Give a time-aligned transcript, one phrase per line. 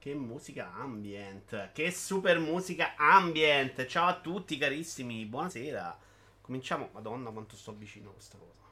[0.00, 1.72] Che musica ambient.
[1.72, 3.84] Che super musica ambient.
[3.84, 5.98] Ciao a tutti carissimi, buonasera.
[6.40, 6.88] Cominciamo.
[6.92, 8.62] Madonna, quanto sto vicino a questa cosa.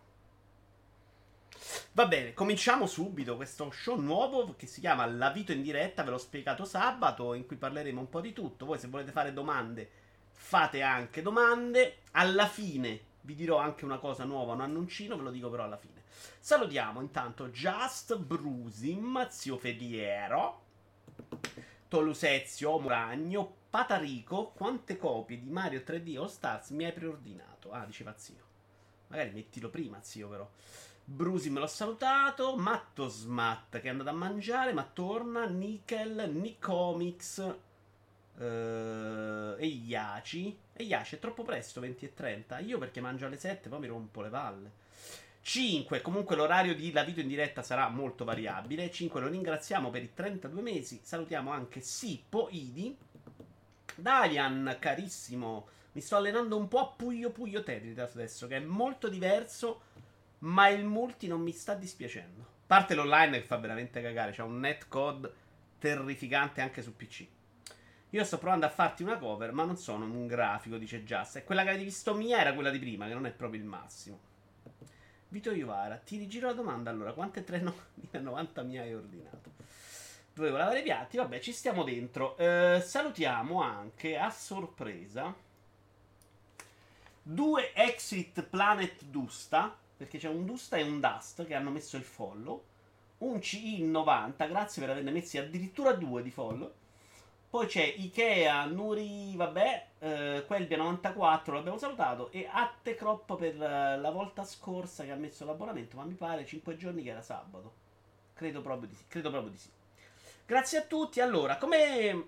[1.93, 6.13] Va bene, cominciamo subito questo show nuovo che si chiama La Vito in diretta, ve
[6.13, 8.65] l'ho spiegato sabato, in cui parleremo un po' di tutto.
[8.65, 9.91] Voi se volete fare domande,
[10.31, 11.99] fate anche domande.
[12.13, 15.77] Alla fine vi dirò anche una cosa nuova, un annuncino, ve lo dico però alla
[15.77, 16.05] fine.
[16.39, 20.63] Salutiamo intanto Just Brusim, Zio Fediero,
[21.89, 24.53] Tolusezio, Moragno, Patarico.
[24.55, 27.71] Quante copie di Mario 3D All Stars mi hai preordinato?
[27.71, 28.47] Ah, diceva zio.
[29.09, 30.49] Magari mettilo prima, zio, però.
[31.05, 32.57] Brusi me l'ho salutato.
[32.57, 35.47] Matto Smat che è andato a mangiare, ma torna.
[35.47, 37.57] Nickel, Nicomics.
[38.37, 40.59] Uh, e Iaci.
[40.75, 42.59] E Iaci è troppo presto, 20 e 30.
[42.59, 44.73] Io perché mangio alle 7, poi mi rompo le palle.
[45.49, 46.03] 5.
[46.03, 48.91] Comunque l'orario di La Video in diretta sarà molto variabile.
[48.91, 49.19] 5.
[49.19, 51.01] Lo ringraziamo per i 32 mesi.
[51.03, 52.95] Salutiamo anche Sippo, Idi.
[53.95, 55.69] Dalian, carissimo.
[55.93, 59.81] Mi sto allenando un po' a Puyo Puyo Tetris adesso, che è molto diverso,
[60.41, 62.43] ma il multi non mi sta dispiacendo.
[62.43, 65.33] A parte l'online che fa veramente cagare, c'è un netcode
[65.79, 67.27] terrificante anche su PC.
[68.11, 71.37] Io sto provando a farti una cover, ma non sono un grafico, dice Just.
[71.37, 73.67] E quella che avete visto mia era quella di prima, che non è proprio il
[73.67, 74.28] massimo.
[75.31, 79.51] Vito Iovara, ti rigiro la domanda allora, quante 3,90 mi hai ordinato?
[80.33, 82.37] Dovevo lavare i piatti, vabbè, ci stiamo dentro.
[82.39, 85.35] Eh, salutiamo anche a sorpresa
[87.31, 92.05] due Exit Planet Dusta, perché c'è un Dusta e un Dust che hanno messo il
[92.05, 92.65] follow.
[93.19, 96.73] Un CI90, grazie per averne messi addirittura due di follow.
[97.51, 102.31] Poi c'è Ikea, Nuri, vabbè, eh, Quelbia 94, l'abbiamo salutato.
[102.31, 106.77] E Attecrop per uh, la volta scorsa che ha messo l'abbonamento, ma mi pare 5
[106.77, 107.73] giorni che era sabato.
[108.35, 109.05] Credo proprio di sì.
[109.09, 109.71] Credo proprio di sì.
[110.45, 111.21] Grazie a tutti.
[111.21, 112.27] Allora, come...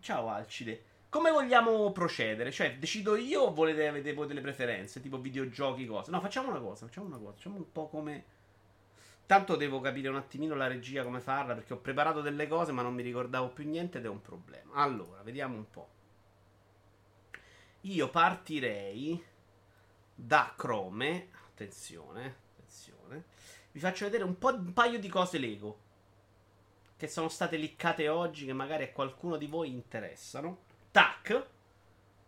[0.00, 0.84] Ciao Alcide.
[1.08, 2.50] Come vogliamo procedere?
[2.50, 5.00] Cioè, decido io o volete avere voi delle preferenze?
[5.00, 6.10] Tipo videogiochi, cose?
[6.10, 7.32] No, facciamo una cosa, facciamo una cosa.
[7.32, 8.24] Facciamo un po' come
[9.32, 12.82] Tanto devo capire un attimino la regia come farla perché ho preparato delle cose ma
[12.82, 14.74] non mi ricordavo più niente ed è un problema.
[14.74, 15.88] Allora, vediamo un po'.
[17.80, 19.24] Io partirei
[20.14, 21.30] da Chrome.
[21.46, 23.24] Attenzione, attenzione.
[23.70, 25.78] Vi faccio vedere un, un paio di cose Lego
[26.98, 30.58] che sono state liccate oggi che magari a qualcuno di voi interessano.
[30.90, 31.46] Tac.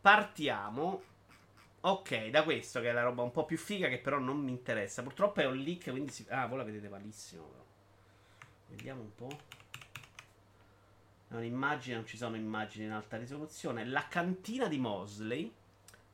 [0.00, 1.03] Partiamo
[1.87, 4.50] Ok, da questo che è la roba un po' più figa che però non mi
[4.50, 5.03] interessa.
[5.03, 6.25] Purtroppo è un leak, quindi si...
[6.31, 7.65] Ah, voi la vedete malissimo però.
[8.69, 9.39] Vediamo un po'.
[11.28, 13.84] È un'immagine, non ci sono immagini in alta risoluzione.
[13.84, 15.53] La cantina di Mosley,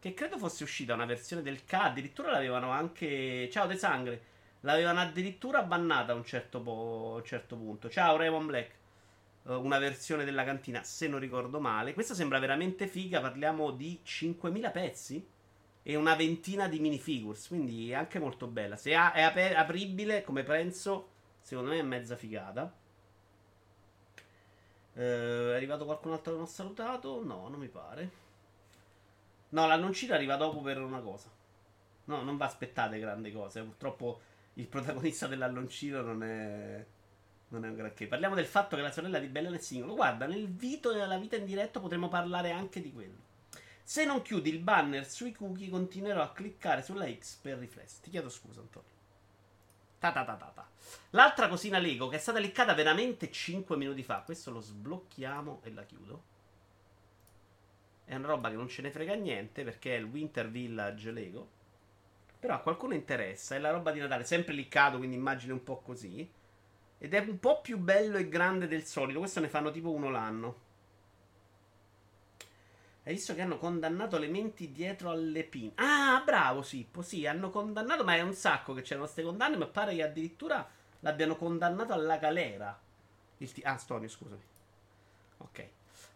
[0.01, 3.49] che credo fosse uscita una versione del K, addirittura l'avevano anche...
[3.53, 4.23] Ciao De Sangre.
[4.63, 7.15] L'avevano addirittura bannata a un certo, po...
[7.19, 7.89] un certo punto.
[7.89, 8.71] Ciao Raymond Black.
[9.43, 11.95] Uh, una versione della cantina, se non ricordo male.
[11.95, 15.39] Questa sembra veramente figa, parliamo di 5.000 pezzi
[15.83, 17.49] e una ventina di minifigures.
[17.49, 18.77] Quindi è anche molto bella.
[18.77, 21.09] Se è ap- apribile come penso,
[21.41, 22.73] secondo me è mezza figata.
[24.95, 27.25] Eh, è arrivato qualcun altro che non ha salutato?
[27.25, 28.11] No, non mi pare.
[29.51, 31.29] No, l'annuncino arriva dopo per una cosa.
[32.05, 33.63] No, non va aspettate grandi cose.
[33.63, 34.21] Purtroppo
[34.55, 36.87] il protagonista dell'alloncino non è.
[37.49, 38.07] Non è un granché.
[38.07, 39.95] Parliamo del fatto che la sorella di Bella è singolo.
[39.97, 43.29] Guarda, nel Vito della vita in diretto potremmo parlare anche di quello.
[43.91, 47.99] Se non chiudi il banner sui cookie, continuerò a cliccare sulla X per riflesso.
[48.01, 48.89] Ti chiedo scusa, Antonio.
[49.99, 50.69] Ta ta ta ta ta.
[51.11, 54.23] L'altra cosina Lego che è stata liccata veramente 5 minuti fa.
[54.25, 56.23] Questo lo sblocchiamo e la chiudo.
[58.05, 61.49] È una roba che non ce ne frega niente perché è il Winter Village Lego.
[62.39, 63.57] Però a qualcuno interessa.
[63.57, 66.31] È la roba di Natale, sempre liccato, quindi immagine un po' così.
[66.97, 69.19] Ed è un po' più bello e grande del solito.
[69.19, 70.69] Questo ne fanno tipo uno l'anno.
[73.11, 75.73] Hai visto che hanno condannato le menti dietro alle pin.
[75.75, 77.03] Ah, bravo Sippo.
[77.03, 79.57] Sì, hanno condannato, ma è un sacco che c'erano queste condanne.
[79.57, 80.65] Ma pare che addirittura
[81.01, 82.81] l'abbiano condannato alla galera.
[83.37, 84.43] T- ah, Stonio, scusami.
[85.39, 85.69] Ok.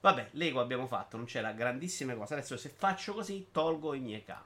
[0.02, 2.34] Vabbè, Lego abbiamo fatto, non c'era grandissime cose.
[2.34, 4.36] Adesso se faccio così, tolgo i miei K.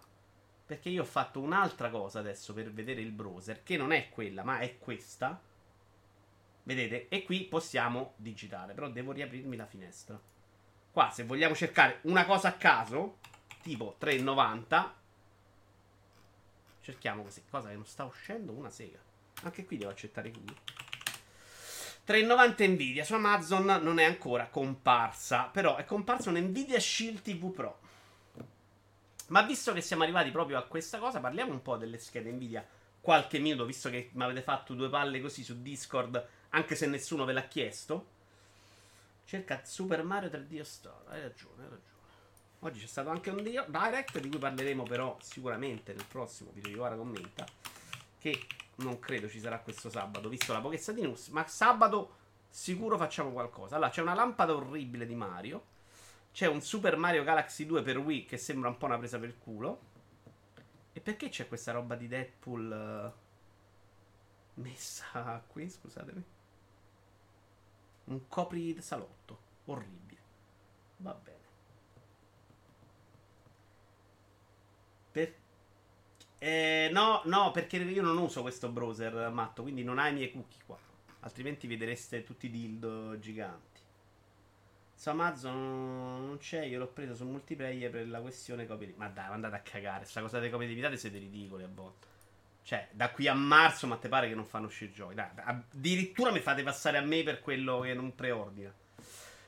[0.64, 4.42] Perché io ho fatto un'altra cosa adesso per vedere il browser, che non è quella,
[4.42, 5.38] ma è questa.
[6.62, 7.08] Vedete?
[7.10, 10.18] E qui possiamo digitare, però devo riaprirmi la finestra.
[10.98, 13.18] Qua, se vogliamo cercare una cosa a caso,
[13.62, 14.90] tipo 3,90,
[16.80, 17.44] cerchiamo così.
[17.48, 18.50] Cosa che non sta uscendo?
[18.50, 18.98] Una sega.
[19.42, 20.42] Anche qui devo accettare qui.
[22.04, 25.44] 3,90 Nvidia su Amazon non è ancora comparsa.
[25.44, 27.78] Però è comparsa un Nvidia Shield TV Pro.
[29.28, 32.66] Ma visto che siamo arrivati proprio a questa cosa, parliamo un po' delle schede Nvidia
[33.00, 37.24] qualche minuto, visto che mi avete fatto due palle così su Discord, anche se nessuno
[37.24, 38.16] ve l'ha chiesto.
[39.28, 41.02] Cerca Super Mario 3D Star.
[41.08, 42.06] Hai ragione, hai ragione.
[42.60, 46.78] Oggi c'è stato anche un direct di cui parleremo però sicuramente nel prossimo video di
[46.78, 47.44] Ora commenta.
[48.18, 48.46] Che
[48.76, 51.28] non credo ci sarà questo sabato, visto la pochezza di news.
[51.28, 52.16] Ma sabato
[52.48, 53.74] sicuro facciamo qualcosa.
[53.74, 55.62] Allora, c'è una lampada orribile di Mario.
[56.32, 59.28] C'è un Super Mario Galaxy 2 per Wii che sembra un po' una presa per
[59.28, 59.80] il culo.
[60.94, 63.12] E perché c'è questa roba di Deadpool
[64.54, 65.68] uh, messa qui?
[65.68, 66.36] Scusatemi.
[68.08, 69.38] Un copri salotto.
[69.66, 70.20] Orribile.
[70.98, 71.36] Va bene.
[75.10, 75.34] Per...
[76.38, 80.32] Eh, no, no, perché io non uso questo browser matto, quindi non hai i miei
[80.32, 80.78] cookie qua.
[81.20, 83.80] Altrimenti vedreste tutti i dildo giganti.
[84.94, 89.30] Su Amazon non c'è, io l'ho preso su multiplayer per la questione copie Ma dai,
[89.30, 92.06] andate a cagare, sta cosa delle copie limitate siete ridicoli a volte.
[92.68, 95.14] Cioè, da qui a marzo, ma te pare che non fanno uscire giochi.
[95.14, 98.70] Dai, addirittura mi fate passare a me per quello che non preordina.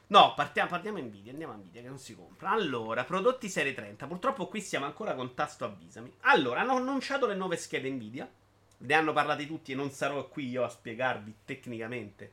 [0.06, 2.48] No, partiamo, partiamo Nvidia, andiamo a Nvidia che non si compra.
[2.48, 4.06] Allora, prodotti serie 30.
[4.06, 6.10] Purtroppo qui siamo ancora con tasto avvisami.
[6.20, 8.26] Allora, hanno annunciato le nuove schede Nvidia.
[8.78, 12.32] Ne hanno parlati tutti e non sarò qui io a spiegarvi tecnicamente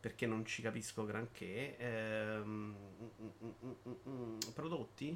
[0.00, 1.76] perché non ci capisco granché.
[1.76, 2.74] Ehm,
[3.12, 3.50] mm,
[3.86, 5.14] mm, mm, prodotti?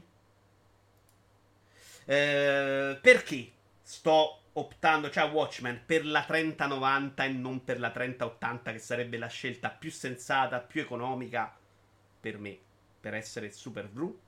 [2.04, 3.52] Eh, perché
[3.86, 9.26] sto optando, cioè Watchmen, per la 3090 e non per la 3080 che sarebbe la
[9.26, 11.54] scelta più sensata, più economica
[12.19, 12.58] per me,
[12.98, 14.19] per essere super blu?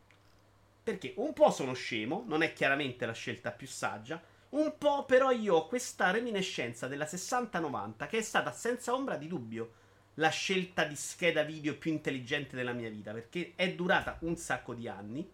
[0.83, 5.31] Perché un po' sono scemo, non è chiaramente la scelta più saggia, un po' però
[5.31, 9.73] io ho questa reminiscenza della 6090 che è stata senza ombra di dubbio
[10.15, 14.75] la scelta di scheda video più intelligente della mia vita perché è durata un sacco
[14.75, 15.29] di anni.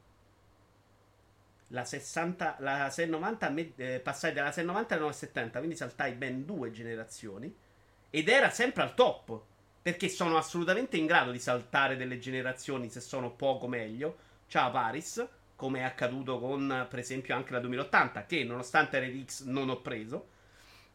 [1.72, 7.54] La 60, la 690 eh, passai dalla 690 alla 970, quindi saltai ben due generazioni
[8.10, 9.40] ed era sempre al top
[9.80, 14.16] perché sono assolutamente in grado di saltare delle generazioni se sono poco meglio.
[14.48, 15.26] Ciao Paris,
[15.56, 20.28] come è accaduto con per esempio anche la 2080 che nonostante RX non ho preso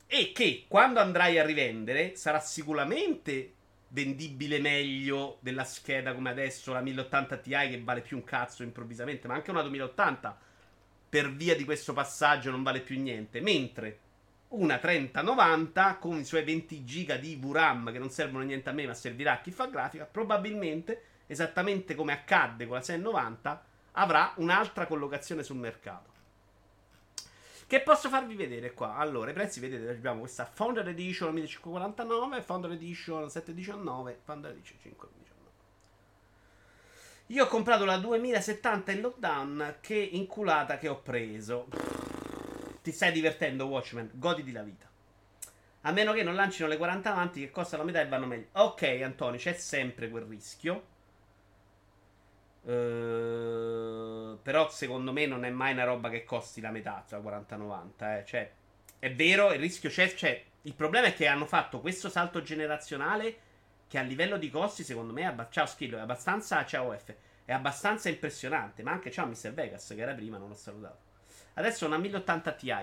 [0.05, 3.53] e che quando andrai a rivendere sarà sicuramente
[3.89, 9.27] vendibile meglio della scheda come adesso la 1080 Ti che vale più un cazzo improvvisamente,
[9.27, 10.37] ma anche una 2080
[11.09, 13.99] per via di questo passaggio non vale più niente, mentre
[14.49, 18.85] una 3090 con i suoi 20 giga di VRAM che non servono niente a me
[18.87, 24.85] ma servirà a chi fa grafica, probabilmente esattamente come accadde con la 690 avrà un'altra
[24.85, 26.15] collocazione sul mercato.
[27.67, 28.95] Che posso farvi vedere qua?
[28.95, 35.26] Allora, i prezzi, vedete, abbiamo questa Founder Edition 1549, Founder Edition 719, Founder Edition 519.
[37.31, 41.67] Io ho comprato la 2070 in lockdown, che inculata che ho preso.
[42.81, 44.85] Ti stai divertendo, Watchmen, goditi la vita.
[45.81, 48.47] A meno che non lancino le 40 avanti che costano la metà e vanno meglio.
[48.53, 50.95] Ok, Antonio, c'è sempre quel rischio.
[52.61, 57.55] Uh, però secondo me non è mai una roba che costi la metà tra 40
[57.55, 58.19] e 90.
[58.19, 58.25] Eh.
[58.25, 58.51] Cioè,
[58.99, 60.13] è vero, il rischio c'è.
[60.15, 63.39] Cioè, il problema è che hanno fatto questo salto generazionale
[63.87, 66.65] che a livello di costi, secondo me, è abb- ciao Skill, è abbastanza.
[66.65, 67.13] Ciao F.
[67.45, 68.83] È abbastanza impressionante.
[68.83, 69.53] Ma anche ciao Mr.
[69.53, 70.99] Vegas, che era prima, non l'ho salutato.
[71.53, 72.73] Adesso è una 1080 Ti.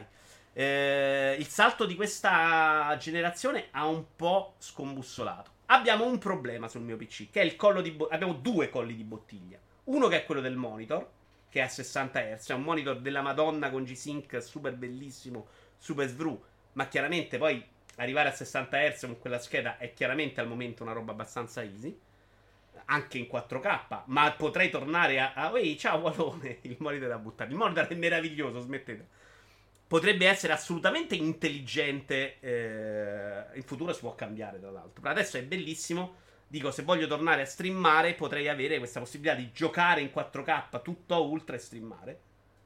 [0.52, 5.52] Eh, il salto di questa generazione ha un po' scombussolato.
[5.66, 8.14] Abbiamo un problema sul mio PC, che è il collo di bottiglia.
[8.14, 9.58] Abbiamo due colli di bottiglia.
[9.84, 11.06] Uno che è quello del monitor,
[11.50, 16.08] che è a 60 Hz, è un monitor della Madonna con G-Sync super bellissimo, super
[16.08, 16.42] svru,
[16.72, 17.64] ma chiaramente poi
[17.96, 21.98] arrivare a 60 Hz con quella scheda è chiaramente al momento una roba abbastanza easy,
[22.86, 25.32] anche in 4K, ma potrei tornare a...
[25.34, 27.50] a Ehi, ciao Walone, il monitor da buttare.
[27.50, 29.22] Il monitor è meraviglioso, smettete.
[29.86, 35.42] Potrebbe essere assolutamente intelligente, eh, in futuro si può cambiare tra l'altro, però adesso è
[35.42, 36.22] bellissimo
[36.54, 41.14] Dico, se voglio tornare a streamare, potrei avere questa possibilità di giocare in 4K tutto
[41.14, 42.20] a ultra e streamare.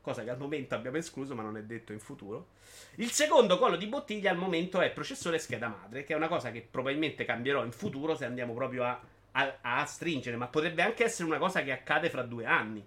[0.09, 2.53] Cosa che al momento abbiamo escluso, ma non è detto in futuro.
[2.95, 6.50] Il secondo collo di bottiglia al momento è processore scheda madre, che è una cosa
[6.50, 8.99] che probabilmente cambierò in futuro se andiamo proprio a,
[9.33, 10.38] a, a stringere.
[10.38, 12.83] Ma potrebbe anche essere una cosa che accade fra due anni.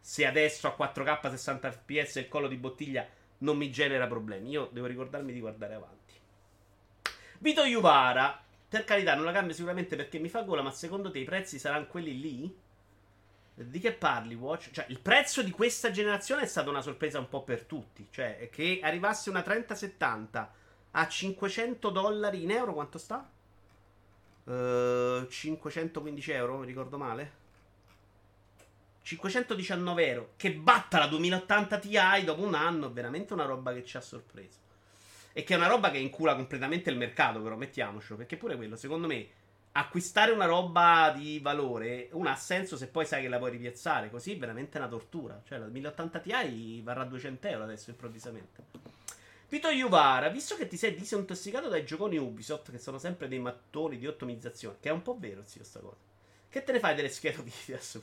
[0.00, 3.06] Se adesso a 4K 60 fps il collo di bottiglia
[3.38, 4.50] non mi genera problemi.
[4.50, 6.14] Io devo ricordarmi di guardare avanti.
[7.38, 11.20] Vito Juvara per carità, non la cambio sicuramente perché mi fa gola, ma secondo te
[11.20, 12.56] i prezzi saranno quelli lì?
[13.58, 14.70] Di che parli, Watch?
[14.70, 18.06] Cioè, il prezzo di questa generazione è stata una sorpresa un po' per tutti.
[18.10, 20.52] Cioè, che arrivasse una 3070
[20.90, 23.26] a 500 dollari in euro, quanto sta?
[24.44, 27.44] Uh, 515 euro, mi ricordo male?
[29.00, 30.32] 519 euro.
[30.36, 34.58] Che batta la 2080 Ti dopo un anno, veramente una roba che ci ha sorpreso.
[35.32, 38.18] E che è una roba che incula completamente il mercato, però mettiamocelo.
[38.18, 39.26] Perché pure quello, secondo me,
[39.78, 44.10] acquistare una roba di valore, una ha senso se poi sai che la puoi ripiazzare.
[44.10, 45.40] Così è veramente una tortura.
[45.44, 48.64] Cioè, la 1080 Ti varrà 200 euro adesso improvvisamente.
[49.48, 53.98] Vito Juvara, visto che ti sei disintossicato dai gioconi Ubisoft, che sono sempre dei mattoni
[53.98, 55.96] di ottimizzazione, che è un po' vero, zio, sta cosa.
[56.48, 58.02] Che te ne fai delle schede di adesso?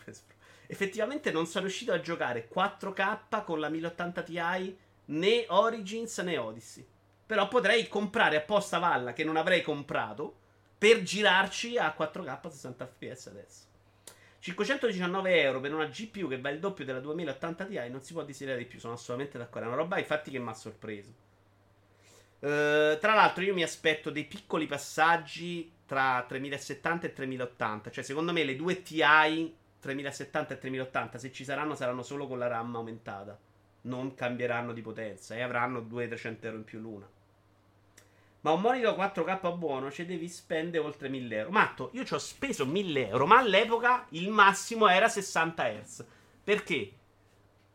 [0.68, 6.88] Effettivamente non sono riuscito a giocare 4K con la 1080 Ti né Origins né Odyssey.
[7.26, 10.42] Però potrei comprare apposta Valla che non avrei comprato
[10.84, 13.64] per girarci a 4K 60 fps adesso.
[14.40, 18.26] 519 euro per una GPU che va il doppio della 2080 Ti non si può
[18.26, 19.70] desiderare di più, sono assolutamente d'accordo.
[19.70, 21.14] È una roba infatti che mi ha sorpreso.
[22.40, 27.90] Uh, tra l'altro io mi aspetto dei piccoli passaggi tra 3070 e 3080.
[27.90, 32.40] Cioè secondo me le due TI 3070 e 3080 se ci saranno saranno solo con
[32.40, 33.40] la RAM aumentata.
[33.84, 37.10] Non cambieranno di potenza e avranno 200-300 euro in più l'una.
[38.44, 41.52] Ma un monitor 4K buono ci devi spendere oltre 1000 euro.
[41.52, 46.06] Matto, io ci ho speso 1000 euro, ma all'epoca il massimo era 60 Hz.
[46.44, 46.94] Perché?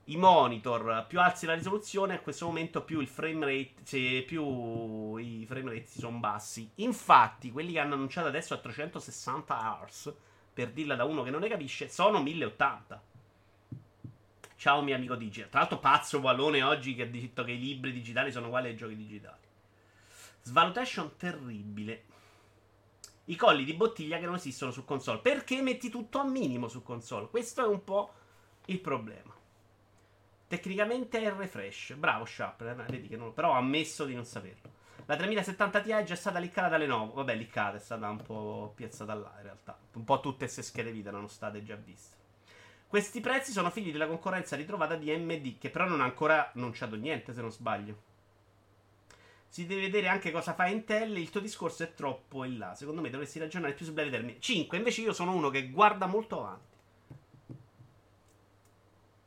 [0.05, 5.17] I monitor più alzi la risoluzione, a questo momento più il frame rate, cioè, più
[5.17, 6.71] i frame rate sono bassi.
[6.77, 10.15] Infatti, quelli che hanno annunciato adesso a 360 Hz,
[10.53, 13.03] per dirla da uno che non ne capisce, sono 1080.
[14.55, 15.49] Ciao mio amico Digital.
[15.49, 18.77] Tra l'altro pazzo Wallone oggi che ha detto che i libri digitali sono uguali ai
[18.77, 19.47] giochi digitali.
[20.49, 22.05] Svalutation terribile.
[23.27, 25.19] I colli di bottiglia che non esistono su console.
[25.19, 27.29] Perché metti tutto a minimo su console?
[27.29, 28.11] Questo è un po'
[28.65, 29.35] il problema.
[30.47, 31.93] Tecnicamente è il refresh.
[31.97, 33.35] Bravo Sharp, eh, vedi che non...
[33.35, 34.71] però ho ammesso di non saperlo.
[35.05, 37.13] La 3070 Ti è già stata liccata dalle 9.
[37.13, 39.79] Vabbè, liccata, è stata un po' piazzata là in realtà.
[39.93, 42.17] Un po' tutte queste schede vita erano state già viste.
[42.87, 46.97] Questi prezzi sono figli della concorrenza ritrovata di AMD, che però non ha ancora annunciato
[46.97, 48.08] niente, se non sbaglio.
[49.49, 51.17] Si deve vedere anche cosa fa Intel.
[51.17, 52.75] Il tuo discorso è troppo in là.
[52.75, 54.41] Secondo me dovresti ragionare più su breve termini.
[54.41, 54.77] 5.
[54.77, 56.67] Invece io sono uno che guarda molto avanti.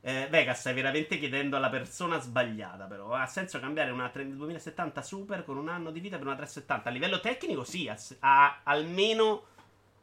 [0.04, 3.12] Eh, Vega, stai veramente chiedendo alla persona sbagliata, però.
[3.12, 6.88] Ha senso cambiare una 2070 Super con un anno di vita per una 370?
[6.88, 7.88] A livello tecnico, sì.
[7.88, 9.44] A, a, almeno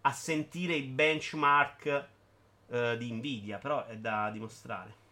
[0.01, 2.07] a sentire i benchmark
[2.69, 5.07] eh, di Nvidia, però è da dimostrare.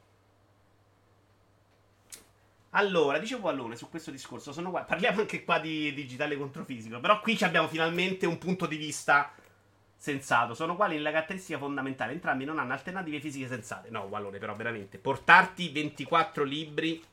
[2.71, 7.21] Allora, dicevo Pallone su questo discorso, qua, parliamo anche qua di digitale contro fisico, però
[7.21, 9.33] qui abbiamo finalmente un punto di vista
[9.95, 10.53] sensato.
[10.53, 12.11] Sono quali la caratteristica fondamentale?
[12.11, 13.89] Entrambi non hanno alternative fisiche sensate.
[13.89, 14.97] No, Wallone, però veramente.
[14.97, 17.03] Portarti 24 libri...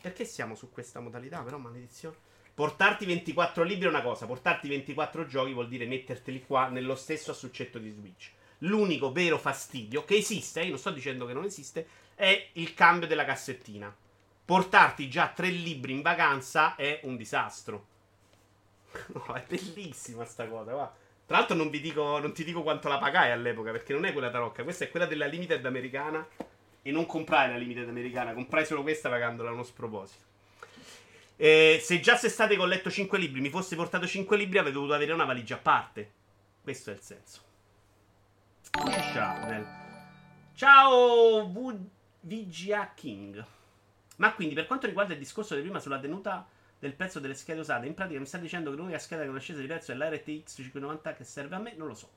[0.00, 2.16] Perché siamo su questa modalità, però, maledizione?
[2.54, 7.32] Portarti 24 libri è una cosa, portarti 24 giochi vuol dire metterteli qua nello stesso
[7.32, 8.30] assuccetto di Switch.
[8.58, 13.06] L'unico vero fastidio che esiste, io non sto dicendo che non esiste, è il cambio
[13.06, 13.94] della cassettina
[14.50, 17.86] portarti già tre libri in vacanza è un disastro.
[19.12, 20.92] No, è bellissima sta cosa, va.
[21.24, 24.28] Tra l'altro non, dico, non ti dico quanto la pagai all'epoca, perché non è quella
[24.28, 26.26] tarocca, questa è quella della limited americana.
[26.82, 30.24] E non comprai la limited americana, comprai solo questa pagandola a uno sproposito.
[31.36, 34.72] Eh, se già se state con letto 5 libri, mi fosse portato 5 libri, avrei
[34.72, 36.10] dovuto avere una valigia a parte.
[36.60, 37.40] Questo è il senso.
[40.56, 41.52] Ciao,
[42.22, 43.58] VGA King.
[44.20, 46.46] Ma quindi, per quanto riguarda il discorso di prima sulla tenuta
[46.78, 49.40] del prezzo delle schede usate, in pratica mi sta dicendo che l'unica scheda che è
[49.40, 51.74] scesa di prezzo è la RTX 590 che serve a me?
[51.76, 52.10] Non lo so.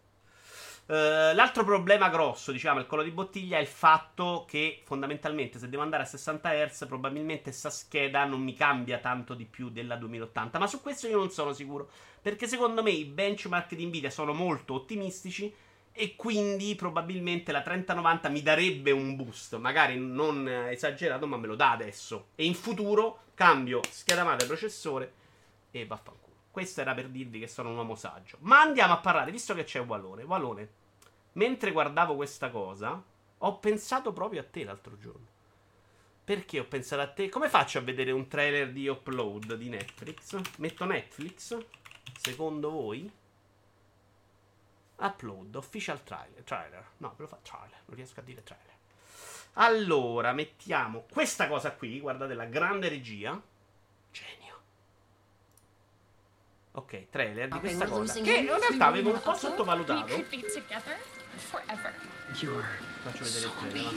[0.86, 5.70] Uh, l'altro problema grosso, diciamo, il collo di bottiglia è il fatto che fondamentalmente se
[5.70, 9.96] devo andare a 60 Hz probabilmente questa scheda non mi cambia tanto di più della
[9.96, 11.90] 2080, ma su questo io non sono sicuro,
[12.22, 15.54] perché secondo me i benchmark di Nvidia sono molto ottimistici
[15.96, 21.56] e quindi probabilmente la 3090 mi darebbe un boost, magari non esagerato, ma me lo
[21.56, 22.30] dà adesso.
[22.36, 25.14] E in futuro cambio scheda madre processore
[25.70, 26.34] e vaffanculo.
[26.50, 28.38] Questo era per dirvi che sono un uomo saggio.
[28.42, 30.24] Ma andiamo a parlare, visto che c'è Walone.
[30.24, 30.70] Walone,
[31.34, 33.02] mentre guardavo questa cosa,
[33.38, 35.28] ho pensato proprio a te l'altro giorno.
[36.24, 37.30] Perché ho pensato a te?
[37.30, 40.40] Come faccio a vedere un trailer di upload di Netflix?
[40.58, 41.58] Metto Netflix?
[42.18, 43.12] Secondo voi?
[45.06, 46.44] Upload, official trailer.
[46.44, 46.86] trailer.
[46.98, 48.72] No, ve lo fa trailer, non riesco a dire trailer.
[49.54, 53.40] Allora, mettiamo questa cosa qui, guardate la grande regia.
[54.12, 54.62] Genio.
[56.72, 58.14] Ok, trailer di questa cosa.
[58.22, 60.08] Che in realtà avevo un po' sottovalutato.
[63.04, 63.94] Faccio vedere il trailer.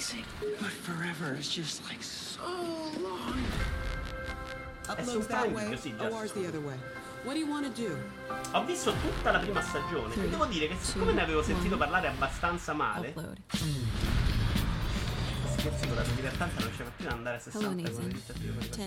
[4.97, 6.09] È su Prime, sì, già.
[8.53, 12.09] Ho visto tutta la prima stagione e devo dire che siccome ne avevo sentito parlare
[12.09, 13.13] abbastanza male
[15.57, 17.67] forse con la 2080 non c'era più andare a 60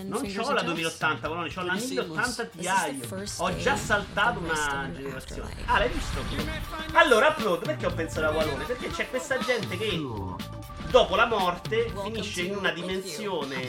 [0.04, 2.64] Non c'ho la 2080, Colone, c'ho la 1080 Ti.
[3.38, 5.56] Ho già saltato una generazione.
[5.66, 6.22] Ah, l'hai visto?
[6.94, 8.64] Allora, upload, perché ho pensato a Walone?
[8.64, 10.02] Perché c'è questa gente che
[10.90, 13.62] dopo la morte finisce in una dimensione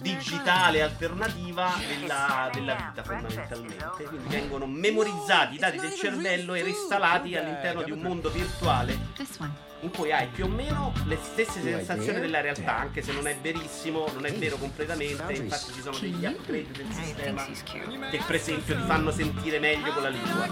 [0.00, 4.04] digitale alternativa della, della, vita fondamentalmente.
[4.04, 9.90] Quindi vengono memorizzati i dati del cervello e reinstallati all'interno di un mondo virtuale in
[9.90, 14.08] cui hai più o meno le stesse sensazioni della realtà, anche se non è verissimo,
[14.14, 15.32] non è vero completamente.
[15.34, 20.02] Infatti ci sono degli upgrade del sistema che per esempio ti fanno sentire meglio con
[20.02, 20.48] la lingua.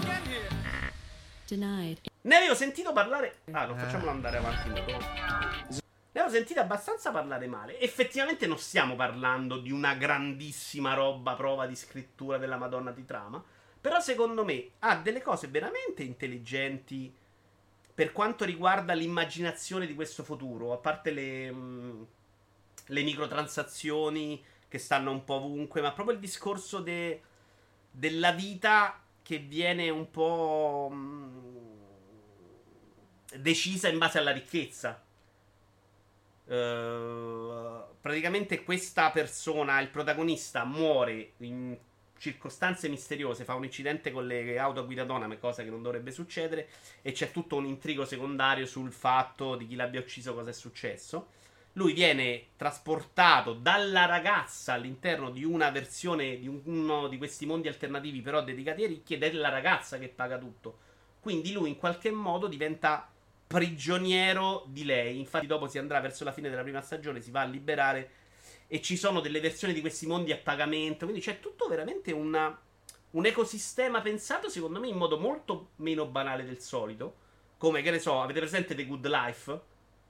[2.21, 3.39] Ne avevo sentito parlare.
[3.51, 5.81] Ah, non facciamolo andare avanti
[6.13, 7.79] Ne ho sentito abbastanza parlare male.
[7.79, 13.43] Effettivamente non stiamo parlando di una grandissima roba, prova di scrittura della Madonna di trama.
[13.81, 17.13] Però secondo me ha delle cose veramente intelligenti
[17.95, 20.71] per quanto riguarda l'immaginazione di questo futuro.
[20.71, 22.03] A parte le, mm,
[22.85, 27.21] le microtransazioni che stanno un po' ovunque, ma proprio il discorso de,
[27.89, 31.45] della vita che viene un po' mm,
[33.37, 35.03] decisa in base alla ricchezza.
[36.45, 41.77] Uh, praticamente questa persona, il protagonista, muore in
[42.17, 46.11] circostanze misteriose, fa un incidente con le auto a guida autonome, cosa che non dovrebbe
[46.11, 46.69] succedere,
[47.01, 51.27] e c'è tutto un intrigo secondario sul fatto di chi l'abbia ucciso, cosa è successo.
[51.73, 58.21] Lui viene trasportato dalla ragazza all'interno di una versione di uno di questi mondi alternativi,
[58.21, 60.79] però dedicati ai ricchi, ed è la ragazza che paga tutto.
[61.19, 63.12] Quindi lui in qualche modo diventa
[63.53, 65.19] prigioniero di lei.
[65.19, 68.09] Infatti, dopo si andrà verso la fine della prima stagione, si va a liberare.
[68.67, 71.05] E ci sono delle versioni di questi mondi a pagamento.
[71.05, 72.59] Quindi c'è tutto veramente una,
[73.11, 77.21] un ecosistema pensato, secondo me, in modo molto meno banale del solito.
[77.57, 79.61] Come, che ne so, avete presente The Good Life?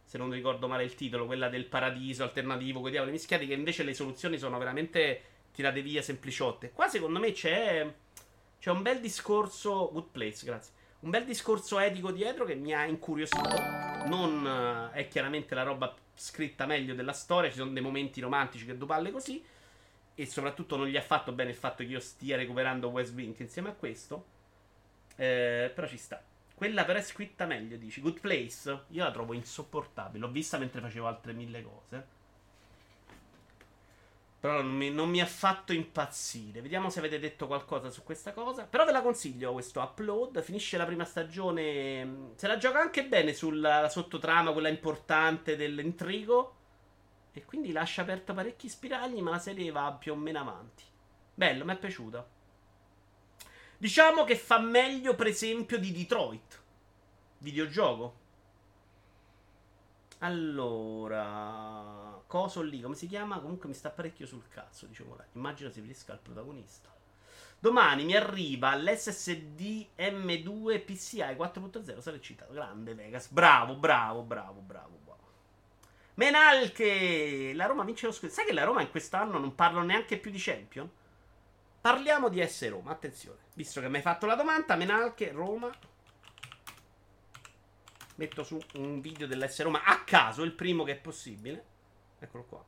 [0.06, 3.84] Se non ricordo male il titolo, quella del paradiso alternativo, quei diavoli mischiati, che invece
[3.84, 5.22] le soluzioni sono veramente
[5.52, 6.72] tirate via sempliciotte.
[6.72, 7.94] Qua, secondo me, c'è,
[8.58, 9.90] c'è un bel discorso.
[9.92, 13.42] Good Place, grazie un bel discorso etico dietro che mi ha incuriosito.
[14.08, 18.66] Non uh, è chiaramente la roba scritta meglio della storia, ci sono dei momenti romantici
[18.66, 19.44] che palle così.
[20.16, 23.38] E soprattutto non gli ha fatto bene il fatto che io stia recuperando West Wing
[23.40, 24.26] insieme a questo.
[25.16, 26.24] Eh, però ci sta.
[26.56, 28.00] Quella però è scritta meglio, dici.
[28.00, 30.26] Good Place, io la trovo insopportabile.
[30.26, 32.13] L'ho vista mentre facevo altre mille cose.
[34.44, 36.60] Però non mi, non mi, ha fatto impazzire.
[36.60, 38.66] Vediamo se avete detto qualcosa su questa cosa.
[38.66, 40.42] Però ve la consiglio questo upload.
[40.42, 42.32] Finisce la prima stagione.
[42.36, 46.56] Se la gioca anche bene sulla sottotrama, quella importante dell'intrigo.
[47.32, 50.84] E quindi lascia aperto parecchi spiragli, ma la serie va più o meno avanti.
[51.34, 52.28] Bello, mi è piaciuto.
[53.78, 56.62] Diciamo che fa meglio, per esempio, di Detroit.
[57.38, 58.16] Videogioco.
[60.20, 63.40] Allora coso lì, come si chiama?
[63.40, 65.24] Comunque mi sta parecchio sul cazzo, diciamo là.
[65.34, 66.92] Immagino si riferisca al protagonista.
[67.60, 72.52] Domani mi arriva l'SSD M2 PCI 4.0, sarà citato.
[72.52, 73.30] Grande Vegas.
[73.30, 75.22] Bravo, bravo, bravo, bravo, bravo.
[76.16, 77.54] Menalche!
[77.54, 78.34] La Roma vince lo scudetto.
[78.34, 80.90] Sai che la Roma in quest'anno non parlo neanche più di Champion?
[81.82, 83.42] Parliamo di S Roma, attenzione.
[83.54, 85.70] Visto che mi hai fatto la domanda, Menalche, Roma.
[88.16, 91.73] Metto su un video dell'S Roma a caso, il primo che è possibile.
[92.24, 92.64] Eccolo qua.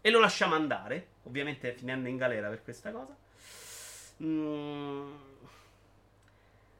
[0.00, 1.08] E lo lasciamo andare.
[1.24, 3.16] Ovviamente finendo in galera per questa cosa.
[4.22, 5.12] Mm.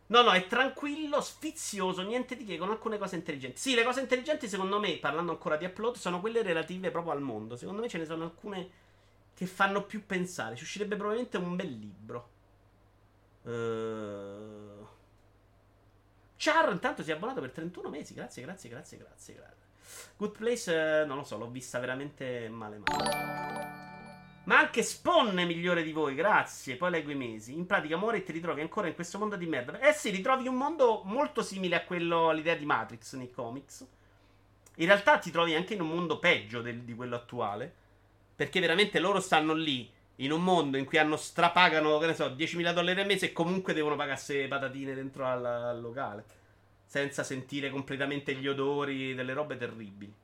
[0.07, 3.59] No, no, è tranquillo, sfizioso, niente di che, con alcune cose intelligenti.
[3.59, 7.22] Sì, le cose intelligenti, secondo me, parlando ancora di upload, sono quelle relative proprio al
[7.22, 7.57] mondo.
[7.57, 8.70] Secondo me ce ne sono alcune
[9.35, 10.57] che fanno più pensare.
[10.57, 12.29] Ci uscirebbe probabilmente un bel libro.
[13.42, 14.87] Uh...
[16.37, 18.12] Char, intanto si è abbonato per 31 mesi.
[18.12, 19.63] Grazie, grazie, grazie, grazie, grazie.
[20.16, 23.83] Good Place, eh, non lo so, l'ho vista veramente male male.
[24.44, 26.77] Ma anche Spawn è migliore di voi, grazie.
[26.77, 27.55] Poi leggo i mesi.
[27.55, 29.81] In pratica muore e ti ritrovi ancora in questo mondo di merda.
[29.81, 33.87] Eh sì, ritrovi un mondo molto simile a quello, all'idea di Matrix nei comics.
[34.77, 37.73] In realtà ti trovi anche in un mondo peggio del, di quello attuale.
[38.37, 42.27] Perché veramente loro stanno lì in un mondo in cui hanno strapagano, che ne so,
[42.27, 46.42] 10.000 dollari al mese e comunque devono pagarsi patatine dentro al, al locale
[46.85, 50.14] senza sentire completamente gli odori delle robe terribili.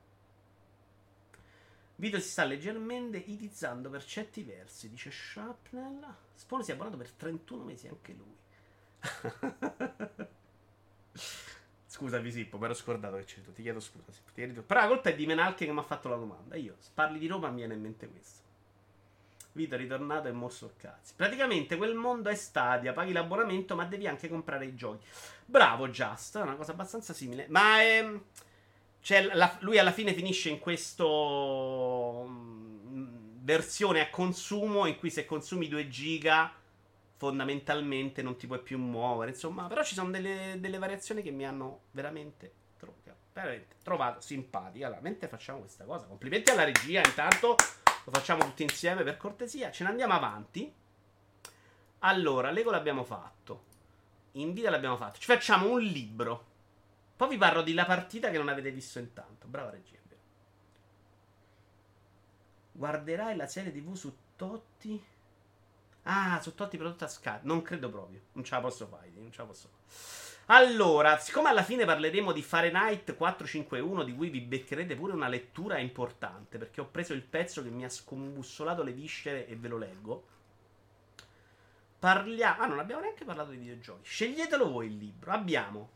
[1.95, 6.03] Vito si sta leggermente itizzando per certi versi, dice Shrapnel.
[6.33, 8.39] Spawn si è abbonato per 31 mesi anche lui.
[11.85, 13.53] scusa Visippo, mi ero scordato che c'è tu.
[13.53, 14.11] Ti chiedo scusa.
[14.33, 16.55] Però la colpa è di Menalche che mi ha fatto la domanda.
[16.55, 18.40] Io, parli di Roma, mi viene in mente questo.
[19.53, 21.13] Vito è ritornato e morso cazzi.
[21.15, 25.05] Praticamente quel mondo è Stadia, paghi l'abbonamento, ma devi anche comprare i giochi.
[25.45, 27.47] Bravo, Just, è una cosa abbastanza simile.
[27.49, 28.09] Ma è.
[29.01, 35.25] cioè, la, lui alla fine finisce in questo mm, versione a consumo in cui se
[35.25, 36.53] consumi 2 giga
[37.17, 39.31] fondamentalmente non ti puoi più muovere.
[39.31, 42.53] Insomma, però ci sono delle, delle variazioni che mi hanno veramente,
[43.33, 44.85] veramente trovato simpatica.
[44.85, 47.01] Allora, mentre facciamo questa cosa, complimenti alla regia.
[47.05, 47.57] Intanto
[48.03, 49.71] lo facciamo tutti insieme per cortesia.
[49.71, 50.73] Ce ne andiamo avanti.
[51.99, 53.69] Allora, Lego l'abbiamo fatto.
[54.33, 55.19] In vita l'abbiamo fatto.
[55.19, 56.45] Ci facciamo un libro.
[57.15, 59.47] Poi vi parlo di La partita che non avete visto intanto.
[59.47, 59.99] Brava regia.
[62.73, 65.03] Guarderai la serie TV su Totti?
[66.03, 67.39] Ah, su Totti prodotta a Sky.
[67.43, 68.21] Non credo proprio.
[68.31, 69.11] Non ce la posso fare.
[69.13, 70.30] Non ce la posso fare.
[70.53, 75.77] Allora, siccome alla fine parleremo di Fahrenheit 451, di cui vi beccherete pure una lettura
[75.77, 79.77] importante, perché ho preso il pezzo che mi ha scombussolato le viscere e ve lo
[79.77, 80.27] leggo.
[81.99, 82.61] Parliamo.
[82.61, 84.03] Ah, non abbiamo neanche parlato di videogiochi.
[84.03, 85.31] Sceglietelo voi il libro.
[85.31, 85.89] Abbiamo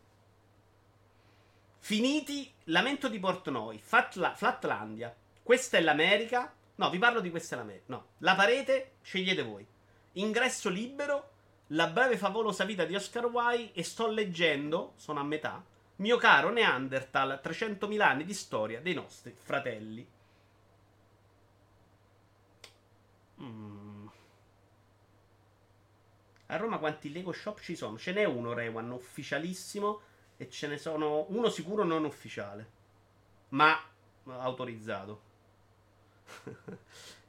[1.80, 5.14] Finiti Lamento di Portnoy, Fatla- Flatlandia.
[5.44, 6.54] Questa è l'America.
[6.76, 7.86] No, vi parlo di questa è l'America.
[7.88, 9.68] No, La parete, scegliete voi.
[10.14, 11.32] Ingresso libero,
[11.70, 15.64] La breve favolosa vita di Oscar Wilde e sto leggendo, sono a metà,
[15.98, 20.06] Mio caro Neanderthal, 300.000 anni di storia dei nostri fratelli.
[23.42, 24.08] Mm.
[26.48, 27.98] A Roma quanti Lego Shop ci sono?
[27.98, 30.02] Ce n'è uno, Rewan, ufficialissimo
[30.36, 32.70] e ce ne sono uno sicuro non ufficiale,
[33.50, 33.80] ma
[34.26, 35.22] autorizzato.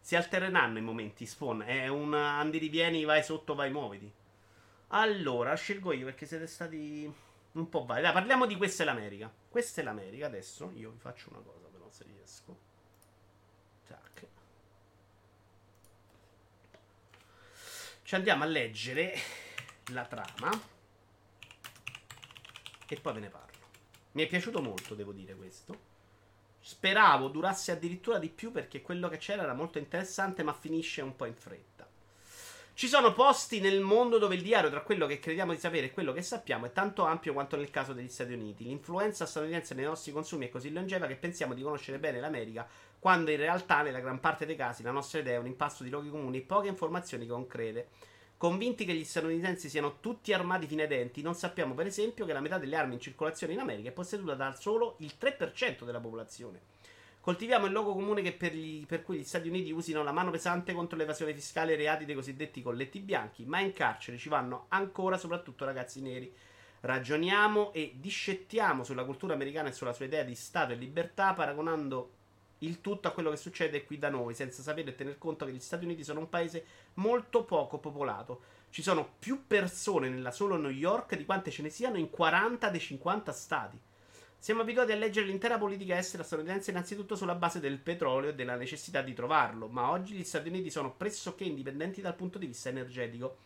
[0.00, 1.62] si alterneranno i momenti spawn.
[1.62, 4.12] È un andi rivieni, vai sotto, vai muoviti.
[4.88, 7.12] Allora, scelgo io perché siete stati
[7.52, 8.02] un po' vari.
[8.02, 9.32] Dai, parliamo di questa è l'America.
[9.48, 10.26] Questa è l'America.
[10.26, 12.58] Adesso io vi faccio una cosa, però, se riesco.
[13.86, 14.26] Tac.
[18.02, 19.14] Ci andiamo a leggere
[19.92, 20.74] la trama.
[22.88, 23.54] E poi ve ne parlo.
[24.12, 25.94] Mi è piaciuto molto, devo dire questo.
[26.60, 31.14] Speravo durasse addirittura di più perché quello che c'era era molto interessante, ma finisce un
[31.16, 31.75] po' in fretta.
[32.76, 35.92] Ci sono posti nel mondo dove il diario tra quello che crediamo di sapere e
[35.92, 38.64] quello che sappiamo è tanto ampio quanto nel caso degli Stati Uniti.
[38.64, 43.30] L'influenza statunitense nei nostri consumi è così longeva che pensiamo di conoscere bene l'America, quando
[43.30, 46.10] in realtà nella gran parte dei casi la nostra idea è un impasto di luoghi
[46.10, 47.88] comuni e poche informazioni concrete.
[48.36, 52.34] Convinti che gli statunitensi siano tutti armati fino ai denti, non sappiamo per esempio che
[52.34, 56.00] la metà delle armi in circolazione in America è posseduta da solo il 3% della
[56.00, 56.60] popolazione.
[57.26, 60.72] Coltiviamo il luogo comune per, gli, per, cui gli Stati Uniti usino la mano pesante
[60.72, 64.66] contro l'evasione fiscale e i reati dei cosiddetti colletti bianchi, ma in carcere ci vanno
[64.68, 66.32] ancora soprattutto ragazzi neri.
[66.82, 72.12] Ragioniamo e discettiamo sulla cultura americana e sulla sua idea di Stato e libertà, paragonando
[72.58, 75.52] il tutto a quello che succede qui da noi, senza sapere e tener conto che
[75.52, 78.40] gli Stati Uniti sono un paese molto poco popolato.
[78.70, 82.70] Ci sono più persone nella solo New York di quante ce ne siano in 40
[82.70, 83.80] dei 50 stati.
[84.46, 88.54] Siamo abituati a leggere l'intera politica estera statunitense innanzitutto sulla base del petrolio e della
[88.54, 92.68] necessità di trovarlo, ma oggi gli Stati Uniti sono pressoché indipendenti dal punto di vista
[92.68, 93.38] energetico.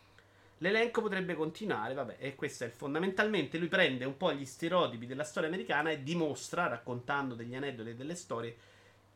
[0.58, 5.24] L'elenco potrebbe continuare, vabbè, e questo è fondamentalmente lui prende un po' gli stereotipi della
[5.24, 8.54] storia americana e dimostra, raccontando degli aneddoti e delle storie,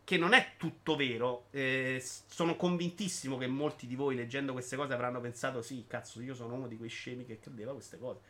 [0.04, 1.48] che non è tutto vero.
[1.50, 6.34] Eh, sono convintissimo che molti di voi leggendo queste cose avranno pensato: sì, cazzo, io
[6.34, 8.20] sono uno di quei scemi che credeva queste cose.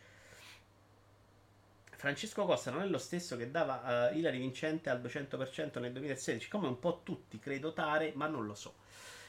[2.05, 6.51] Francesco Costa non è lo stesso che dava uh, Ilari Vincente al 200% nel 2016,
[6.51, 8.75] come un po' tutti credo tare, ma non lo so.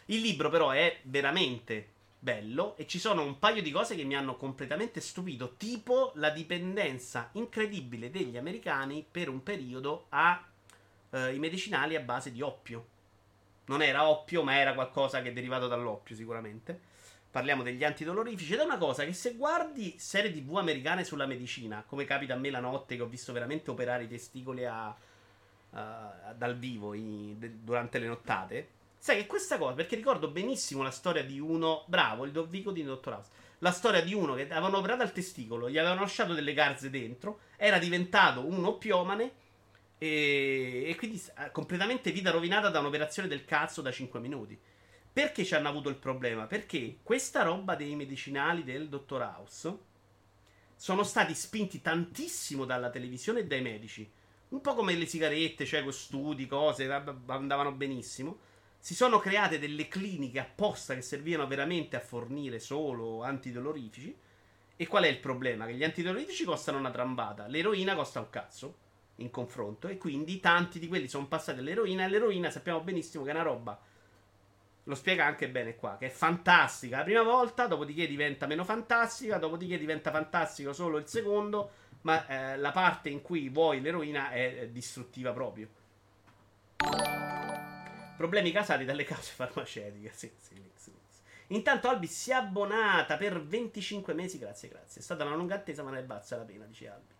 [0.07, 1.88] Il libro però è veramente
[2.19, 6.31] bello e ci sono un paio di cose che mi hanno completamente stupito, tipo la
[6.31, 10.45] dipendenza incredibile degli americani per un periodo a
[11.11, 12.88] eh, i medicinali a base di oppio.
[13.67, 16.81] Non era oppio, ma era qualcosa che è derivato dall'oppio, sicuramente.
[17.35, 18.53] Parliamo degli antidolorifici.
[18.53, 22.37] Ed è una cosa che se guardi serie tv americane sulla medicina, come capita a
[22.37, 24.95] me la notte che ho visto veramente operare i testicoli a,
[25.71, 30.81] a, dal vivo i, de, durante le nottate, sai che questa cosa, perché ricordo benissimo
[30.81, 34.43] la storia di uno, bravo, il Dovvico di Dottor House, la storia di uno che
[34.43, 39.31] avevano operato al testicolo, gli avevano lasciato delle garze dentro, era diventato un oppiomane
[39.97, 41.21] e, e quindi
[41.51, 44.57] completamente vita rovinata da un'operazione del cazzo da 5 minuti.
[45.15, 46.45] Perché ci hanno avuto il problema?
[46.45, 49.78] Perché questa roba dei medicinali del dottor House
[50.75, 54.12] sono stati spinti tantissimo dalla televisione e dai medici.
[54.49, 58.39] Un po' come le sigarette, cioè studi, cose, andavano benissimo.
[58.78, 64.13] Si sono create delle cliniche apposta che servivano veramente a fornire solo antidolorifici.
[64.75, 65.65] E qual è il problema?
[65.65, 68.78] Che gli antidolorifici costano una trambata, l'eroina costa un cazzo
[69.19, 73.30] in confronto e quindi tanti di quelli sono passati all'eroina e l'eroina sappiamo benissimo che
[73.30, 73.93] è una roba
[74.87, 79.37] lo spiega anche bene qua che è fantastica la prima volta dopodiché diventa meno fantastica
[79.37, 81.71] dopodiché diventa fantastico solo il secondo
[82.05, 85.67] ma eh, la parte in cui vuoi l'eroina è, è distruttiva proprio.
[88.15, 90.11] Problemi causati dalle cause farmaceutiche.
[90.13, 90.93] Sì, sì, sì,
[91.47, 94.37] Intanto Albi si è abbonata per 25 mesi.
[94.37, 95.01] Grazie, grazie.
[95.01, 97.13] È stata una lunga attesa, ma ne balza la pena, dice Albi.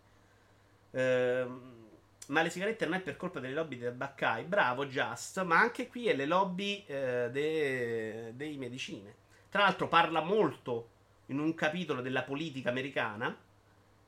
[0.92, 1.85] Ehm,
[2.28, 4.44] ma le sigarette non è per colpa delle lobby del Baccai.
[4.44, 5.42] Bravo, Just.
[5.42, 9.14] Ma anche qui è le lobby eh, de, dei medicine.
[9.48, 10.90] Tra l'altro parla molto
[11.26, 13.36] in un capitolo della politica americana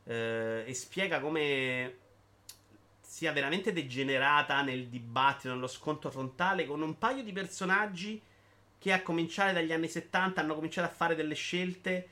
[0.04, 1.96] eh, e spiega come
[3.00, 8.20] sia veramente degenerata nel dibattito, nello scontro frontale con un paio di personaggi
[8.78, 12.09] che a cominciare dagli anni 70 hanno cominciato a fare delle scelte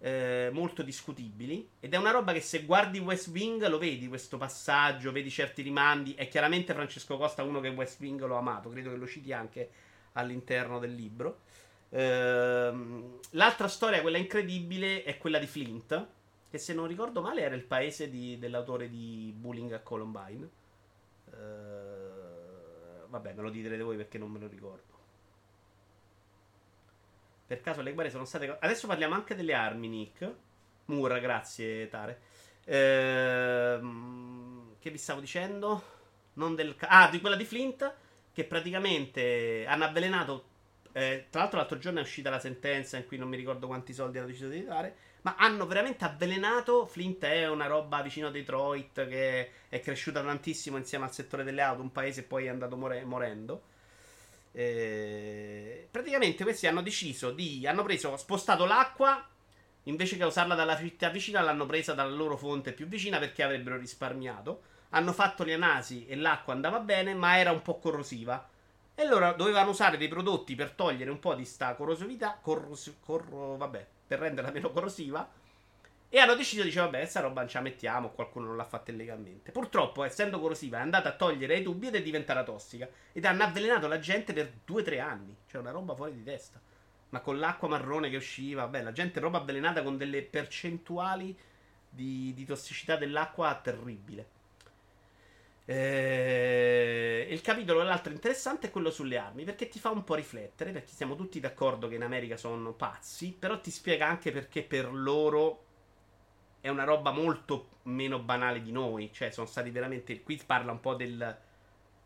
[0.00, 1.68] eh, molto discutibili.
[1.80, 5.62] Ed è una roba che se guardi West Wing lo vedi questo passaggio, vedi certi
[5.62, 6.14] rimandi.
[6.14, 9.70] E chiaramente Francesco Costa, uno che West Wing l'ho amato, credo che lo citi anche
[10.12, 11.40] all'interno del libro.
[11.90, 16.06] Ehm, l'altra storia, quella incredibile, è quella di Flint.
[16.50, 20.48] Che se non ricordo male era il paese di, dell'autore di Bullying a Columbine.
[21.26, 24.89] Uh, vabbè, me lo direte voi perché non me lo ricordo.
[27.50, 28.58] Per caso le guerre sono state.
[28.60, 30.34] Adesso parliamo anche delle armi, Nick.
[30.84, 32.20] Mura, grazie, Tare.
[32.64, 35.82] Ehm, che vi stavo dicendo?
[36.34, 36.76] Non del.
[36.82, 37.92] Ah, di quella di Flint.
[38.32, 40.44] Che praticamente hanno avvelenato.
[40.92, 43.92] Eh, tra l'altro, l'altro giorno è uscita la sentenza in cui non mi ricordo quanti
[43.92, 44.94] soldi hanno deciso di dare.
[45.22, 46.86] Ma hanno veramente avvelenato.
[46.86, 51.62] Flint è una roba vicino a Detroit che è cresciuta tantissimo insieme al settore delle
[51.62, 51.82] auto.
[51.82, 53.62] Un paese poi è andato more- morendo.
[54.52, 57.66] Eh, praticamente questi hanno deciso di.
[57.66, 59.26] Hanno preso, spostato l'acqua.
[59.84, 63.76] Invece che usarla dalla città vicina, l'hanno presa dalla loro fonte più vicina perché avrebbero
[63.76, 64.62] risparmiato.
[64.90, 68.48] Hanno fatto le analisi e l'acqua andava bene, ma era un po' corrosiva.
[68.94, 72.38] E allora dovevano usare dei prodotti per togliere un po' di sta corrosività.
[72.40, 75.28] Corros- corro- vabbè, per renderla meno corrosiva
[76.12, 78.90] e hanno deciso, dice, vabbè, questa roba non ce la mettiamo, qualcuno non l'ha fatta
[78.90, 79.52] illegalmente.
[79.52, 82.88] Purtroppo, essendo corrosiva, è andata a togliere i tubi ed è diventata tossica.
[83.12, 85.36] Ed hanno avvelenato la gente per 2-3 anni.
[85.46, 86.60] Cioè, una roba fuori di testa.
[87.10, 91.36] Ma con l'acqua marrone che usciva, vabbè, la gente è proprio avvelenata con delle percentuali
[91.88, 94.38] di, di tossicità dell'acqua terribile.
[95.64, 100.72] Eh, il capitolo l'altro interessante è quello sulle armi, perché ti fa un po' riflettere,
[100.72, 104.92] perché siamo tutti d'accordo che in America sono pazzi, però ti spiega anche perché per
[104.92, 105.66] loro
[106.60, 109.10] è una roba molto meno banale di noi.
[109.12, 110.22] Cioè, sono stati veramente.
[110.22, 111.38] Qui parla un po' del,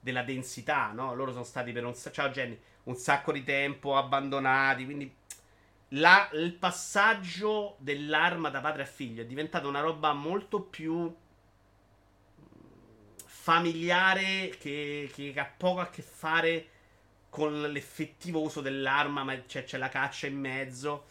[0.00, 1.14] della densità, no?
[1.14, 4.84] Loro sono stati per un, ciao Jenny, un sacco di tempo abbandonati.
[4.84, 5.14] Quindi
[5.88, 11.14] la, il passaggio dell'arma da padre a figlio è diventata una roba molto più
[13.26, 16.68] familiare che, che ha poco a che fare
[17.28, 21.06] con l'effettivo uso dell'arma, ma c'è, c'è la caccia in mezzo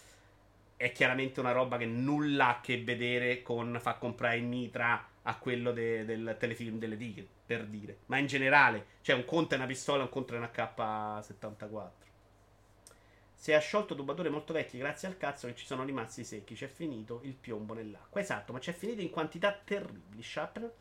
[0.75, 5.07] è chiaramente una roba che nulla ha a che vedere con fa comprare il mitra
[5.23, 7.99] a quello de, del telefilm delle dighe, per dire.
[8.07, 12.01] Ma in generale, cioè un conto è una pistola, un conto è una K74.
[13.33, 16.55] Si è sciolto tubatore molto vecchi grazie al cazzo che ci sono rimasti secchi.
[16.55, 18.21] C'è finito il piombo nell'acqua.
[18.21, 20.23] Esatto, ma c'è finito in quantità terribili.
[20.23, 20.71] Sharpener.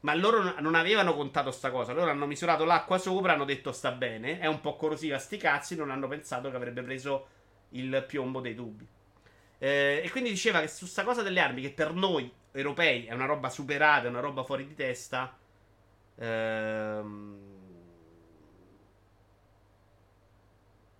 [0.00, 1.92] Ma loro non avevano contato sta cosa.
[1.92, 4.40] Loro hanno misurato l'acqua sopra, hanno detto sta bene.
[4.40, 5.76] È un po' corrosiva sti cazzi.
[5.76, 7.28] Non hanno pensato che avrebbe preso
[7.70, 8.84] il piombo dei tubi.
[9.62, 13.12] Eh, e quindi diceva che su sta cosa delle armi, che per noi europei è
[13.12, 15.38] una roba superata, è una roba fuori di testa.
[16.16, 17.50] Ehm...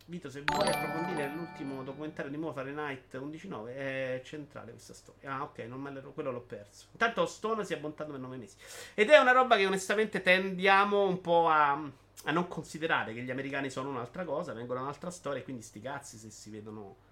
[0.04, 5.34] Vito, se vuoi approfondire l'ultimo documentario di Mo Fahrenheit 11.9 è centrale questa storia.
[5.34, 6.86] Ah, ok, non me quello l'ho perso.
[6.92, 8.54] Intanto Stone si è abbontato per 9 mesi.
[8.94, 13.30] Ed è una roba che onestamente tendiamo un po' a, a non considerare che gli
[13.32, 17.10] americani sono un'altra cosa, vengono da un'altra storia, e quindi sti cazzi se si vedono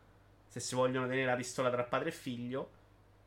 [0.50, 2.70] se si vogliono tenere la pistola tra padre e figlio,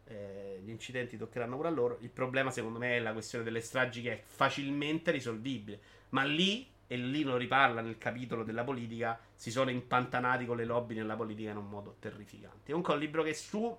[0.07, 1.97] eh, gli incidenti toccheranno pure a loro.
[2.01, 5.79] Il problema, secondo me, è la questione delle stragi che è facilmente risolvibile.
[6.09, 10.65] Ma lì, e lì lo riparla nel capitolo della politica, si sono impantanati con le
[10.65, 12.73] lobby nella politica in un modo terrificante.
[12.73, 13.73] È un libro che su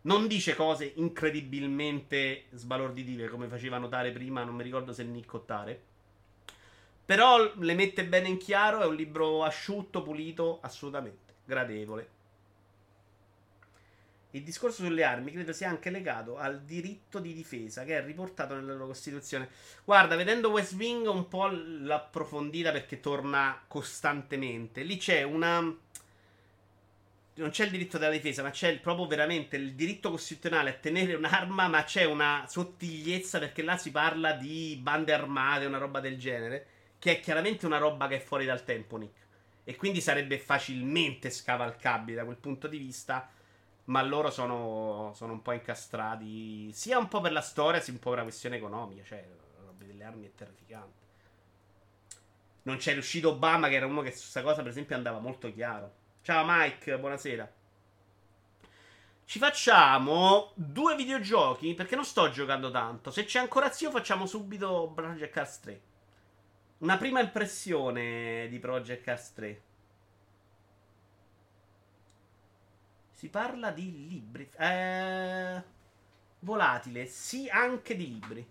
[0.00, 5.82] non dice cose incredibilmente sbalorditive, come faceva notare prima, non mi ricordo se Nick Ottare.
[7.04, 12.15] Però le mette bene in chiaro, è un libro asciutto, pulito, assolutamente gradevole.
[14.36, 18.54] Il discorso sulle armi credo sia anche legato al diritto di difesa che è riportato
[18.54, 19.48] nella loro Costituzione.
[19.82, 24.82] Guarda, vedendo West Wing un po' l'approfondita perché torna costantemente.
[24.82, 25.60] Lì c'è una.
[27.38, 31.14] Non c'è il diritto della difesa, ma c'è proprio veramente il diritto costituzionale a tenere
[31.14, 36.18] un'arma, ma c'è una sottigliezza perché là si parla di bande armate, una roba del
[36.18, 36.66] genere,
[36.98, 39.24] che è chiaramente una roba che è fuori dal tempo, Nick.
[39.64, 43.30] E quindi sarebbe facilmente scavalcabile da quel punto di vista
[43.86, 46.72] Ma loro sono, sono un po' incastrati.
[46.72, 49.02] Sia un po' per la storia, sia un po' per la questione economica.
[49.04, 51.04] Cioè, la roba delle armi è terrificante.
[52.62, 55.52] Non c'è riuscito Obama, che era uno che su questa cosa, per esempio, andava molto
[55.52, 55.92] chiaro.
[56.22, 57.52] Ciao Mike, buonasera.
[59.24, 63.10] Ci facciamo due videogiochi perché non sto giocando tanto.
[63.10, 65.80] Se c'è ancora zio, facciamo subito Project Cars 3.
[66.78, 69.62] Una prima impressione di Project Cars 3.
[73.16, 74.46] Si parla di libri.
[74.58, 75.62] Eh,
[76.40, 78.46] volatile, sì, anche di libri.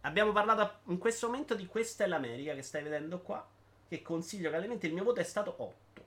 [0.00, 3.46] Abbiamo parlato in questo momento di Questa è l'America che stai vedendo qua.
[3.86, 4.86] Che consiglio caldamente.
[4.86, 6.04] Il mio voto è stato 8.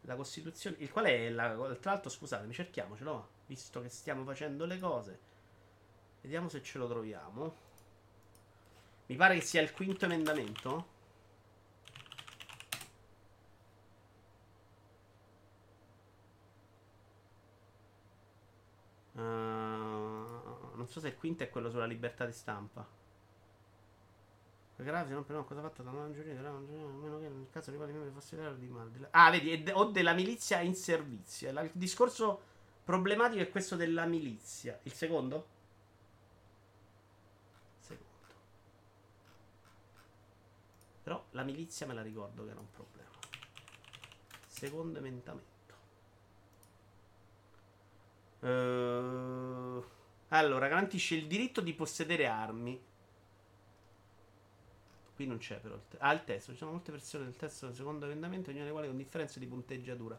[0.00, 0.74] La Costituzione.
[0.80, 1.54] Il qual è la.
[1.80, 3.28] Tra l'altro, scusatemi, cerchiamocelo.
[3.46, 5.18] Visto che stiamo facendo le cose.
[6.22, 7.54] Vediamo se ce lo troviamo.
[9.06, 10.92] Mi pare che sia il quinto emendamento.
[20.81, 22.86] non so se il quinto è quello sulla libertà di stampa.
[24.76, 27.92] Grave, non però cosa fatta da una giuria, a meno che nel caso di quali
[27.92, 29.08] membri fosse vero di male.
[29.12, 31.50] Ah, vedi, o della milizia in servizio.
[31.50, 32.40] Il discorso
[32.82, 34.78] problematico è questo della milizia.
[34.82, 35.46] Il secondo?
[37.78, 38.34] Secondo.
[41.04, 43.10] Però la milizia me la ricordo che era un problema.
[44.48, 45.50] Secondo emendamento.
[48.40, 49.84] Uh,
[50.38, 52.80] allora, garantisce il diritto di possedere armi.
[55.14, 56.04] Qui non c'è però il testo.
[56.04, 56.52] Ah, il testo.
[56.52, 59.46] Ci sono molte versioni del testo del secondo emendamento, ognuna delle quali con differenze di
[59.46, 60.18] punteggiatura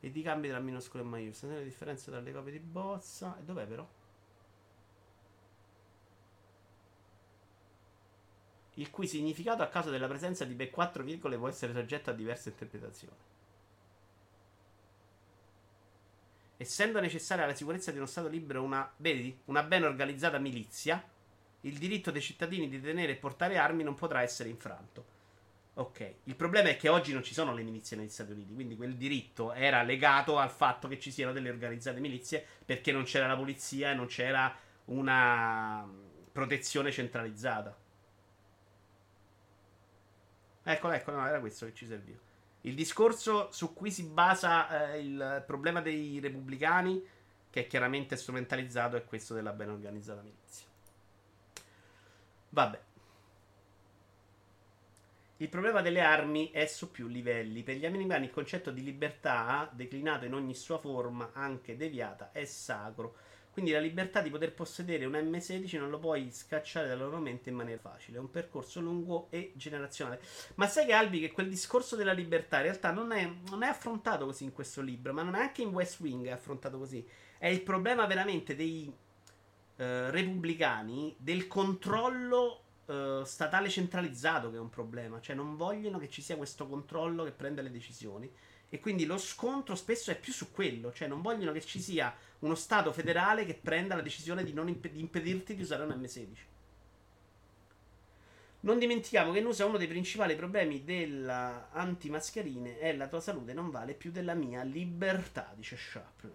[0.00, 1.54] e di cambi tra minuscolo e maiuscolo.
[1.54, 3.36] Le differenze tra le copie di bozza.
[3.38, 3.86] E dov'è però?
[8.74, 12.12] Il cui significato a causa della presenza di ben 4 virgole può essere soggetto a
[12.12, 13.16] diverse interpretazioni.
[16.58, 21.02] Essendo necessaria la sicurezza di uno Stato libero una, vedi, una ben organizzata milizia,
[21.62, 25.16] il diritto dei cittadini di tenere e portare armi non potrà essere infranto.
[25.74, 28.76] Ok, il problema è che oggi non ci sono le milizie negli Stati Uniti, quindi
[28.76, 33.28] quel diritto era legato al fatto che ci siano delle organizzate milizie perché non c'era
[33.28, 34.52] la polizia e non c'era
[34.86, 35.88] una
[36.32, 37.76] protezione centralizzata.
[40.64, 42.27] Ecco, ecco, no, era questo che ci serviva.
[42.68, 47.02] Il discorso su cui si basa eh, il problema dei repubblicani,
[47.48, 50.66] che è chiaramente strumentalizzato, è questo della ben organizzata milizia.
[52.50, 52.80] Vabbè.
[55.38, 57.62] Il problema delle armi è su più livelli.
[57.62, 62.44] Per gli americani il concetto di libertà, declinato in ogni sua forma, anche deviata, è
[62.44, 63.16] sacro
[63.58, 67.48] quindi la libertà di poter possedere un M16 non lo puoi scacciare dalla loro mente
[67.48, 68.18] in maniera facile.
[68.18, 70.20] È un percorso lungo e generazionale.
[70.54, 73.66] Ma sai che Albi che quel discorso della libertà in realtà non è, non è
[73.66, 77.04] affrontato così in questo libro, ma non è anche in West Wing è affrontato così.
[77.36, 78.94] È il problema veramente dei
[79.74, 85.20] eh, repubblicani del controllo eh, statale centralizzato che è un problema.
[85.20, 88.32] Cioè non vogliono che ci sia questo controllo che prende le decisioni.
[88.68, 92.14] E quindi lo scontro spesso è più su quello, cioè non vogliono che ci sia
[92.40, 95.90] uno Stato federale che prenda la decisione di, non imp- di impedirti di usare un
[95.90, 96.36] M16.
[98.60, 103.52] Non dimentichiamo che in USA uno dei principali problemi della antimascherine è la tua salute
[103.52, 106.28] non vale più della mia libertà, dice Sharp.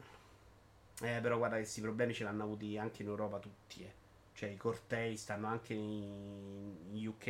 [1.01, 4.01] Eh, però guarda che questi problemi ce l'hanno avuti anche in Europa tutti, eh.
[4.33, 6.75] Cioè i cortei stanno anche in
[7.07, 7.23] UK,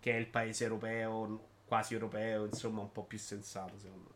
[0.00, 4.15] che è il paese europeo, quasi europeo, insomma un po' più sensato secondo me.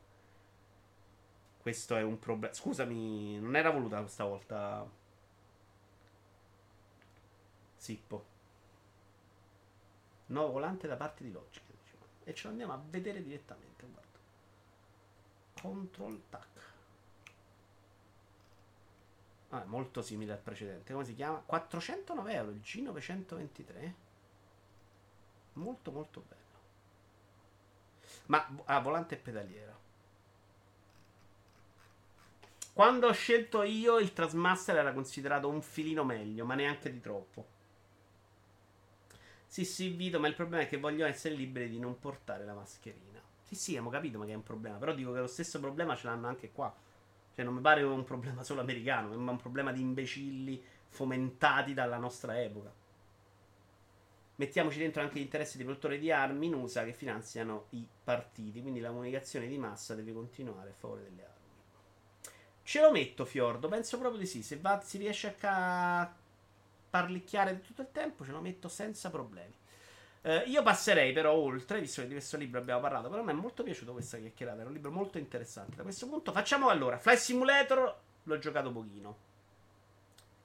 [1.61, 2.55] Questo è un problema.
[2.55, 4.89] Scusami, non era voluta questa volta.
[7.77, 8.25] Sippo.
[10.27, 11.63] Nuovo volante da parte di Logic.
[11.67, 12.05] Diciamo.
[12.25, 13.87] E ce lo andiamo a vedere direttamente.
[13.87, 14.19] Guarda.
[15.61, 16.49] Control tac.
[19.51, 20.93] Ah, molto simile al precedente.
[20.93, 21.43] Come si chiama?
[21.45, 23.93] 409 euro il G923.
[25.55, 26.39] Molto molto bello.
[28.27, 29.89] Ma ah, volante e pedaliera.
[32.73, 37.47] Quando ho scelto io, il Trasmaster era considerato un filino meglio, ma neanche di troppo.
[39.47, 42.55] Sì, sì, Vito, ma il problema è che voglio essere liberi di non portare la
[42.55, 43.21] mascherina.
[43.43, 44.77] Sì, sì, abbiamo capito ma che è un problema.
[44.77, 46.73] Però dico che lo stesso problema ce l'hanno anche qua.
[47.35, 51.97] Cioè, non mi pare un problema solo americano, ma un problema di imbecilli fomentati dalla
[51.97, 52.73] nostra epoca.
[54.37, 58.63] Mettiamoci dentro anche gli interessi dei produttori di armi in USA che finanziano i partiti.
[58.63, 61.40] Quindi la comunicazione di massa deve continuare a favore delle armi.
[62.71, 64.45] Ce lo metto Fiordo, penso proprio di sì.
[64.45, 66.15] Se va, si riesce a ca-
[66.89, 69.53] parlicchiare tutto il tempo, ce lo metto senza problemi.
[70.23, 73.35] Eh, io passerei però oltre, visto che di questo libro abbiamo parlato, però mi è
[73.35, 75.75] molto piaciuto questa chiacchierata, era un libro molto interessante.
[75.75, 79.17] Da questo punto facciamo allora, Fly Simulator l'ho giocato pochino.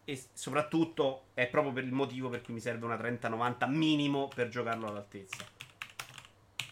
[0.04, 4.50] E soprattutto è proprio per il motivo per cui mi serve una 3090 minimo per
[4.50, 5.46] giocarlo all'altezza.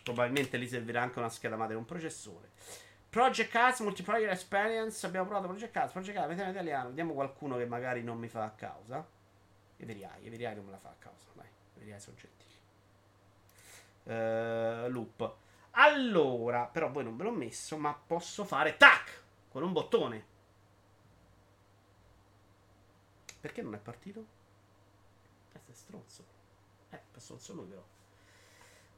[0.01, 2.52] Probabilmente lì servirà anche una scheda madre e un processore.
[3.13, 5.05] Project Cars, Multiplayer Experience.
[5.05, 6.87] Abbiamo provato Project Cars, Project Cars, vediamo italiano.
[6.87, 9.07] Vediamo qualcuno che magari non mi fa a causa.
[9.77, 11.27] Everiai, Everiai non me la fa a causa.
[11.33, 11.45] Dai,
[11.75, 12.51] Everiai sono gentili.
[14.05, 15.35] Uh, loop.
[15.73, 20.25] Allora, però voi non ve l'ho messo, ma posso fare tac con un bottone.
[23.39, 24.25] Perché non è partito?
[25.53, 26.25] Eh, è stronzo.
[26.89, 27.92] Eh, stronzo lui però.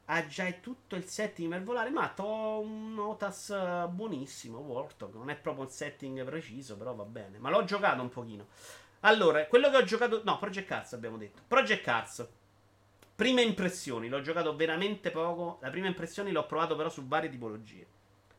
[0.08, 5.14] Ha già tutto il setting per volare, ma ho un Notas eh, buonissimo, Warthog.
[5.14, 7.38] Non è proprio un setting preciso, però va bene.
[7.38, 8.46] Ma l'ho giocato un pochino.
[9.00, 10.22] Allora, quello che ho giocato...
[10.24, 11.42] No, Project Cars abbiamo detto.
[11.46, 12.28] Project Cars.
[13.16, 15.58] Prime impressioni, l'ho giocato veramente poco.
[15.60, 17.86] La prima impressione l'ho provato però su varie tipologie.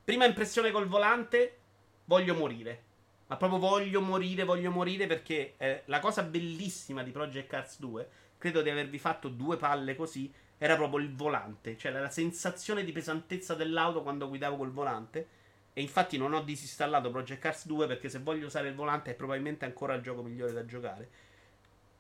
[0.06, 1.58] Prima impressione col volante,
[2.06, 2.84] voglio morire.
[3.28, 8.10] Ma proprio voglio morire, voglio morire perché eh, la cosa bellissima di Project Cars 2,
[8.38, 11.78] credo di avervi fatto due palle così, era proprio il volante.
[11.78, 15.28] Cioè la sensazione di pesantezza dell'auto quando guidavo col volante.
[15.74, 19.14] E infatti non ho disinstallato Project Cars 2 perché se voglio usare il volante è
[19.14, 21.10] probabilmente ancora il gioco migliore da giocare.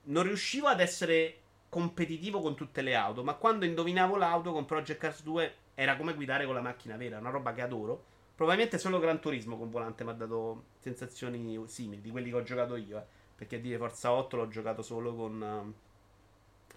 [0.03, 4.99] Non riuscivo ad essere competitivo con tutte le auto, ma quando indovinavo l'auto con Project
[4.99, 8.03] Cars 2 era come guidare con la macchina vera, una roba che adoro.
[8.33, 12.43] Probabilmente solo Gran Turismo con volante mi ha dato sensazioni simili di quelli che ho
[12.43, 13.03] giocato io, eh,
[13.35, 16.75] perché a dire Forza 8 l'ho giocato solo con, uh,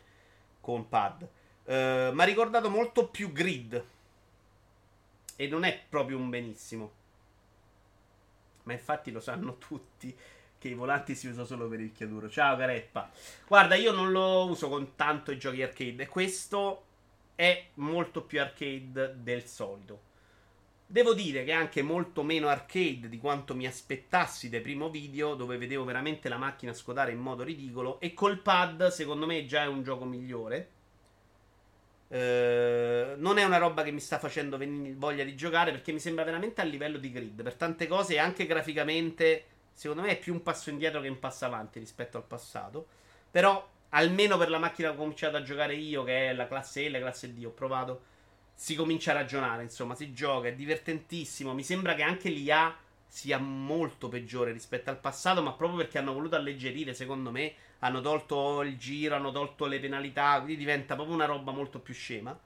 [0.61, 1.29] con pad.
[1.65, 3.85] Uh, mi ha ricordato molto più grid.
[5.37, 6.93] E non è proprio un benissimo.
[8.65, 10.15] Ma infatti lo sanno tutti
[10.59, 12.29] che i volanti si usano solo per il chiaduro.
[12.29, 13.11] Ciao Careppa.
[13.47, 16.03] Guarda, io non lo uso con tanto i giochi arcade.
[16.03, 16.85] E questo
[17.35, 20.09] è molto più arcade del solito.
[20.87, 25.35] Devo dire che è anche molto meno arcade di quanto mi aspettassi dai primo video,
[25.35, 27.99] dove vedevo veramente la macchina scodare in modo ridicolo.
[28.01, 30.69] E col pad, secondo me, già è un gioco migliore.
[32.11, 36.01] Uh, non è una roba che mi sta facendo venire voglia di giocare perché mi
[36.01, 39.45] sembra veramente a livello di grid per tante cose e anche graficamente
[39.81, 42.87] Secondo me è più un passo indietro che un passo avanti rispetto al passato.
[43.31, 46.85] Però, almeno per la macchina che ho cominciato a giocare io, che è la classe
[46.85, 48.03] E, la classe D, ho provato.
[48.53, 51.55] Si comincia a ragionare, insomma, si gioca, è divertentissimo.
[51.55, 52.77] Mi sembra che anche l'IA
[53.11, 58.01] sia molto peggiore rispetto al passato, ma proprio perché hanno voluto alleggerire, secondo me, hanno
[58.01, 62.39] tolto il giro, hanno tolto le penalità, quindi diventa proprio una roba molto più scema.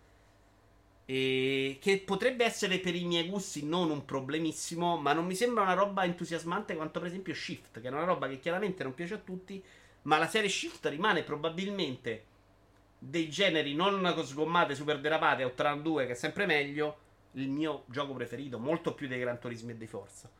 [1.04, 5.64] E che potrebbe essere per i miei gusti non un problemissimo, ma non mi sembra
[5.64, 9.14] una roba entusiasmante quanto per esempio Shift, che è una roba che chiaramente non piace
[9.14, 9.62] a tutti,
[10.02, 12.24] ma la serie Shift rimane probabilmente
[12.98, 16.96] dei generi non sgommate, super derapate, Outrun 2, che è sempre meglio,
[17.32, 20.30] il mio gioco preferito, molto più dei Gran Turismo e dei Forza.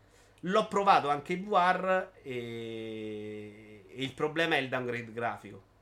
[0.47, 3.85] L'ho provato anche in VR e...
[3.89, 5.73] e il problema è il downgrade grafico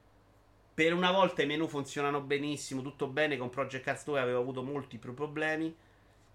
[0.75, 3.37] per una volta i menu funzionano benissimo, tutto bene.
[3.37, 5.75] Con Project Cars 2 avevo avuto molti più problemi.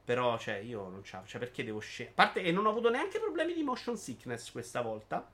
[0.04, 1.24] Però, cioè, io non c'ho.
[1.26, 2.12] Cioè, perché devo scegliere?
[2.12, 5.28] A parte, e non ho avuto neanche problemi di motion sickness questa volta.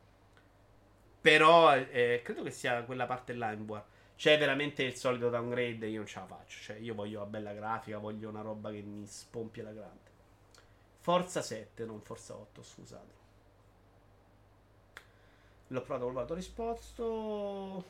[1.21, 3.83] Però, eh, credo che sia quella parte là in war.
[4.15, 5.85] C'è veramente il solito downgrade.
[5.87, 6.59] Io non ce la faccio.
[6.61, 7.97] Cioè, io voglio una bella grafica.
[7.97, 10.02] Voglio una roba che mi spompia la grande.
[11.03, 13.13] Forza 7, non Forza 8, scusate.
[15.67, 17.83] L'ho provato col vato risposto.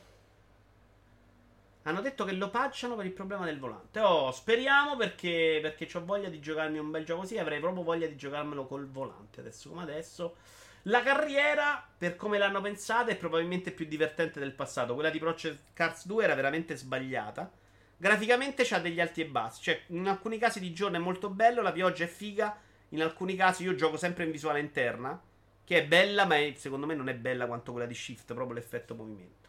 [1.82, 4.00] Hanno detto che lo patchano per il problema del volante.
[4.00, 7.38] Oh, speriamo perché, perché ho voglia di giocarmi un bel gioco così.
[7.38, 9.38] Avrei proprio voglia di giocarmelo col volante.
[9.38, 10.34] Adesso come adesso.
[10.82, 14.94] La carriera, per come l'hanno pensata, è probabilmente più divertente del passato.
[14.94, 17.48] Quella di Project Cars 2 era veramente sbagliata.
[17.96, 19.62] Graficamente c'ha degli alti e bassi.
[19.62, 22.63] Cioè, in alcuni casi di giorno è molto bello, la pioggia è figa.
[22.94, 25.20] In alcuni casi io gioco sempre in visuale interna.
[25.64, 28.54] Che è bella, ma è, secondo me non è bella quanto quella di Shift, proprio
[28.54, 29.48] l'effetto movimento.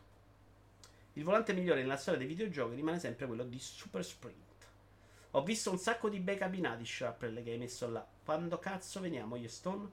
[1.13, 4.65] Il volante migliore nella storia dei videogiochi rimane sempre quello di Super Sprint.
[5.31, 8.05] Ho visto un sacco di bei cabinati Sharpell che hai messo là.
[8.23, 9.91] Quando cazzo veniamo, io Stone?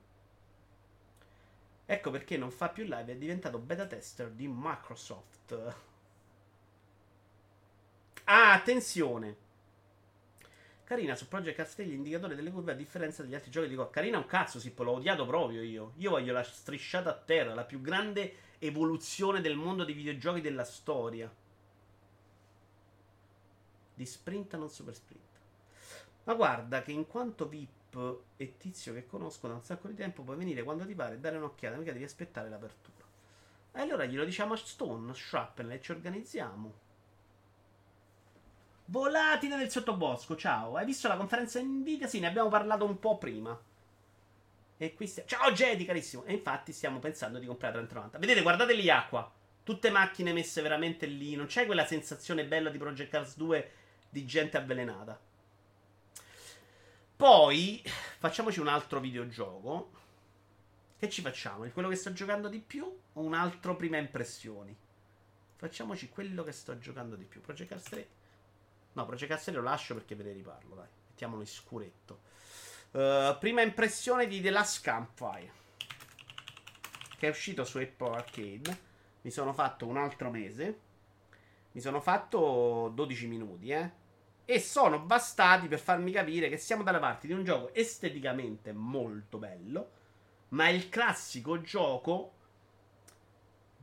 [1.85, 5.75] Ecco perché non fa più live, è diventato beta tester di Microsoft.
[8.25, 9.42] Ah, attenzione!
[10.93, 13.89] Carina su Project Cars gli indicatori delle curve a differenza degli altri giochi di Core.
[13.89, 15.95] Carina un cazzo, Sippo, l'ho odiato proprio io.
[15.97, 20.65] Io voglio la strisciata a terra, la più grande evoluzione del mondo dei videogiochi della
[20.65, 21.35] storia.
[23.95, 25.41] Di sprint non super sprint.
[26.25, 30.23] Ma guarda che in quanto VIP e tizio che conosco da un sacco di tempo
[30.23, 33.07] puoi venire quando ti pare e dare un'occhiata, mica devi aspettare l'apertura.
[33.73, 36.92] E allora glielo diciamo a Stone, Shrapnel e ci organizziamo.
[38.93, 40.77] Volatile del sottobosco, ciao.
[40.77, 42.07] Hai visto la conferenza Nvidia?
[42.07, 43.59] Sì, ne abbiamo parlato un po' prima.
[44.77, 45.31] E qui stiamo...
[45.31, 46.25] Ciao Jedi, carissimo.
[46.25, 48.19] E infatti stiamo pensando di comprare 3090.
[48.19, 49.33] Vedete, guardate lì acqua.
[49.63, 51.35] Tutte macchine messe veramente lì.
[51.37, 53.71] Non c'è quella sensazione bella di Project Cars 2
[54.11, 55.19] di gente avvelenata.
[57.17, 57.83] Poi
[58.19, 59.91] facciamoci un altro videogioco.
[60.99, 61.67] Che ci facciamo?
[61.71, 62.85] Quello che sto giocando di più
[63.15, 64.77] o un altro prima impressioni?
[65.57, 67.41] Facciamoci quello che sto giocando di più.
[67.41, 68.21] Project Cars 3.
[68.95, 70.89] No, Cars 3 lo lascio perché ve ne riparlo, dai.
[71.09, 72.21] Mettiamolo in scuretto.
[72.91, 75.61] Uh, prima impressione di The Last Campfire.
[77.17, 78.79] Che è uscito su Apple Arcade.
[79.23, 80.79] Mi sono fatto un altro mese.
[81.73, 83.91] Mi sono fatto 12 minuti, eh.
[84.45, 89.39] E sono bastati per farmi capire che siamo dalla parte di un gioco esteticamente molto
[89.39, 89.91] bello.
[90.49, 92.41] Ma è il classico gioco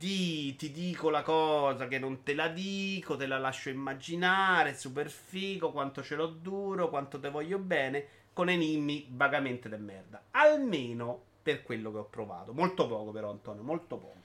[0.00, 5.10] di ti dico la cosa che non te la dico, te la lascio immaginare, super
[5.10, 10.22] figo, quanto ce l'ho duro, quanto te voglio bene, con enigmi vagamente de merda.
[10.30, 12.54] Almeno per quello che ho provato.
[12.54, 14.18] Molto poco però Antonio, molto poco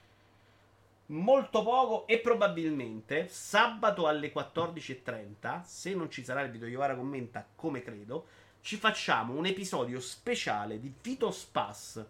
[1.08, 7.46] molto poco e probabilmente sabato alle 14.30, se non ci sarà il video Iovara commenta
[7.54, 8.28] come credo,
[8.62, 12.04] ci facciamo un episodio speciale di Vitos Pass,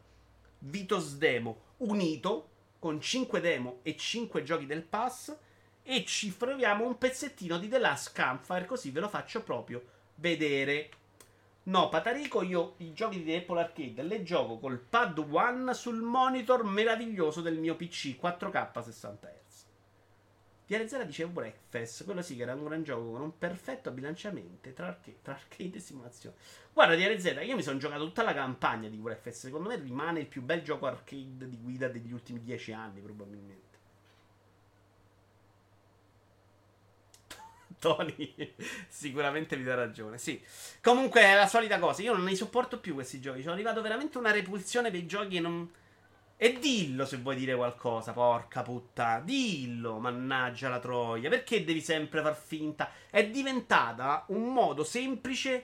[0.60, 2.54] Vitos Demo unito
[2.86, 5.36] con 5 demo e 5 giochi del pass
[5.82, 9.84] e ci proviamo un pezzettino di The Last Campfire così ve lo faccio proprio
[10.14, 10.92] vedere
[11.64, 16.64] No, Patarico, io i giochi di Apple Arcade le gioco col pad One sul monitor
[16.64, 19.45] meraviglioso del mio PC 4K 60 Hz.
[20.68, 24.88] DRZ dice Breakfast, quello sì che era un gran gioco con un perfetto bilanciamento tra
[24.88, 26.36] arcade, tra arcade e simulazione.
[26.74, 30.26] Guarda DRZ, io mi sono giocato tutta la campagna di Breakfast, secondo me rimane il
[30.26, 33.64] più bel gioco arcade di guida degli ultimi 10 anni probabilmente.
[37.80, 38.56] Tony
[38.88, 40.18] sicuramente vi dà ragione.
[40.18, 40.42] Sì.
[40.82, 42.02] Comunque è la solita cosa.
[42.02, 43.42] Io non ne sopporto più questi giochi.
[43.42, 45.72] Sono arrivato veramente una repulsione dei giochi e non.
[46.38, 49.22] E dillo se vuoi dire qualcosa, porca puttana.
[49.22, 51.30] Dillo, mannaggia la troia.
[51.30, 52.90] Perché devi sempre far finta?
[53.10, 55.64] È diventata un modo semplice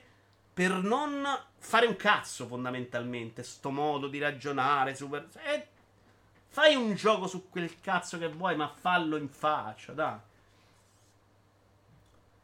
[0.54, 1.26] per non
[1.58, 3.42] fare un cazzo, fondamentalmente.
[3.42, 4.94] Sto modo di ragionare.
[4.94, 5.28] Super.
[5.44, 5.66] Eh,
[6.48, 10.18] fai un gioco su quel cazzo che vuoi, ma fallo in faccia, dai.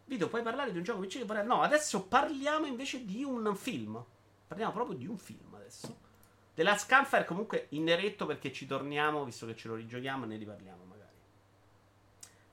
[0.05, 1.47] Vito, puoi parlare di un gioco PC che vorrei...
[1.47, 4.03] No, adesso parliamo invece di un film.
[4.47, 6.08] Parliamo proprio di un film adesso.
[6.59, 10.37] The Last Campfire comunque in eretto perché ci torniamo, visto che ce lo rigiochiamo ne
[10.37, 11.13] riparliamo magari.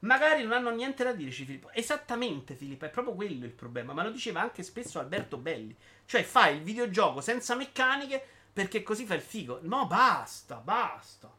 [0.01, 1.71] Magari non hanno niente da dirci Filippo.
[1.71, 3.93] Esattamente Filippo, è proprio quello il problema.
[3.93, 5.75] Ma lo diceva anche spesso Alberto Belli.
[6.05, 9.61] Cioè fai il videogioco senza meccaniche perché così fai il figo.
[9.63, 11.33] No, basta, basta.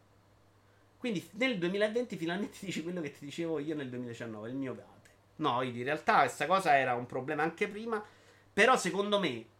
[0.99, 5.11] Quindi nel 2020 finalmente dici quello che ti dicevo io nel 2019, il mio gatto.
[5.37, 8.05] No, in realtà questa cosa era un problema anche prima.
[8.53, 9.55] Però secondo me,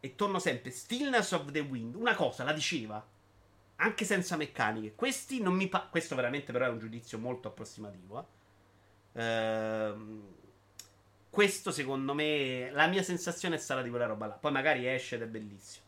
[0.00, 3.04] e torno sempre, Stillness of the Wind, una cosa la diceva,
[3.76, 4.94] anche senza meccaniche.
[4.94, 8.26] Questi non mi pa- Questo veramente però è un giudizio molto approssimativo.
[9.12, 9.22] Eh.
[9.22, 10.34] Ehm,
[11.30, 14.34] questo secondo me, la mia sensazione è stata di quella roba là.
[14.34, 15.84] Poi magari esce ed è bellissimo.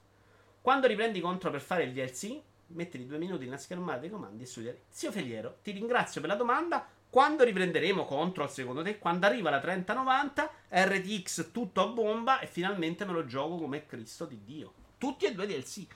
[0.60, 4.46] Quando riprendi contro per fare il DLC, mettili due minuti nella schermata dei comandi e
[4.46, 4.82] studiare.
[4.90, 6.86] Zio Feliero, ti ringrazio per la domanda.
[7.10, 8.98] Quando riprenderemo Control, secondo te?
[8.98, 14.26] Quando arriva la 3090, RTX tutto a bomba e finalmente me lo gioco come Cristo
[14.26, 14.72] di Dio.
[14.98, 15.86] Tutti e due DLC.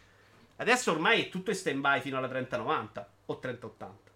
[0.57, 4.11] Adesso ormai è tutto in stand by fino alla 3090 o 3080.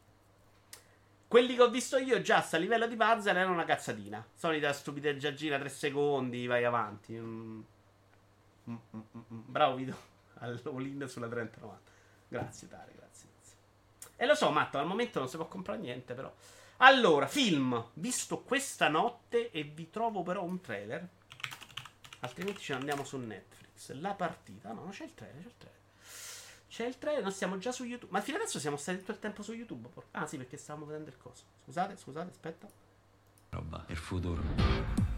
[1.28, 4.24] Quelli che ho visto io già a livello di puzzle erano una cazzatina.
[4.34, 7.12] Solita stupideggiaggina 3 secondi, vai avanti.
[7.14, 7.61] Mm.
[8.70, 9.40] Mm, mm, mm, mm.
[9.44, 9.97] Bravo Vito.
[10.40, 11.90] All-in sulla 3090.
[12.28, 13.57] Grazie Tare, grazie, grazie.
[14.16, 16.32] E lo so, Matto, al momento non si può comprare niente, però.
[16.78, 21.08] Allora, film, visto questa notte e vi trovo però un trailer.
[22.20, 23.92] Altrimenti ce ne andiamo su Netflix.
[23.92, 24.72] La partita.
[24.72, 25.80] No, c'è il trailer, c'è il trailer.
[26.68, 28.12] C'è il trailer, noi siamo già su YouTube.
[28.12, 29.88] Ma fino adesso siamo stati tutto il tempo su YouTube.
[30.10, 31.44] Ah sì, perché stavamo vedendo il coso.
[31.64, 32.68] Scusate, scusate, aspetta.
[33.50, 34.42] Roba, il futuro.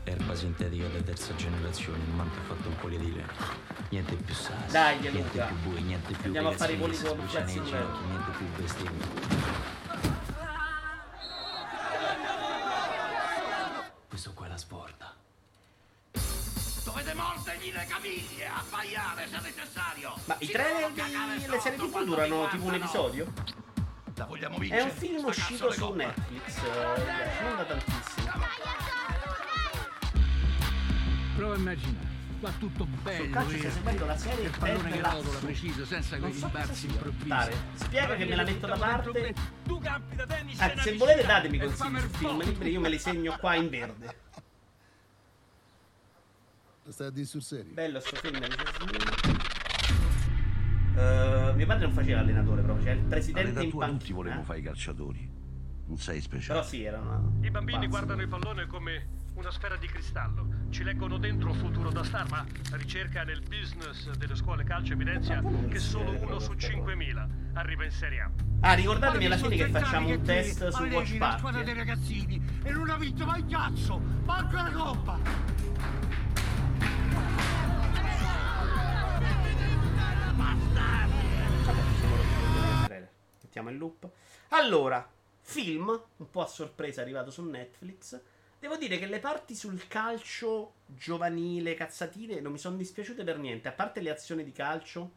[0.04, 3.26] Erba sintetica di terza generazione, ha fatto un poliedile.
[3.90, 4.70] Niente più sassi.
[4.70, 5.46] Dai, niente Luca.
[5.46, 9.77] più bui, niente più Andiamo a fare i poligoni, niente più bestemmie.
[14.58, 15.14] È sporta.
[16.84, 20.14] Dovete mordergli le caviglie, abbaiare se necessario.
[20.24, 20.90] Ma i trailer
[21.48, 23.32] le serie TV durano tipo un episodio?
[24.16, 24.82] La vogliamo È vincere?
[24.82, 25.92] un film Sta uscito cazzo su.
[25.94, 26.56] Netflix.
[26.56, 28.32] eh, non da tantissimo.
[31.36, 32.06] Prova a immaginare,
[32.40, 33.22] va tutto bello.
[33.22, 37.50] Sul calcio stai seguendo la serie il pallone che rotola preciso, senza quei rimbalzi improvvisi.
[37.74, 39.34] Spiega che me la metto da parte.
[39.64, 42.80] Tu campi da tennis Ah, se volete datemi e consigli su il film libri, io
[42.80, 44.26] me li segno qua in verde.
[46.88, 47.72] Stai a dire sul serio?
[47.74, 48.36] Bello sto film.
[50.94, 53.98] Uh, mio padre non faceva allenatore proprio, cioè il presidente All'età in tua panchina.
[54.00, 55.30] tutti volevano fare i calciatori.
[55.86, 56.60] Non sei speciale.
[56.60, 57.20] Però sì, era una...
[57.40, 57.88] I bambini pazzo.
[57.90, 60.48] guardano il pallone come una sfera di cristallo.
[60.70, 65.42] Ci leggono dentro futuro da star, ma la ricerca nel business delle scuole calcio evidenzia
[65.68, 68.30] che solo uno su 5.000 arriva in Serie A.
[68.60, 71.64] Ah, ricordatemi alla fine che facciamo un test su Watch la squadra Party.
[71.64, 71.76] dei eh.
[71.76, 73.98] ragazzini e non ha vinto mai cazzo!
[74.24, 75.98] Manco la coppa!
[82.86, 83.08] Vabbè.
[83.42, 84.10] Mettiamo il loop.
[84.48, 85.10] Allora,
[85.40, 88.20] film, un po' a sorpresa arrivato su Netflix.
[88.58, 93.68] Devo dire che le parti sul calcio giovanile, cazzatine, non mi sono dispiaciute per niente.
[93.68, 95.10] A parte le azioni di calcio.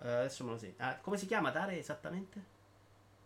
[0.00, 0.74] Eh, adesso me lo segno.
[0.78, 2.54] Ah, come si chiama Tare esattamente?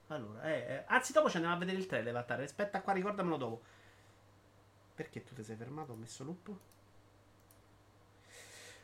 [0.09, 2.23] Allora, eh, eh, anzi, dopo ci andiamo a vedere il trailer.
[2.25, 2.45] Tare.
[2.45, 3.63] Aspetta qua, ricordamelo dopo.
[4.95, 5.93] Perché tu ti sei fermato?
[5.93, 6.55] Ho messo loop.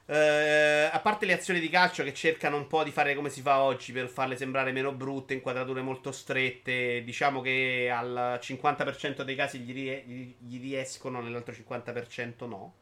[0.08, 3.40] Eh, a parte le azioni di calcio che cercano un po' di fare come si
[3.40, 9.34] fa oggi per farle sembrare meno brutte, inquadrature molto strette, diciamo che al 50% dei
[9.34, 12.74] casi gli, rie- gli- riescono, nell'altro 50% no.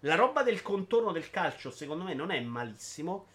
[0.00, 3.26] La roba del contorno del calcio, secondo me, non è malissimo.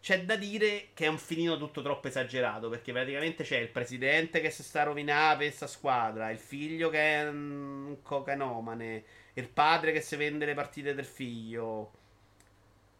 [0.00, 4.40] C'è da dire che è un finino tutto troppo esagerato, perché praticamente c'è il presidente
[4.40, 9.04] che si sta rovinando per questa squadra, il figlio che è un cocanomane,
[9.34, 11.92] il padre che si vende le partite del figlio.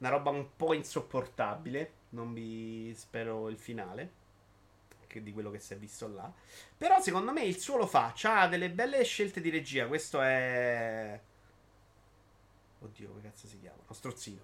[0.04, 1.92] Una roba un po' insopportabile.
[2.10, 4.22] Non vi spero il finale.
[5.14, 6.30] Di quello che si è visto là.
[6.76, 8.12] Però secondo me il suo lo fa.
[8.14, 9.86] C'ha delle belle scelte di regia.
[9.86, 11.18] Questo è.
[12.80, 13.78] Oddio, come cazzo si chiama?
[13.86, 14.42] Lo strozzino.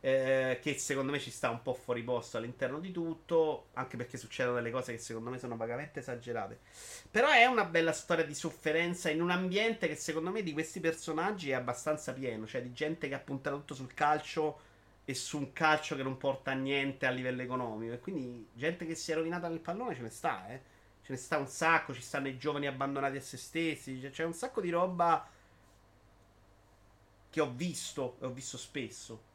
[0.00, 3.66] Eh, che secondo me ci sta un po' fuori posto all'interno di tutto.
[3.74, 6.60] Anche perché succedono delle cose che secondo me sono vagamente esagerate.
[7.10, 10.80] Però è una bella storia di sofferenza in un ambiente che secondo me di questi
[10.80, 12.46] personaggi è abbastanza pieno.
[12.46, 14.63] Cioè di gente che ha puntato tutto sul calcio
[15.04, 17.92] e su un calcio che non porta a niente a livello economico.
[17.94, 20.72] E quindi gente che si è rovinata nel pallone ce ne sta, eh.
[21.02, 24.00] Ce ne sta un sacco, ci stanno i giovani abbandonati a se stessi.
[24.00, 25.28] C'è, c'è un sacco di roba
[27.28, 29.32] che ho visto e ho visto spesso.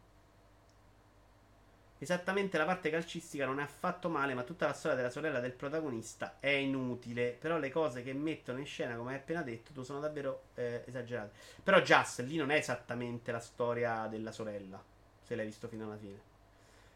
[2.02, 5.52] Esattamente la parte calcistica non è affatto male, ma tutta la storia della sorella del
[5.52, 7.38] protagonista è inutile.
[7.38, 11.32] Però le cose che mettono in scena, come hai appena detto, sono davvero eh, esagerate.
[11.62, 14.82] Però Just lì non è esattamente la storia della sorella,
[15.30, 16.20] se l'hai visto fino alla fine.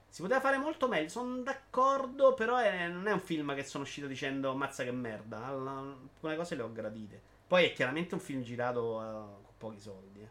[0.10, 3.84] Si poteva fare molto meglio, sono d'accordo, però è- non è un film che sono
[3.84, 5.46] uscito dicendo mazza che merda.
[5.48, 7.22] Alcune cose le ho gradite.
[7.48, 9.06] Poi è chiaramente un film girato eh,
[9.44, 10.22] con pochi soldi.
[10.22, 10.30] eh.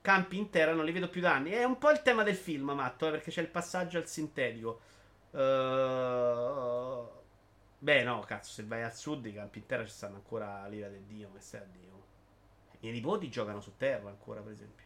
[0.00, 1.50] Campi in terra non li vedo più da anni.
[1.50, 4.80] È un po' il tema del film, Matto, eh, perché c'è il passaggio al sintetico.
[5.32, 7.04] Eh,
[7.78, 10.88] Beh, no, cazzo, se vai al sud i campi in terra ci stanno ancora l'ira
[10.88, 11.92] del Dio, che stai a Dio.
[12.72, 14.84] I miei nipoti giocano su terra ancora, per esempio.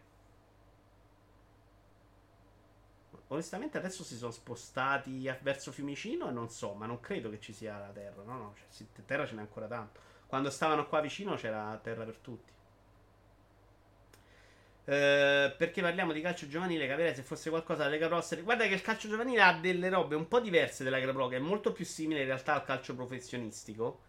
[3.28, 7.52] Onestamente adesso si sono spostati verso Fiumicino e non so, ma non credo che ci
[7.52, 8.22] sia la terra.
[8.22, 10.00] No, no, cioè, terra ce n'è ancora tanto.
[10.26, 12.52] Quando stavano qua vicino c'era terra per tutti.
[14.84, 18.24] Eh, perché parliamo di calcio giovanile, capirei se fosse qualcosa da Lega Pro.
[18.42, 21.36] Guarda che il calcio giovanile ha delle robe un po' diverse della Lega Pro, che
[21.36, 24.00] è molto più simile in realtà al calcio professionistico,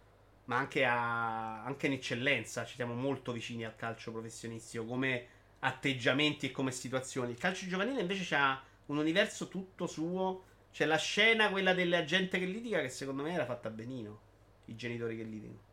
[0.46, 2.64] ma anche, a, anche in eccellenza.
[2.64, 5.26] Ci siamo molto vicini al calcio professionistico come
[5.58, 7.32] atteggiamenti e come situazioni.
[7.32, 10.44] Il calcio giovanile invece ha un universo tutto suo.
[10.72, 14.28] C'è la scena, quella della gente che litiga, che secondo me era fatta benino.
[14.66, 15.68] I genitori che litigano.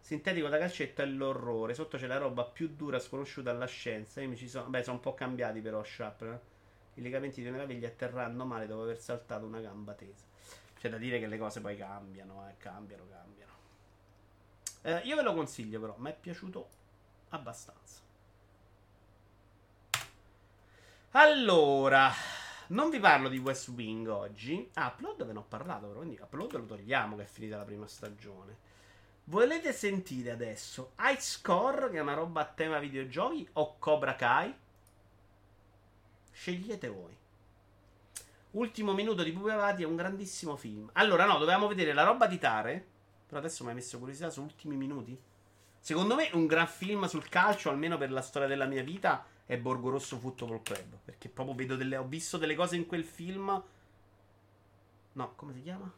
[0.00, 1.74] Sintetico da calcetto è l'orrore.
[1.74, 4.20] Sotto c'è la roba più dura sconosciuta alla scienza.
[4.20, 4.68] Io mi ci sono.
[4.68, 6.22] Beh, sono un po' cambiati però, Sharp.
[6.22, 6.38] eh.
[6.94, 10.24] I legamenti di una caviglia atterrando male dopo aver saltato una gamba tesa.
[10.78, 12.54] C'è da dire che le cose poi cambiano, eh.
[12.58, 13.52] Cambiano, cambiano.
[14.82, 15.94] Eh, io ve lo consiglio, però.
[15.98, 16.68] Mi è piaciuto
[17.30, 18.09] abbastanza.
[21.12, 22.12] Allora,
[22.68, 24.70] non vi parlo di West Wing oggi.
[24.74, 27.64] Ah, Upload ve ne ho parlato, però, quindi Upload lo togliamo che è finita la
[27.64, 28.56] prima stagione.
[29.24, 34.54] Volete sentire adesso High Score, che è una roba a tema videogiochi, o Cobra Kai?
[36.30, 37.16] Scegliete voi.
[38.52, 40.90] Ultimo minuto di Pupi Avati è un grandissimo film.
[40.92, 42.86] Allora, no, dovevamo vedere la roba di Tare.
[43.26, 45.20] Però adesso mi hai messo curiosità su ultimi minuti.
[45.80, 49.58] Secondo me un gran film sul calcio, almeno per la storia della mia vita, è
[49.58, 50.98] Borgo Rosso Football Club.
[51.04, 51.96] Perché proprio vedo delle.
[51.96, 53.62] Ho visto delle cose in quel film.
[55.12, 55.92] No, come si chiama?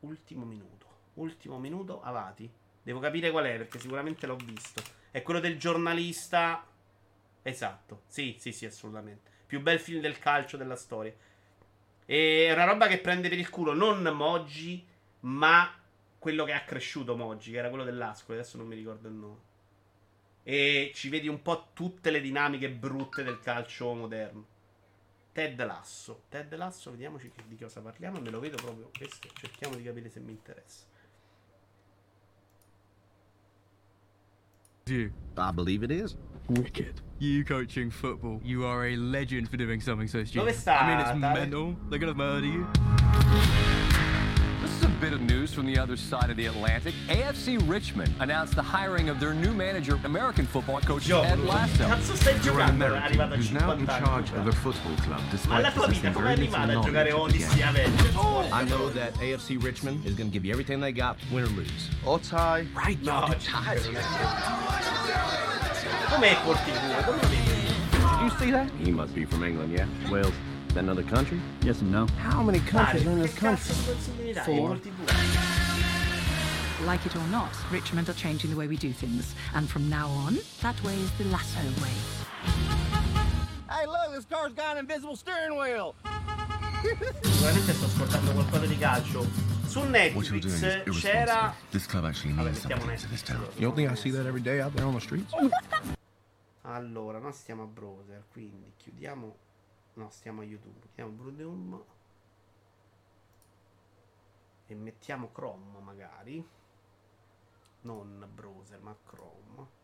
[0.00, 0.86] Ultimo minuto.
[1.14, 2.50] Ultimo minuto, Avati.
[2.82, 4.82] Devo capire qual è, perché sicuramente l'ho visto.
[5.12, 6.66] È quello del giornalista.
[7.42, 8.02] Esatto.
[8.08, 9.30] Sì, sì, sì, assolutamente.
[9.46, 11.14] Più bel film del calcio della storia.
[12.04, 14.84] E è una roba che prende per il culo non Moggi,
[15.20, 15.72] ma
[16.18, 19.52] quello che ha cresciuto Moggi, che era quello dell'Ascoli, adesso non mi ricordo il nome.
[20.46, 24.46] E ci vedi un po' tutte le dinamiche brutte del calcio moderno.
[25.32, 26.24] Ted Lasso.
[26.28, 28.20] Ted Lasso, vediamoci che- di cosa parliamo.
[28.20, 29.28] Me lo vedo proprio questo.
[29.32, 30.84] Cerchiamo di capire se mi interessa.
[34.86, 35.10] you.
[35.38, 36.14] I believe it is.
[36.48, 37.00] Wicked.
[37.18, 38.38] You coaching football.
[38.44, 40.40] You are a legend for doing something so stupid.
[40.46, 41.74] Dove sta, I mean, it's mental.
[41.88, 43.63] They're gonna murder you.
[44.94, 46.94] This a bit of news from the other side of the Atlantic.
[47.08, 51.22] AFC Richmond announced the hiring of their new manager, American football coach Gioco.
[51.24, 51.84] Ted Lasso.
[52.44, 52.94] You're an giocando?
[52.94, 56.36] È arrivato American who's now in charge of a football club, despite la possessing very
[56.36, 58.16] little arrivata knowledge of the game.
[58.16, 58.48] Oh!
[58.52, 61.48] I know that AFC Richmond is going to give you everything they got, win or
[61.48, 61.90] lose.
[62.06, 62.66] Or tie.
[62.74, 64.16] Right, No, cinque non è
[66.08, 67.04] Com'è Apple TV?
[67.04, 68.18] Come lo?
[68.18, 68.70] Did you see that?
[68.78, 69.86] He must be from England, yeah?
[70.10, 70.34] Wales.
[70.68, 71.40] Is that another country?
[71.62, 72.06] Yes and no.
[72.18, 73.74] How many countries are in this country?
[74.42, 74.78] Four.
[76.86, 79.34] Like it or not, Richmond are changing the way we do things.
[79.54, 81.94] And from now on, that way is the Lasso way.
[83.70, 85.94] Hey, look, this car's got an invisible steering wheel.
[87.22, 89.26] Sicuramente sto ascoltando qualcosa di calcio.
[89.66, 91.54] Su Netflix c'era.
[91.70, 93.26] This club actually Vabbè, means mettiamo something to this Netflix.
[93.26, 93.48] town.
[93.56, 95.32] You don't think I see that every day out there on the streets?
[96.62, 99.34] Allora, noi stiamo a browser, quindi chiudiamo.
[99.94, 100.78] No, stiamo a YouTube.
[100.94, 101.82] Chiudiamo Brudum.
[104.66, 106.46] E mettiamo Chrome magari.
[107.82, 109.82] Non browser, ma Chrome.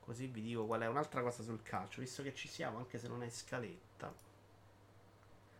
[0.00, 3.08] Così vi dico qual è un'altra cosa sul calcio, visto che ci siamo, anche se
[3.08, 4.10] non è scaletta.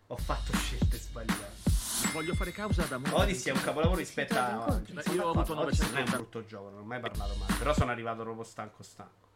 [0.07, 1.77] Ho fatto scelte sbagliate.
[2.13, 3.13] Voglio fare causa ad amore.
[3.13, 6.17] Odyssey è un capolavoro rispetto a Beh, io ho avuto Odyssey non è un 900
[6.17, 7.55] brutto gioco, non ho mai parlato male.
[7.59, 9.29] Però sono arrivato proprio stanco stanco.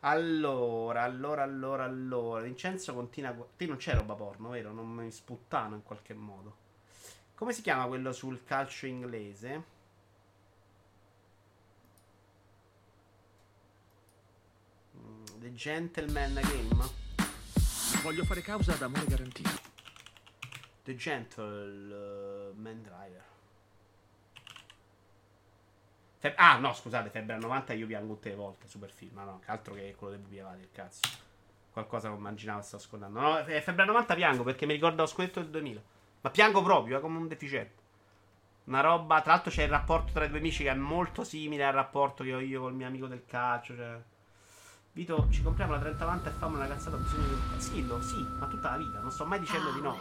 [0.00, 2.42] Allora, allora, allora, allora.
[2.42, 3.34] Vincenzo continua.
[3.56, 4.72] Te non c'è roba porno, vero?
[4.72, 6.68] Non mi sputtano in qualche modo.
[7.40, 9.64] Come si chiama quello sul calcio inglese?
[14.94, 16.88] Mm, The Gentleman Game?
[18.02, 19.48] Voglio fare causa ad amore garantito.
[20.82, 23.24] The Gentleman Driver.
[26.18, 29.14] Fe- ah, no, scusate, Febbre 90 io piango tutte le volte, super film.
[29.14, 31.08] No, no, che altro che quello dei buchi avati, il cazzo.
[31.72, 33.18] Qualcosa non immaginavo stavo ascoltando.
[33.18, 35.98] No, Fe- Febbre 90 piango perché mi ricorda lo scudetto del 2000.
[36.22, 37.78] Ma piango proprio, eh, come un deficiente.
[38.64, 41.64] Una roba, tra l'altro c'è il rapporto tra i due amici che è molto simile
[41.64, 44.00] al rapporto che ho io col mio amico del calcio, cioè...
[44.92, 48.22] Vito, ci compriamo la 3090 e fammo una cazzata, ho bisogno di un Schillo, sì,
[48.38, 49.98] ma tutta la vita, non sto mai dicendo di no.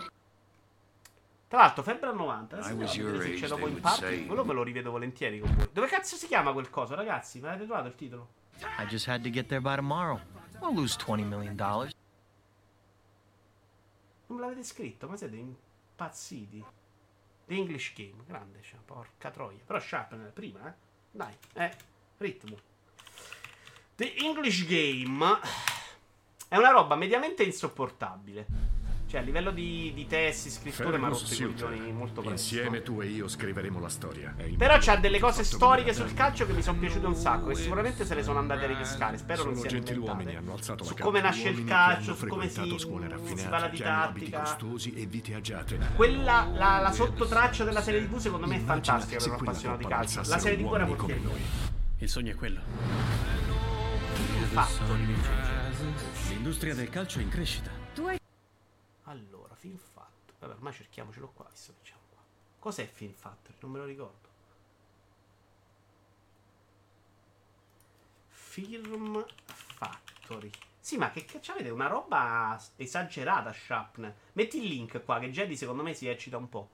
[1.48, 2.88] Tra l'altro, Febbre 90, adesso
[3.22, 4.26] se c'è dopo in say.
[4.26, 5.70] quello me lo rivedo volentieri con voi.
[5.72, 7.40] Dove cazzo si chiama quel coso, ragazzi?
[7.40, 8.30] Me l'avete trovato il titolo?
[8.78, 10.20] I just had to get there by tomorrow.
[10.62, 11.56] I'll lose $20 million.
[11.56, 11.90] Non
[14.28, 15.36] me l'avete scritto, ma siete
[16.00, 16.64] impazziti.
[17.46, 19.60] The English Game, grande, cioè, porca troia.
[19.66, 20.74] Però Sharp è prima, eh.
[21.12, 21.76] Dai, eh,
[22.18, 22.58] ritmo.
[23.96, 25.40] The English Game
[26.48, 28.46] è una roba mediamente insopportabile.
[29.10, 32.30] Cioè, a livello di, di testi, scritture, ma rotto i coglioni molto presto.
[32.30, 34.36] Insieme tu e io scriveremo la storia.
[34.56, 37.50] Però c'ha delle cose storiche sul calcio che mi sono piaciute un sacco.
[37.50, 39.18] E sicuramente se le sono andate a ripescare.
[39.18, 40.36] Spero non siano inventate.
[40.36, 43.70] hanno alzato la Su come nasce il calcio, su come si, si raffinate, fa la
[43.72, 44.40] che hanno abiti didattica.
[44.42, 45.80] costosi e vite agiate.
[45.96, 49.82] Quella, la, la sottotraccia della serie TV secondo me è fantastica se per un appassionato
[49.82, 50.22] di calcio.
[50.28, 51.24] La serie TV era porcheria.
[51.24, 51.42] noi.
[51.98, 52.60] Il sogno è quello.
[54.52, 54.96] Fatto.
[56.28, 57.72] L'industria del calcio è in crescita.
[59.10, 60.34] Allora, film fatto.
[60.38, 62.22] Vabbè, ormai cerchiamocelo qua, visto che c'è qua.
[62.60, 63.58] Cos'è Film Factory?
[63.62, 64.28] Non me lo ricordo.
[68.28, 70.52] Film Factory.
[70.80, 71.70] Sì, ma che cazzo avete?
[71.70, 74.16] Una roba esagerata, Sharpner.
[74.34, 76.70] Metti il link qua, che Jedi secondo me si eccita un po'.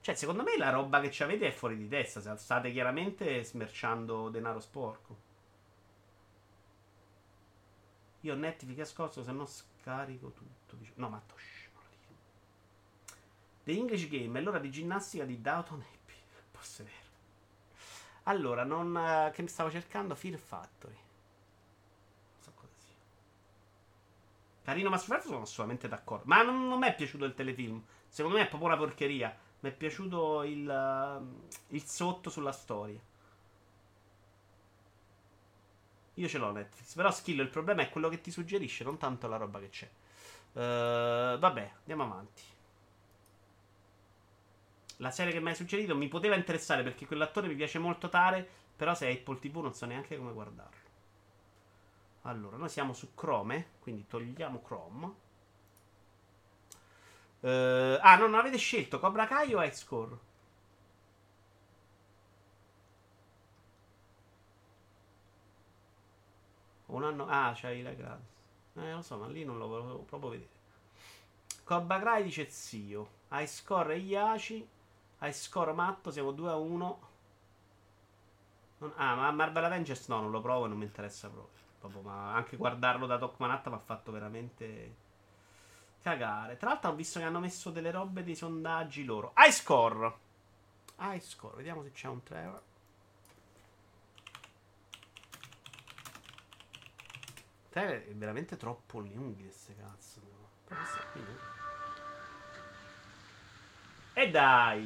[0.00, 2.36] Cioè, secondo me la roba che ci avete è fuori di testa.
[2.36, 5.26] State chiaramente smerciando denaro sporco.
[8.22, 10.76] Io Netflix ascolto, se no scarico tutto.
[10.94, 11.57] No, ma tosh.
[13.68, 16.16] The English Game è l'ora di ginnastica di Downton Abbey.
[16.50, 16.96] Posso vero.
[18.22, 18.96] Allora, non.
[18.96, 20.14] eh, che mi stavo cercando?
[20.14, 20.94] Fear Factory.
[20.94, 22.94] Non so cosa sia.
[24.62, 26.24] Carino ma sofferto sono assolutamente d'accordo.
[26.28, 27.84] Ma non, non mi è piaciuto il telefilm.
[28.08, 29.36] Secondo me è proprio una porcheria.
[29.60, 32.98] Mi è piaciuto il, eh, il sotto sulla storia.
[36.14, 36.94] Io ce l'ho Netflix.
[36.94, 39.90] Però Skill, il problema è quello che ti suggerisce, non tanto la roba che c'è.
[40.54, 42.47] Eh, vabbè, andiamo avanti
[44.98, 48.46] la serie che mi hai suggerito mi poteva interessare perché quell'attore mi piace molto tale,
[48.76, 50.86] però se è Apple TV non so neanche come guardarlo.
[52.22, 55.14] Allora, noi siamo su Chrome, quindi togliamo Chrome.
[57.40, 60.18] Uh, ah, no, non avete scelto Cobra Kai o X-Core?
[66.86, 67.26] Un anno...
[67.28, 68.26] Ah, c'hai la gratis.
[68.74, 70.50] Eh, lo so, ma lì non lo volevo proprio vedere.
[71.64, 73.08] Cobra Kai dice zio.
[73.32, 74.68] Ice Core e Yaci.
[75.20, 77.00] High score matto, siamo 2 a 1.
[78.78, 81.56] Non- ah, ma Marvel Avengers no, non lo provo e non mi interessa proprio.
[81.80, 85.06] Proprio, ma anche guardarlo da Doc Manatta mi ha fatto veramente
[86.02, 86.56] cagare.
[86.56, 89.32] Tra l'altro ho visto che hanno messo delle robe dei sondaggi loro.
[91.00, 91.56] High score.
[91.56, 92.62] Vediamo se c'è un trailer.
[97.70, 100.20] Trailer è veramente troppo lunghi queste cazzo.
[100.64, 100.80] Però
[104.18, 104.82] E dai!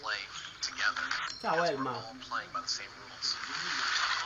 [0.00, 0.22] Play
[0.62, 1.02] together.
[1.42, 1.90] Ciao Elma.
[1.90, 3.36] We're all playing by the same rules.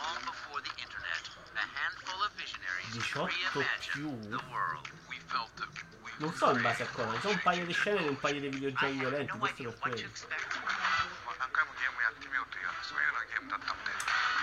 [0.04, 1.22] Long before the internet,
[1.56, 3.28] a handful of visionaries 18
[3.90, 4.30] più.
[4.30, 4.86] the world.
[5.08, 5.68] We felt that
[6.04, 8.40] we Non so in base a cosa, sono un paio di scene di un paio
[8.40, 9.96] di videogiochi violenti, questo per quello.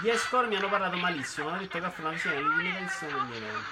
[0.02, 3.36] Gli escort mi hanno parlato malissimo, mi hanno detto che offrono una visione limitatissima degli
[3.36, 3.70] eventi.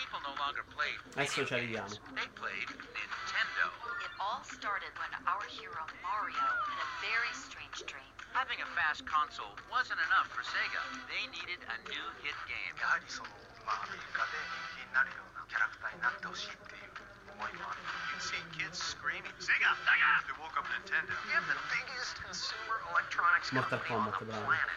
[0.00, 1.88] People no longer played Adesso ci arriviamo.
[2.14, 3.64] They played Nintendo.
[4.00, 8.08] It all started when our hero Mario had a very strange dream.
[8.32, 10.80] Having a fast console wasn't enough for Sega.
[11.10, 12.74] They needed a new hit game.
[12.80, 13.28] やはりその
[13.66, 14.38] まあアメリカで
[14.72, 16.93] 人気になるようなキャラクターになってほしいっていう
[17.39, 17.77] boycott.
[18.11, 19.31] You'd see kids screaming.
[19.39, 20.11] Sega, Sega!
[20.27, 21.13] They woke up Nintendo.
[21.35, 24.69] Have the biggest consumer electronics company on the planet.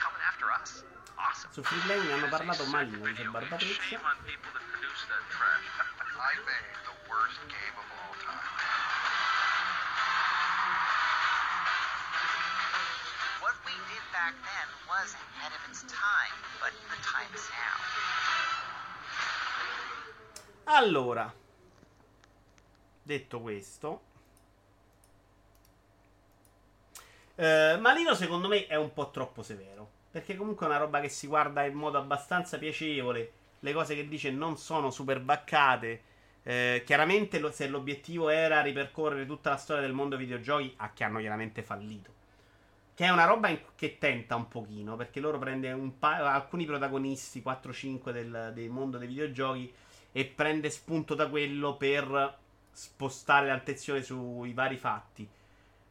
[0.00, 0.84] Coming after us?
[1.18, 1.50] Awesome.
[1.54, 3.22] Su hanno parlato male, non c'è
[6.24, 7.84] I made the worst game of
[14.24, 17.76] back then was ahead of its time, but the time is now.
[20.66, 21.34] Allora,
[23.04, 24.00] detto questo,
[27.36, 29.88] eh, Malino secondo me è un po' troppo severo.
[30.10, 33.32] Perché comunque è una roba che si guarda in modo abbastanza piacevole.
[33.60, 36.02] Le cose che dice non sono super baccate.
[36.44, 41.02] Eh, chiaramente lo- se l'obiettivo era ripercorrere tutta la storia del mondo videogiochi, a che
[41.04, 42.12] hanno chiaramente fallito.
[42.94, 47.42] Che è una roba in- che tenta un pochino, perché loro prende pa- alcuni protagonisti,
[47.42, 49.72] 4-5 del, del mondo dei videogiochi,
[50.12, 52.38] e prende spunto da quello per
[52.74, 55.28] spostare l'attenzione sui vari fatti.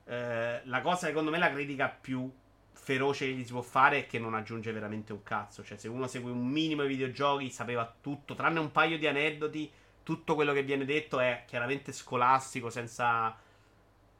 [0.05, 2.31] Eh, la cosa, secondo me, la critica più
[2.73, 5.63] feroce che gli si può fare è che non aggiunge veramente un cazzo.
[5.63, 9.71] Cioè, se uno segue un minimo di videogiochi, sapeva tutto, tranne un paio di aneddoti.
[10.03, 13.33] Tutto quello che viene detto è chiaramente scolastico, senza,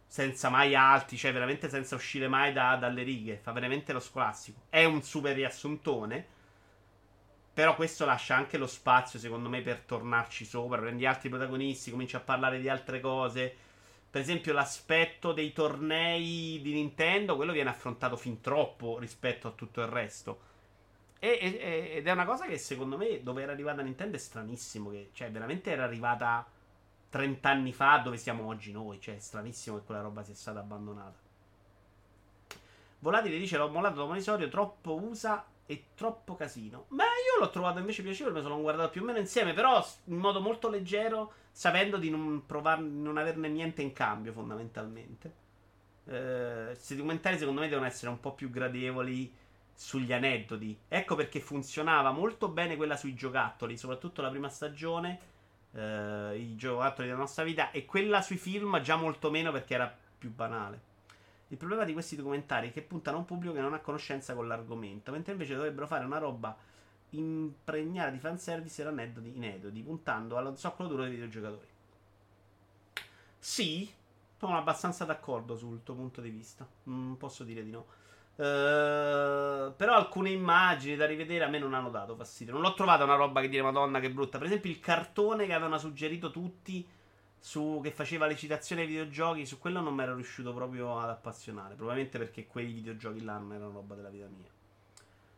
[0.07, 3.37] senza mai alti, cioè veramente senza uscire mai da- dalle righe.
[3.43, 4.61] Fa veramente lo scolastico.
[4.69, 6.27] È un super riassuntone.
[7.53, 10.79] Però questo lascia anche lo spazio, secondo me, per tornarci sopra.
[10.79, 13.55] Prendi altri protagonisti, cominci a parlare di altre cose.
[14.09, 19.81] Per esempio, l'aspetto dei tornei di Nintendo, quello viene affrontato fin troppo rispetto a tutto
[19.81, 20.51] il resto.
[21.19, 24.89] E- e- ed è una cosa che secondo me, dove era arrivata Nintendo, è stranissimo.
[24.89, 26.45] Che, cioè, veramente era arrivata
[27.09, 28.99] 30 anni fa, dove siamo oggi noi.
[28.99, 31.17] Cioè, è stranissimo che quella roba sia stata abbandonata.
[32.99, 36.85] Volatile dice: L'ho mollato da Monisorio, troppo usa e troppo casino.
[36.89, 40.17] Ma io l'ho trovato invece piacevole, me sono guardato più o meno insieme, però in
[40.17, 45.41] modo molto leggero, sapendo di non, provar- non averne niente in cambio, fondamentalmente.
[46.05, 49.33] Eh, questi documentari, secondo me, devono essere un po' più gradevoli
[49.73, 50.77] sugli aneddoti.
[50.87, 55.19] Ecco perché funzionava molto bene quella sui giocattoli, soprattutto la prima stagione,
[55.71, 59.97] eh, i giocattoli della nostra vita, e quella sui film già molto meno perché era
[60.17, 60.91] più banale.
[61.53, 64.33] Il problema di questi documentari è che puntano a un pubblico che non ha conoscenza
[64.33, 66.57] con l'argomento, mentre invece dovrebbero fare una roba
[67.11, 71.67] impregnata di fanservice e aneddoti inediti, puntando allo zoccolo duro dei videogiocatori.
[73.37, 73.87] Sì,
[74.39, 76.67] sono abbastanza d'accordo sul tuo punto di vista.
[76.85, 77.85] Non posso dire di no.
[78.35, 82.53] Eh, però alcune immagini da rivedere a me non hanno dato fastidio.
[82.53, 84.39] Non l'ho trovata una roba che dire Madonna che brutta.
[84.39, 86.83] Per esempio, il cartone che avevano suggerito tutti
[87.45, 91.09] su che faceva le citazioni ai videogiochi, su quello non mi ero riuscito proprio ad
[91.09, 91.75] appassionare.
[91.75, 94.49] Probabilmente perché quei videogiochi là non erano roba della vita mia.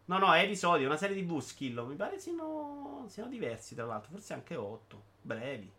[0.05, 1.83] No, no, è episodio, una serie TV Skillo.
[1.87, 5.03] Mi pare siano, siano diversi, tra l'altro, forse anche 8.
[5.19, 5.71] Brevi.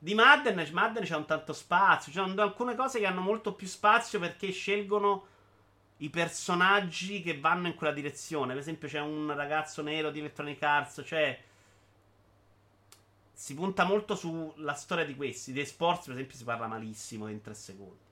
[0.00, 2.10] Di Madden, Madden c'è un tanto spazio.
[2.10, 5.26] Sono alcune cose che hanno molto più spazio perché scelgono
[5.98, 8.52] i personaggi che vanno in quella direzione.
[8.52, 11.46] Per esempio, c'è un ragazzo nero di Electronic Arts, cioè.
[13.38, 15.52] Si punta molto sulla storia di questi.
[15.52, 18.04] Dei sports, per esempio, si parla malissimo in 3 secondi.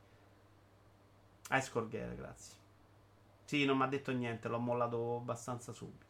[1.49, 2.55] Ah, Scorghere, grazie.
[3.45, 6.07] Sì, non mi ha detto niente, l'ho mollato abbastanza subito.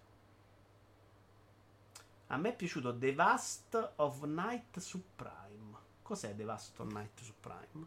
[2.26, 5.78] A me è piaciuto The Vast of Night Supreme.
[6.02, 7.86] Cos'è The Vast of Night Supreme?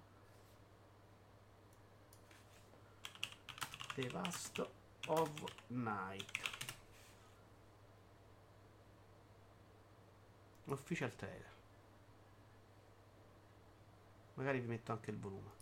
[3.94, 4.68] The Vast
[5.06, 5.30] of
[5.68, 6.59] Night.
[10.72, 11.52] Official trailer.
[14.36, 15.58] Magari vi metto anche il volume.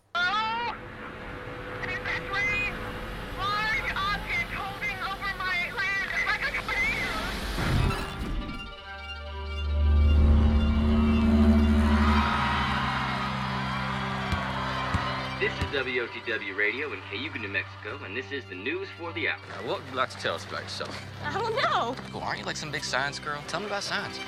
[15.39, 19.30] This is WOTW Radio in Cayuga, New Mexico, and this is the news for the
[19.30, 19.38] hour.
[19.49, 20.99] Now, what would you like to tell us about yourself?
[21.24, 21.95] I don't know.
[22.12, 23.41] Cool, aren't you like some big science girl?
[23.47, 24.20] Tell me about science.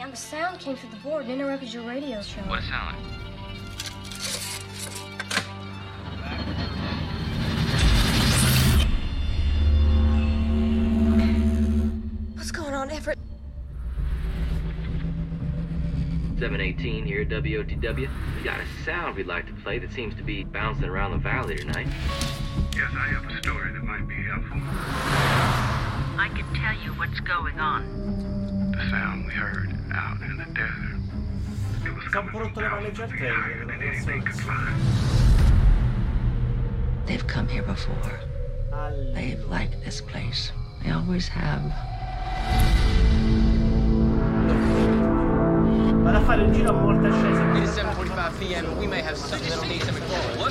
[0.00, 2.40] Everett, it's And the sound came through the board and interrupted your radio show.
[2.42, 3.06] What does sound like?
[12.36, 13.18] What's going on, Everett?
[16.38, 18.08] 718 here at WOTW.
[18.36, 21.18] We got a sound we'd like to play that seems to be bouncing around the
[21.18, 21.88] valley tonight.
[22.74, 24.56] Yes, I have a story that might be helpful.
[26.18, 28.72] I can tell you what's going on.
[28.72, 31.00] The sound we heard out in the desert.
[31.84, 34.72] It was Sta un po' rotto le palle già il than anything could fly.
[37.06, 38.20] They've come here before.
[39.14, 40.52] They've liked this place.
[40.82, 41.62] They always have.
[46.02, 47.56] Vado a fare un giro a morte ascesa.
[47.56, 48.78] It is 7.45 p.m.
[48.78, 50.00] We may have something that'll need some What?
[50.02, 50.49] We followed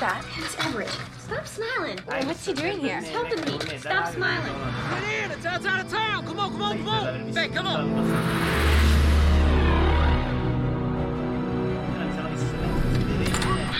[0.00, 0.06] Faye!
[0.08, 0.24] Who's that?
[0.38, 0.88] It's Everett.
[1.18, 1.98] Stop smiling.
[2.26, 3.00] What's he doing here?
[3.00, 3.58] He's helping me.
[3.78, 4.54] Stop smiling.
[4.90, 5.30] Get in!
[5.30, 6.26] It's outside of town!
[6.26, 7.32] Come on, come on, come on!
[7.34, 7.90] Faye, come on!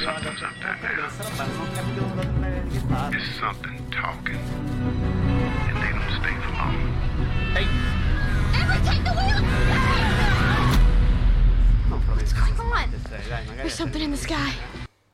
[0.05, 0.79] Something's up there.
[3.14, 4.41] It's something talking.
[5.68, 6.77] And they don't stay for long.
[7.55, 7.66] Hey!
[8.61, 9.41] Everett, take the wheel!
[12.14, 12.91] What's going on?
[13.57, 14.53] There's something in the sky.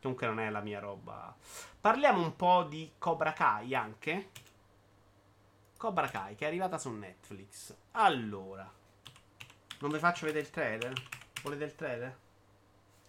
[0.07, 1.35] Comunque non è la mia roba.
[1.81, 4.31] Parliamo un po' di Cobra Kai anche.
[5.77, 7.75] Cobra Kai che è arrivata su Netflix.
[7.91, 8.73] Allora.
[9.81, 10.93] Non vi faccio vedere il trailer?
[11.43, 12.19] Volete il trailer?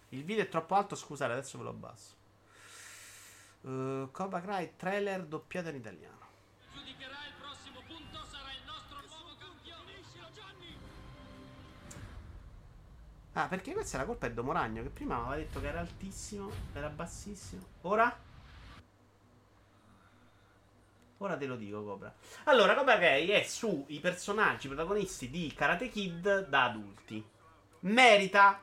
[0.08, 2.14] Il video è troppo alto, scusate, adesso ve lo abbasso.
[3.60, 6.26] Uh, Cobra Kai trailer doppiato in italiano.
[13.38, 16.50] Ah, perché questa è la colpa di Domoragno, che prima aveva detto che era altissimo,
[16.72, 17.64] era bassissimo.
[17.82, 18.18] Ora?
[21.18, 22.12] Ora te lo dico, Cobra.
[22.44, 27.24] Allora, Cobra Kai è sui personaggi protagonisti di Karate Kid da adulti.
[27.80, 28.60] Merita.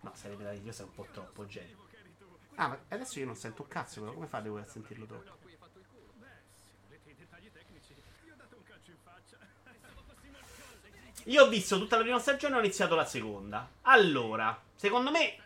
[0.00, 1.78] No, sarebbe dire, è un po' troppo genio.
[2.56, 5.43] Ah, ma adesso io non sento un cazzo, però come fate voi a sentirlo troppo?
[11.24, 13.68] Io ho visto tutta la prima stagione e ho iniziato la seconda.
[13.82, 15.36] Allora, secondo me,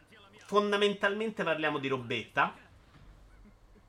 [0.47, 2.55] fondamentalmente parliamo di robetta.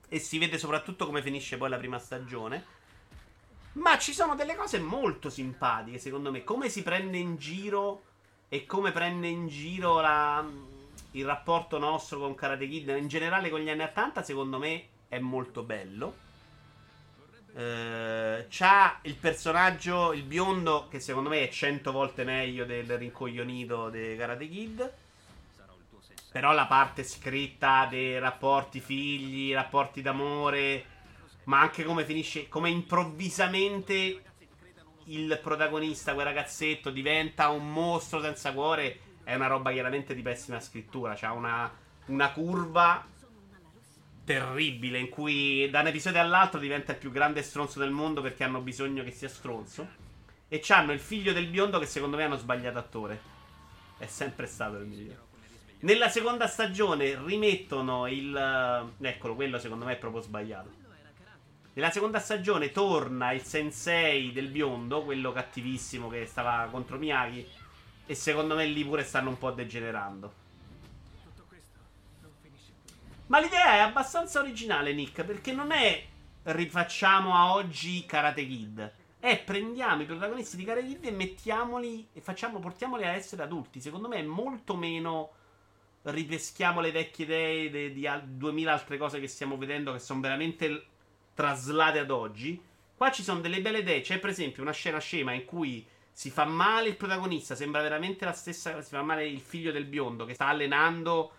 [0.08, 2.78] E si vede soprattutto come finisce poi la prima stagione.
[3.72, 6.44] Ma ci sono delle cose molto simpatiche, secondo me.
[6.44, 8.02] Come si prende in giro
[8.48, 10.44] e come prende in giro la-
[11.12, 15.18] il rapporto nostro con Karate Kid, in generale con gli anni 80, secondo me è
[15.18, 16.28] molto bello.
[17.54, 23.90] Eh, c'ha il personaggio, il biondo, che secondo me è 100 volte meglio del rincoglionito
[23.90, 24.92] dei Karate Kid.
[26.30, 30.84] Però la parte scritta dei rapporti figli, rapporti d'amore,
[31.44, 34.22] ma anche come finisce, come improvvisamente
[35.04, 40.60] il protagonista, quel ragazzetto, diventa un mostro senza cuore, è una roba chiaramente di pessima
[40.60, 41.14] scrittura.
[41.16, 41.72] C'ha una,
[42.06, 43.04] una curva
[44.30, 48.44] terribile in cui da un episodio all'altro diventa il più grande stronzo del mondo perché
[48.44, 49.88] hanno bisogno che sia stronzo.
[50.46, 53.20] E c'hanno il figlio del biondo che secondo me hanno sbagliato attore.
[53.98, 55.28] È sempre stato il migliore.
[55.80, 58.36] Nella seconda stagione rimettono il...
[59.00, 60.70] eh, Eccolo, quello secondo me è proprio sbagliato.
[61.72, 67.44] Nella seconda stagione torna il sensei del biondo, quello cattivissimo che stava contro Miyagi.
[68.06, 70.39] E secondo me lì pure stanno un po' degenerando.
[73.30, 76.04] Ma l'idea è abbastanza originale, Nick, perché non è
[76.42, 78.92] rifacciamo a oggi Karate Kid.
[79.20, 83.80] È prendiamo i protagonisti di Karate Kid e mettiamoli e facciamo, portiamoli a essere adulti.
[83.80, 85.30] Secondo me è molto meno
[86.02, 90.20] ripeschiamo le vecchie idee de- di al- 2000 altre cose che stiamo vedendo che sono
[90.20, 90.86] veramente
[91.34, 92.60] traslate ad oggi.
[92.96, 94.00] Qua ci sono delle belle idee.
[94.00, 98.24] C'è per esempio una scena scema in cui Si fa male il protagonista, sembra veramente
[98.24, 98.82] la stessa.
[98.82, 101.32] Si fa male il figlio del biondo che sta allenando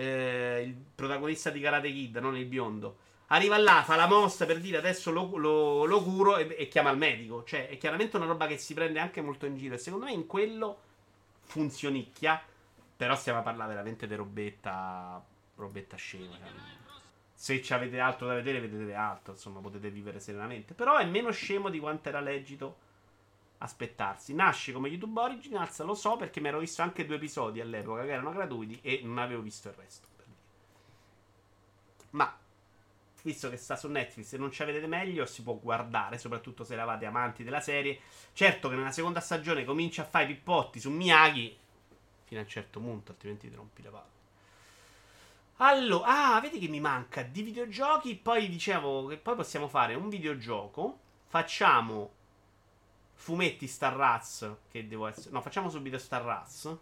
[0.00, 3.08] eh, il protagonista di Karate Kid, non il biondo.
[3.26, 6.90] Arriva là, fa la mossa per dire adesso lo, lo, lo curo e, e, chiama
[6.90, 7.44] il medico.
[7.44, 9.74] Cioè, è chiaramente una roba che si prende anche molto in giro.
[9.74, 10.78] E secondo me in quello
[11.42, 12.42] funzionicchia.
[12.96, 15.22] Però stiamo a parlare veramente di robetta.
[15.56, 16.36] Robetta scema.
[17.32, 19.34] Se ci avete altro da vedere, vedete altro.
[19.34, 20.74] Insomma, potete vivere serenamente.
[20.74, 22.88] Però è meno scemo di quanto era legito
[23.62, 24.34] aspettarsi.
[24.34, 28.12] Nasce come YouTube Originals, lo so perché mi ero visto anche due episodi all'epoca che
[28.12, 30.08] erano gratuiti e non avevo visto il resto.
[32.10, 32.36] Ma
[33.22, 36.72] visto che sta su Netflix e non ci avete meglio, si può guardare, soprattutto se
[36.72, 38.00] eravate amanti della serie.
[38.32, 41.56] Certo che nella seconda stagione comincia a fare i pippotti su Miyagi
[42.24, 44.18] fino a un certo punto, altrimenti ti rompi le palle.
[45.56, 50.08] Allora, ah, vedi che mi manca di videogiochi, poi dicevo che poi possiamo fare un
[50.08, 52.12] videogioco, facciamo
[53.20, 55.30] fumetti Star Raz, che devo essere...
[55.30, 56.74] No, facciamo subito Star Raz,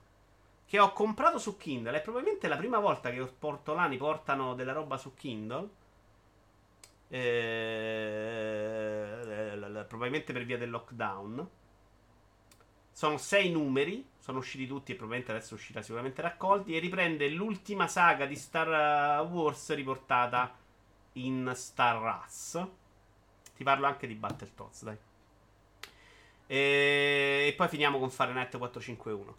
[0.64, 4.96] che ho comprato su Kindle, è probabilmente la prima volta che portolani portano della roba
[4.96, 5.68] su Kindle
[7.08, 7.44] eh,
[9.88, 11.48] probabilmente per via del lockdown.
[12.92, 16.76] Sono sei numeri, sono usciti tutti e probabilmente adesso uscirà sicuramente raccolti.
[16.76, 20.54] E riprende l'ultima saga di Star Wars riportata
[21.14, 22.66] in Star Wars.
[23.56, 25.07] Ti parlo anche di Battletoads, dai.
[26.48, 29.34] E, e poi finiamo con Fahrenheit 451.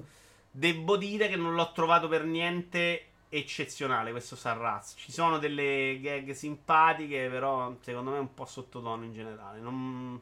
[0.51, 4.93] Devo dire che non l'ho trovato per niente eccezionale questo Sarraz.
[4.95, 9.59] Ci sono delle gag simpatiche, però secondo me è un po' sottotono in generale.
[9.59, 10.19] Non,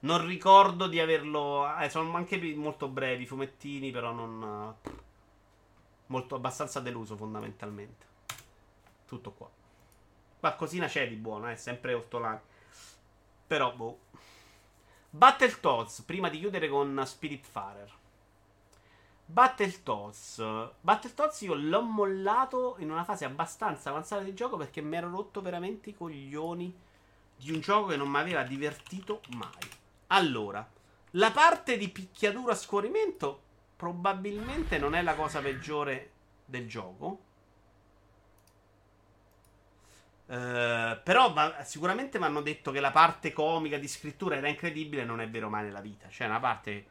[0.00, 1.66] non ricordo di averlo.
[1.78, 4.74] Eh, sono anche molto brevi, fumettini, però non.
[6.06, 8.06] Molto abbastanza deluso fondamentalmente.
[9.06, 9.48] Tutto qua.
[10.40, 12.40] Qualcosina c'è di buono, è eh, sempre ortolano.
[13.46, 13.98] Però, boh.
[15.12, 17.90] Battletoads, prima di chiudere con Spiritfarer.
[19.24, 20.70] Battletoads.
[20.80, 25.42] Battletoads io l'ho mollato in una fase abbastanza avanzata di gioco perché mi ero rotto
[25.42, 26.72] veramente i coglioni
[27.36, 29.68] di un gioco che non mi aveva divertito mai.
[30.08, 30.64] Allora,
[31.12, 33.42] la parte di picchiaduro a scorrimento
[33.74, 36.10] probabilmente non è la cosa peggiore
[36.44, 37.29] del gioco.
[40.30, 45.04] Uh, però va, sicuramente mi hanno detto che la parte comica di scrittura era incredibile,
[45.04, 46.08] non è vero mai nella vita.
[46.08, 46.86] Cioè, una parte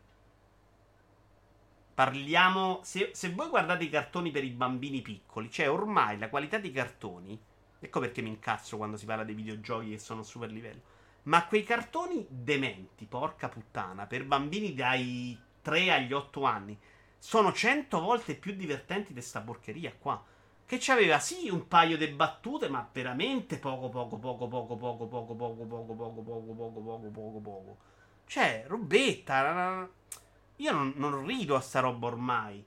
[1.99, 2.79] Parliamo.
[2.81, 6.71] Se, se, voi guardate i cartoni per i bambini piccoli, cioè ormai la qualità dei
[6.71, 7.37] cartoni.
[7.77, 10.79] Ecco perché mi incazzo quando si parla dei videogiochi che sono super livello.
[11.23, 16.79] Ma quei cartoni dementi, porca puttana, per bambini dai 3 agli 8 anni,
[17.17, 20.23] sono 100 volte più divertenti di sta porcheria qua.
[20.69, 25.33] Che c'aveva sì un paio di battute, ma veramente poco, poco, poco, poco, poco, poco,
[25.33, 27.77] poco, poco, poco, poco, poco, poco, poco, poco.
[28.27, 29.89] Cioè, robetta.
[30.57, 32.63] Io non, non rido a sta roba ormai.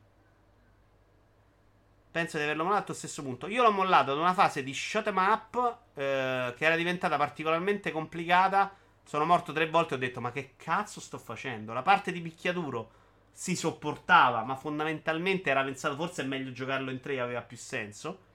[2.11, 3.47] Penso di averlo mollato allo stesso punto.
[3.47, 7.93] Io l'ho mollato ad una fase di shot em up eh, che era diventata particolarmente
[7.93, 8.75] complicata.
[9.05, 11.73] Sono morto tre volte e ho detto: Ma che cazzo sto facendo?
[11.73, 13.02] La parte di picchiaduro
[13.33, 18.31] si sopportava, ma fondamentalmente era pensato forse è meglio giocarlo in tre, aveva più senso.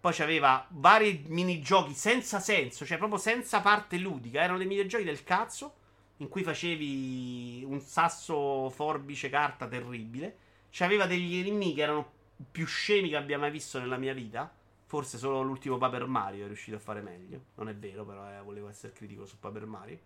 [0.00, 4.42] Poi c'aveva vari minigiochi senza senso, cioè proprio senza parte ludica.
[4.42, 5.74] Erano dei minigiochi del cazzo
[6.18, 10.36] in cui facevi un sasso forbice carta terribile.
[10.70, 12.12] C'aveva degli enigmi che erano
[12.50, 14.52] più scemi che abbia mai visto nella mia vita.
[14.86, 17.40] Forse solo l'ultimo Paper Mario è riuscito a fare meglio.
[17.54, 19.98] Non è vero, però eh, volevo essere critico su Paper Mario.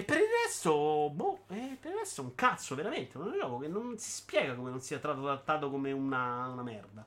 [0.00, 3.18] E per il resto, boh, eh, per il resto è un cazzo, veramente.
[3.18, 7.06] Un gioco che non si spiega come non sia trattato come una, una merda.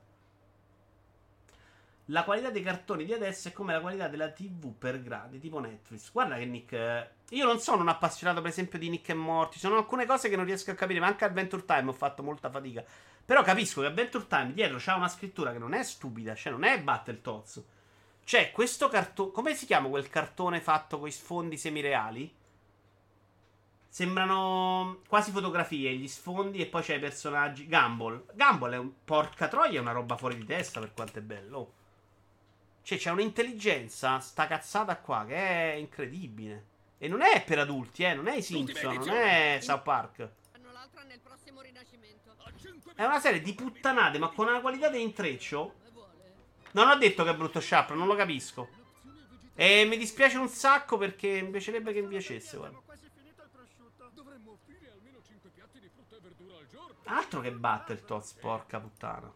[2.07, 5.57] La qualità dei cartoni di adesso è come la qualità della TV per gradi, tipo
[5.57, 6.11] Netflix.
[6.11, 6.73] Guarda che Nick.
[6.73, 9.57] Eh, io non sono un appassionato, per esempio, di Nick e Morty.
[9.57, 12.51] Sono alcune cose che non riesco a capire, ma anche Adventure Time ho fatto molta
[12.51, 12.85] fatica.
[13.26, 16.63] Però capisco che Adventure Time dietro c'ha una scrittura che non è stupida, cioè non
[16.63, 17.63] è Battletoads.
[18.23, 19.31] C'è questo cartone.
[19.31, 22.41] Come si chiama quel cartone fatto con i sfondi semireali?
[23.94, 27.68] Sembrano quasi fotografie, gli sfondi e poi c'è i personaggi.
[27.68, 28.26] Gumball.
[28.34, 28.91] Gumball è un.
[29.06, 31.74] Porca troia, è una roba fuori di testa per quanto è bello.
[32.82, 36.65] Cioè, c'è un'intelligenza, sta cazzata qua, che è incredibile.
[36.98, 40.30] E non è per adulti, eh, non è i Simpson, non è South Park.
[42.95, 45.76] È una serie di puttanate, ma con una qualità di intreccio.
[46.72, 48.70] Non ho detto che è brutto Sharp, non lo capisco.
[49.53, 52.93] E mi dispiace un sacco perché mi piacerebbe che mi piacesse, guarda.
[57.05, 59.31] Altro che Battletoads, porca puttana.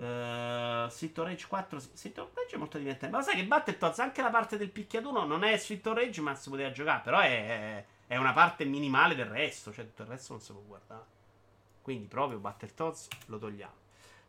[0.00, 3.14] Uh, Street of Rage 4 Street Rage è molto divertente.
[3.14, 6.48] Ma sai che Battletoads anche la parte del picchiaduno non è Street Rage ma si
[6.48, 10.42] poteva giocare però è, è una parte minimale del resto cioè tutto il resto non
[10.42, 11.04] si può guardare.
[11.82, 13.74] Quindi proprio Battletoads lo togliamo.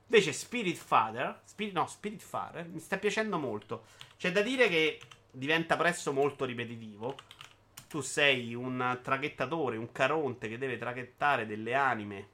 [0.07, 3.85] Invece Spirit Father Spirit, no Spirit Father mi sta piacendo molto.
[4.17, 4.99] C'è da dire che
[5.31, 7.15] diventa presto molto ripetitivo
[7.91, 12.27] tu sei un traghettatore un caronte che deve traghettare delle anime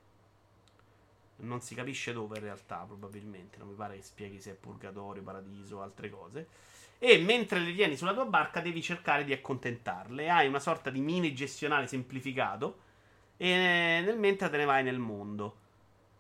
[1.38, 3.58] non si capisce dove in realtà, probabilmente.
[3.58, 6.48] Non mi pare che spieghi se è purgatorio, paradiso o altre cose.
[7.00, 10.30] E mentre le tieni sulla tua barca, devi cercare di accontentarle.
[10.30, 12.86] Hai una sorta di mini gestionale semplificato.
[13.38, 15.66] E nel mentre te ne vai nel mondo.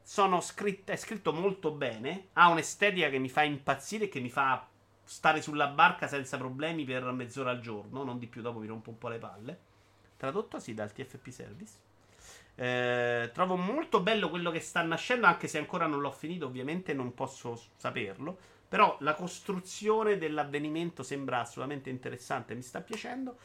[0.03, 2.27] Sono scritte, è scritto molto bene.
[2.33, 4.66] Ha un'estetica che mi fa impazzire e che mi fa
[5.07, 8.03] stare sulla barca senza problemi per mezz'ora al giorno.
[8.03, 9.59] Non di più, dopo mi rompo un po' le palle.
[10.17, 11.73] Tradotto sì dal TFP Service.
[12.55, 16.93] Eh, trovo molto bello quello che sta nascendo, anche se ancora non l'ho finito, ovviamente
[16.93, 18.37] non posso saperlo.
[18.67, 23.37] Però la costruzione dell'avvenimento sembra assolutamente interessante, mi sta piacendo.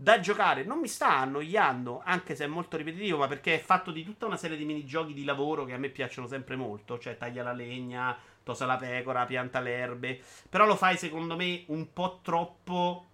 [0.00, 3.90] Da giocare non mi sta annoiando, anche se è molto ripetitivo, ma perché è fatto
[3.90, 7.16] di tutta una serie di minigiochi di lavoro che a me piacciono sempre molto, cioè
[7.16, 8.16] taglia la legna,
[8.52, 10.20] tosa la pecora, pianta le erbe.
[10.48, 13.06] Però lo fai secondo me un po' troppo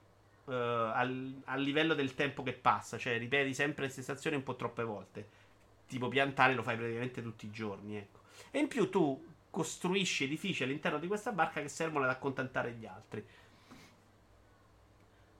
[0.44, 4.43] uh, al, al, livello del tempo che passa, cioè ripeti sempre le stesse azioni un
[4.43, 5.43] po' troppe volte
[5.86, 8.20] tipo piantare lo fai praticamente tutti i giorni, ecco.
[8.51, 12.86] E in più tu costruisci edifici all'interno di questa barca che servono ad accontentare gli
[12.86, 13.24] altri.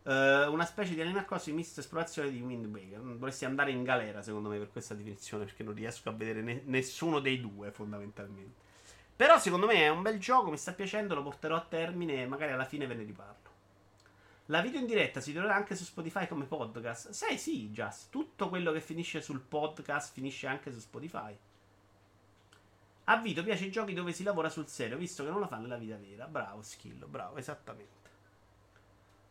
[0.03, 3.01] Uh, una specie di Animal Crossing misto esplorazione di Wind Waker.
[3.01, 6.63] Dovresti andare in galera, secondo me, per questa definizione, perché non riesco a vedere ne-
[6.67, 8.64] nessuno dei due, fondamentalmente.
[9.17, 12.27] Però, secondo me, è un bel gioco, mi sta piacendo, lo porterò a termine e
[12.27, 13.53] magari alla fine ve ne riparlo.
[14.49, 17.11] La video in diretta si troverà anche su Spotify come podcast.
[17.11, 18.11] Sai, sì, Just.
[18.11, 21.35] Tutto quello che finisce sul podcast finisce anche su Spotify.
[23.05, 25.57] A Vito piace i giochi dove si lavora sul serio, visto che non lo fa
[25.57, 26.27] nella vita vera.
[26.27, 27.93] Bravo, Skill, bravo, esattamente.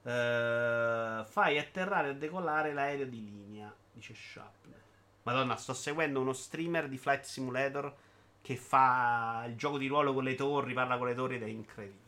[0.04, 4.82] Uh, fai atterrare e decollare l'aereo di linea, dice Sharpner.
[5.24, 7.96] Madonna, sto seguendo uno streamer di Flight Simulator
[8.44, 11.48] che fa il gioco di ruolo con le torri, parla con le torri ed è
[11.48, 12.02] incredibile.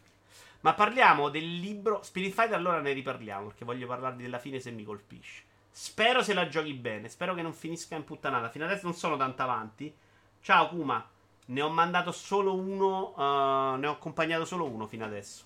[0.65, 2.03] Ma parliamo del libro.
[2.03, 3.47] Spirit Fighter allora ne riparliamo.
[3.47, 5.43] Perché voglio parlarvi della fine se mi colpisce.
[5.69, 7.07] Spero se la giochi bene.
[7.07, 8.49] Spero che non finisca in puttanata.
[8.49, 9.95] Fino adesso non sono tanto avanti.
[10.41, 11.07] Ciao Kuma.
[11.45, 13.13] Ne ho mandato solo uno.
[13.15, 15.45] Uh, ne ho accompagnato solo uno fino adesso.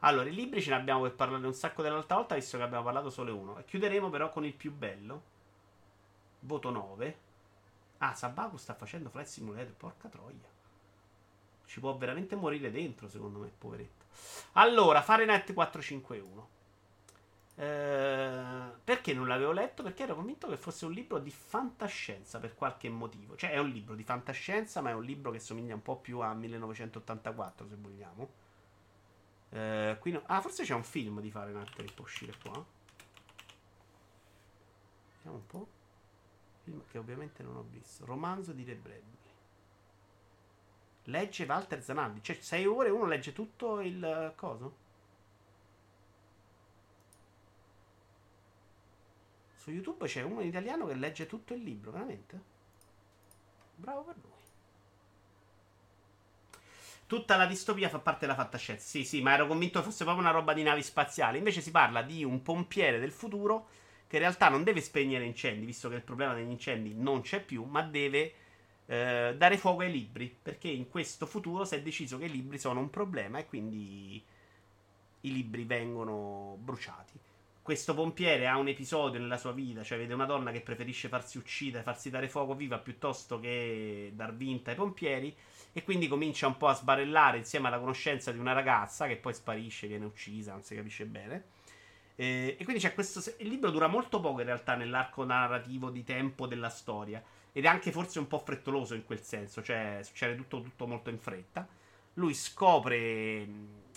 [0.00, 2.82] Allora, i libri ce ne abbiamo per parlare un sacco dell'altra volta, visto che abbiamo
[2.82, 3.58] parlato solo uno.
[3.58, 5.22] E chiuderemo però con il più bello.
[6.40, 7.18] Voto 9.
[8.04, 9.72] Ah, Sabaku sta facendo Flight Simulator.
[9.72, 10.52] Porca troia.
[11.64, 14.04] Ci può veramente morire dentro, secondo me, poveretto.
[14.52, 16.48] Allora, Fahrenheit 451.
[17.56, 19.82] Eh, perché non l'avevo letto?
[19.82, 23.36] Perché ero convinto che fosse un libro di fantascienza per qualche motivo.
[23.36, 26.20] Cioè, è un libro di fantascienza, ma è un libro che somiglia un po' più
[26.20, 28.28] a 1984, se vogliamo.
[29.48, 30.22] Eh, no...
[30.26, 32.62] Ah, forse c'è un film di Fahrenheit che può uscire qua.
[35.16, 35.68] Vediamo un po'.
[36.64, 38.04] Film che ovviamente non ho visto.
[38.04, 39.12] Romanzo di Ray Bradbury.
[41.04, 42.22] Legge Walter Zanardi.
[42.22, 44.82] Cioè, 6 ore uno legge tutto il coso?
[49.56, 52.40] Su YouTube c'è uno in italiano che legge tutto il libro, veramente?
[53.76, 54.32] Bravo per lui.
[57.06, 58.86] Tutta la distopia fa parte della fantascienza.
[58.86, 61.38] Sì, sì, ma ero convinto che fosse proprio una roba di navi spaziali.
[61.38, 63.68] Invece si parla di un pompiere del futuro
[64.14, 67.42] che in realtà non deve spegnere incendi, visto che il problema degli incendi non c'è
[67.42, 68.32] più, ma deve
[68.86, 72.58] eh, dare fuoco ai libri, perché in questo futuro si è deciso che i libri
[72.58, 74.22] sono un problema e quindi
[75.22, 77.18] i libri vengono bruciati.
[77.60, 81.38] Questo pompiere ha un episodio nella sua vita, cioè vede una donna che preferisce farsi
[81.38, 85.34] uccidere, farsi dare fuoco viva piuttosto che dar vinta ai pompieri
[85.72, 89.34] e quindi comincia un po' a sbarellare insieme alla conoscenza di una ragazza che poi
[89.34, 91.53] sparisce, viene uccisa, non si capisce bene.
[92.16, 93.20] Eh, e quindi c'è questo.
[93.38, 97.22] Il libro dura molto poco in realtà nell'arco narrativo di tempo della storia.
[97.52, 101.10] Ed è anche forse un po' frettoloso in quel senso, cioè succede tutto, tutto molto
[101.10, 101.66] in fretta.
[102.14, 103.46] Lui scopre.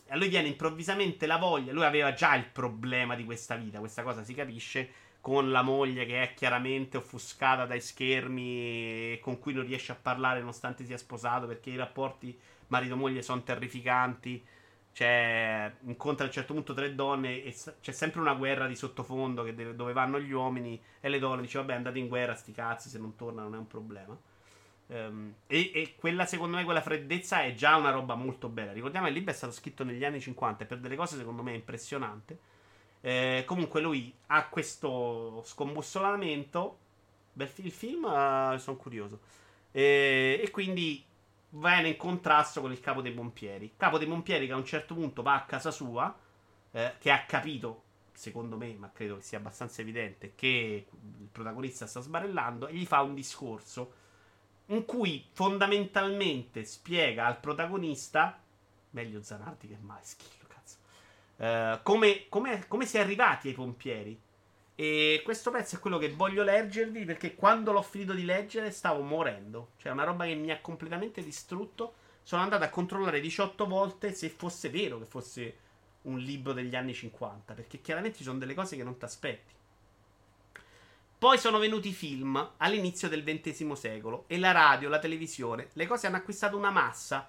[0.09, 1.73] A lui viene improvvisamente la voglia.
[1.73, 5.05] Lui aveva già il problema di questa vita, questa cosa si capisce.
[5.19, 9.97] Con la moglie che è chiaramente offuscata dai schermi e con cui non riesce a
[10.01, 12.37] parlare nonostante sia sposato perché i rapporti
[12.67, 14.41] marito-moglie sono terrificanti
[14.97, 19.43] c'è, incontra a un certo punto tre donne e c'è sempre una guerra di sottofondo
[19.43, 22.89] deve, dove vanno gli uomini e le donne dice vabbè andate in guerra sti cazzi
[22.89, 24.17] se non tornano non è un problema.
[24.87, 28.71] Um, e, e, quella secondo me quella freddezza è già una roba molto bella.
[28.71, 31.43] Ricordiamo che il libro è stato scritto negli anni 50 e per delle cose secondo
[31.43, 32.39] me impressionante.
[33.01, 36.79] Eh, comunque lui ha questo scombussolamento.
[37.33, 39.19] Bel il film uh, sono curioso.
[39.71, 41.05] E, e quindi
[41.49, 43.73] viene in contrasto con il capo dei pompieri.
[43.77, 46.15] Capo dei pompieri che a un certo punto va a casa sua,
[46.71, 47.83] eh, che ha capito,
[48.13, 50.87] secondo me, ma credo che sia abbastanza evidente, che
[51.19, 53.93] il protagonista sta sbarellando e gli fa un discorso
[54.67, 58.41] in cui fondamentalmente spiega al protagonista,
[58.91, 60.77] meglio Zanardi che mai schifo, cazzo,
[61.37, 64.19] eh, come, come, come si è arrivati ai pompieri.
[64.79, 69.01] E questo pezzo è quello che voglio leggervi perché quando l'ho finito di leggere stavo
[69.01, 69.69] morendo.
[69.77, 71.95] Cioè, una roba che mi ha completamente distrutto.
[72.21, 75.57] Sono andato a controllare 18 volte se fosse vero che fosse
[76.03, 77.55] un libro degli anni 50.
[77.55, 79.53] Perché chiaramente ci sono delle cose che non ti aspetti.
[81.17, 85.87] Poi sono venuti i film all'inizio del XX secolo e la radio, la televisione, le
[85.87, 87.27] cose hanno acquistato una massa.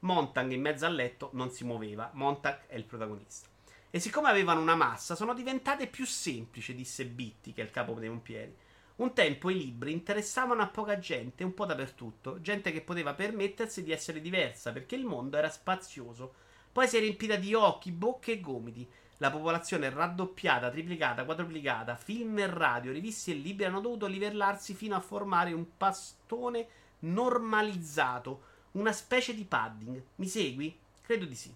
[0.00, 2.10] Montag in mezzo al letto non si muoveva.
[2.14, 3.57] Montag è il protagonista.
[3.90, 7.94] E siccome avevano una massa, sono diventate più semplici, disse Bitti, che è il capo
[7.94, 8.54] dei pompieri.
[8.96, 13.82] Un tempo i libri interessavano a poca gente, un po' dappertutto, gente che poteva permettersi
[13.82, 16.34] di essere diversa, perché il mondo era spazioso.
[16.70, 18.86] Poi si è riempita di occhi, bocche e gomiti.
[19.18, 21.96] La popolazione è raddoppiata, triplicata, quadruplicata.
[21.96, 26.66] Film e radio, riviste e libri hanno dovuto livellarsi fino a formare un pastone
[27.00, 28.42] normalizzato,
[28.72, 30.02] una specie di padding.
[30.16, 30.78] Mi segui?
[31.00, 31.54] Credo di sì.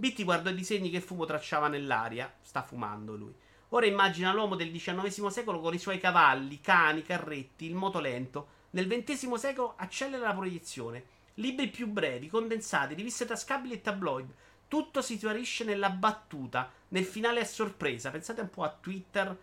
[0.00, 2.32] Bitti guardò i disegni che fumo tracciava nell'aria.
[2.40, 3.34] Sta fumando lui.
[3.68, 8.48] Ora immagina l'uomo del XIX secolo con i suoi cavalli, cani, carretti, il moto lento.
[8.70, 11.04] Nel XX secolo accelera la proiezione.
[11.34, 14.34] Libri più brevi, condensati, riviste tascabili e tabloid.
[14.68, 18.10] Tutto si schiarisce nella battuta, nel finale a sorpresa.
[18.10, 19.36] Pensate un po' a Twitter,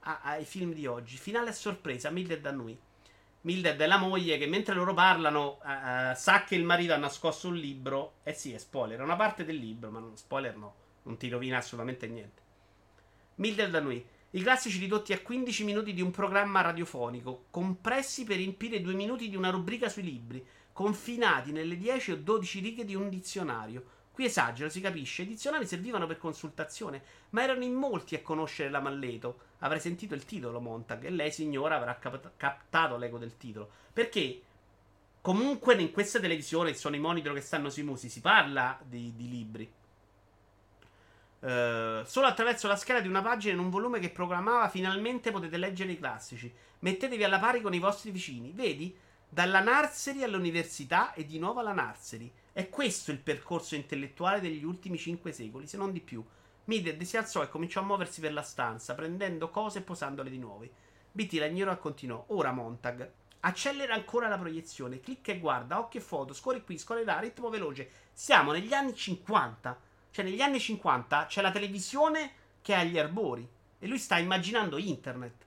[0.00, 1.16] a, ai film di oggi.
[1.16, 2.78] Finale a sorpresa, Mildred Annui.
[3.42, 7.48] Mildred è la moglie che mentre loro parlano uh, sa che il marito ha nascosto
[7.48, 8.14] un libro.
[8.22, 11.28] Eh sì, è spoiler, è una parte del libro, ma non spoiler no, non ti
[11.28, 12.40] rovina assolutamente niente.
[13.36, 14.04] Mildred da noi.
[14.34, 19.28] I classici ridotti a 15 minuti di un programma radiofonico, compressi per riempire due minuti
[19.28, 20.42] di una rubrica sui libri,
[20.72, 23.84] confinati nelle 10 o 12 righe di un dizionario.
[24.12, 25.22] Qui esagero, si capisce.
[25.22, 29.38] I dizionari servivano per consultazione, ma erano in molti a conoscere la Malleto.
[29.60, 33.70] Avrei sentito il titolo, Montag, e lei, signora, avrà cap- captato l'eco del titolo.
[33.92, 34.42] Perché
[35.22, 39.28] comunque in questa televisione sono i monitor che stanno sui musi, si parla di, di
[39.30, 39.72] libri.
[41.40, 45.56] Uh, solo attraverso la scheda di una pagina in un volume che programmava finalmente potete
[45.56, 46.52] leggere i classici.
[46.80, 48.52] Mettetevi alla pari con i vostri vicini.
[48.52, 48.94] Vedi?
[49.28, 52.32] Dalla Narseri all'università e di nuovo alla Narseri.
[52.54, 56.22] È questo il percorso intellettuale degli ultimi cinque secoli, se non di più.
[56.64, 60.38] Mided si alzò e cominciò a muoversi per la stanza, prendendo cose e posandole di
[60.38, 60.68] nuovo.
[61.10, 62.24] BT la ignorò e continuò.
[62.28, 63.10] Ora Montag.
[63.40, 65.00] Accelera ancora la proiezione.
[65.00, 67.90] Clicca e guarda, occhio e foto, scorri qui, scorri là, ritmo veloce.
[68.12, 69.80] Siamo negli anni 50.
[70.10, 73.48] Cioè, negli anni 50 c'è la televisione che ha gli arbori.
[73.78, 75.46] E lui sta immaginando internet.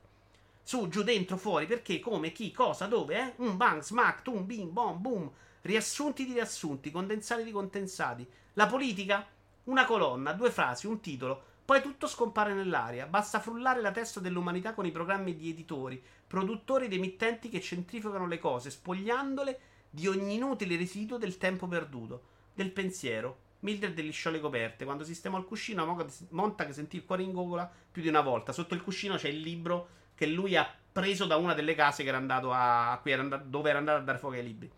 [0.64, 3.34] Su, giù, dentro, fuori, perché, come, chi, cosa, dove, eh?
[3.38, 5.32] Un bang, smack, tum, bim, bom, boom.
[5.66, 8.24] Riassunti di riassunti, condensati di condensati.
[8.54, 9.26] La politica?
[9.64, 11.42] Una colonna, due frasi, un titolo.
[11.66, 13.08] Poi tutto scompare nell'aria.
[13.08, 18.28] Basta frullare la testa dell'umanità con i programmi di editori, produttori ed emittenti che centrifugano
[18.28, 19.60] le cose, spogliandole
[19.90, 22.22] di ogni inutile residuo del tempo perduto,
[22.54, 23.38] del pensiero.
[23.62, 24.86] Mildred lisciò le coperte.
[24.86, 28.52] Quando sistemò il cuscino, Montag sentì il cuore in gogola più di una volta.
[28.52, 32.10] Sotto il cuscino c'è il libro che lui ha preso da una delle case che
[32.10, 34.72] era era andato, dove era andato a dare fuoco ai libri.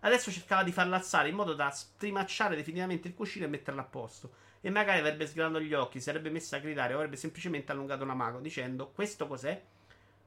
[0.00, 3.84] Adesso cercava di farla alzare in modo da strimacciare definitivamente il cuscino e metterla a
[3.84, 4.32] posto.
[4.60, 8.02] E magari avrebbe sgranato gli occhi, si sarebbe messa a gridare o avrebbe semplicemente allungato
[8.02, 9.62] una mano dicendo: Questo cos'è?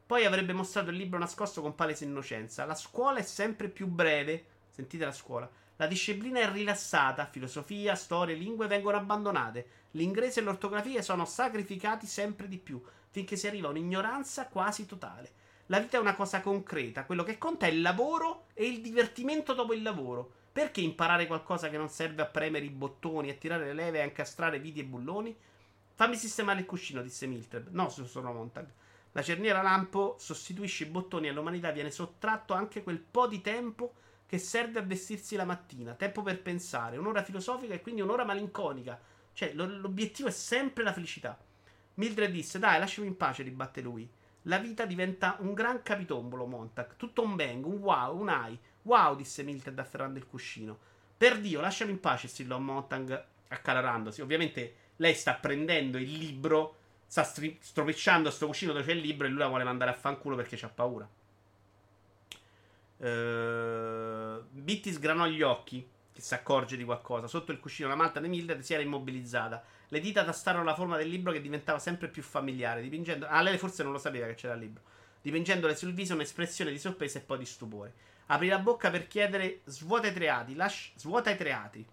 [0.06, 2.66] Poi avrebbe mostrato il libro nascosto con palese innocenza.
[2.66, 4.46] La scuola è sempre più breve.
[4.70, 5.50] Sentite la scuola.
[5.78, 7.26] La disciplina è rilassata.
[7.26, 9.68] Filosofia, storia, lingue vengono abbandonate.
[9.92, 15.32] L'inglese e l'ortografia sono sacrificati sempre di più, finché si arriva a un'ignoranza quasi totale.
[15.72, 19.54] La vita è una cosa concreta, quello che conta è il lavoro e il divertimento
[19.54, 20.30] dopo il lavoro.
[20.52, 24.02] Perché imparare qualcosa che non serve a premere i bottoni, a tirare le leve e
[24.02, 25.34] a incastrare viti e bulloni?
[25.96, 27.70] Fammi sistemare il cuscino, disse Mildred.
[27.72, 28.68] No, sono Montag.
[29.14, 33.94] La cerniera lampo sostituisce i bottoni e all'umanità viene sottratto anche quel po' di tempo
[34.26, 35.94] che serve a vestirsi la mattina.
[35.94, 39.00] Tempo per pensare, un'ora filosofica e quindi un'ora malinconica.
[39.32, 41.40] Cioè, l'obiettivo è sempre la felicità.
[41.94, 44.20] Mildred disse: Dai, lasciami in pace, ribatte lui.
[44.44, 46.96] La vita diventa un gran capitombolo, Montag.
[46.96, 48.58] Tutto un bang, un wow, un ai.
[48.84, 50.78] Wow, disse Mildred afferrando il cuscino.
[51.16, 54.22] Per Dio, lasciami in pace, strillò Montag accalorandosi.
[54.22, 59.28] Ovviamente lei sta prendendo il libro, sta stri- stropicciando sto cuscino dove c'è il libro
[59.28, 61.08] e lui la vuole mandare a fanculo perché c'ha paura.
[62.98, 67.28] Uh, Bitty sgranò gli occhi, che si accorge di qualcosa.
[67.28, 69.64] Sotto il cuscino la malta di Mildred si era immobilizzata.
[69.94, 73.28] Le dita tastarono la forma del libro che diventava sempre più familiare, dipingendo...
[73.28, 74.84] Ah, lei forse non lo sapeva che c'era il libro.
[75.22, 77.94] Dipingendole sul viso un'espressione di sorpresa e poi di stupore.
[78.28, 81.86] Apri la bocca per chiedere svuota i teatri, lascia, svuota i teatri.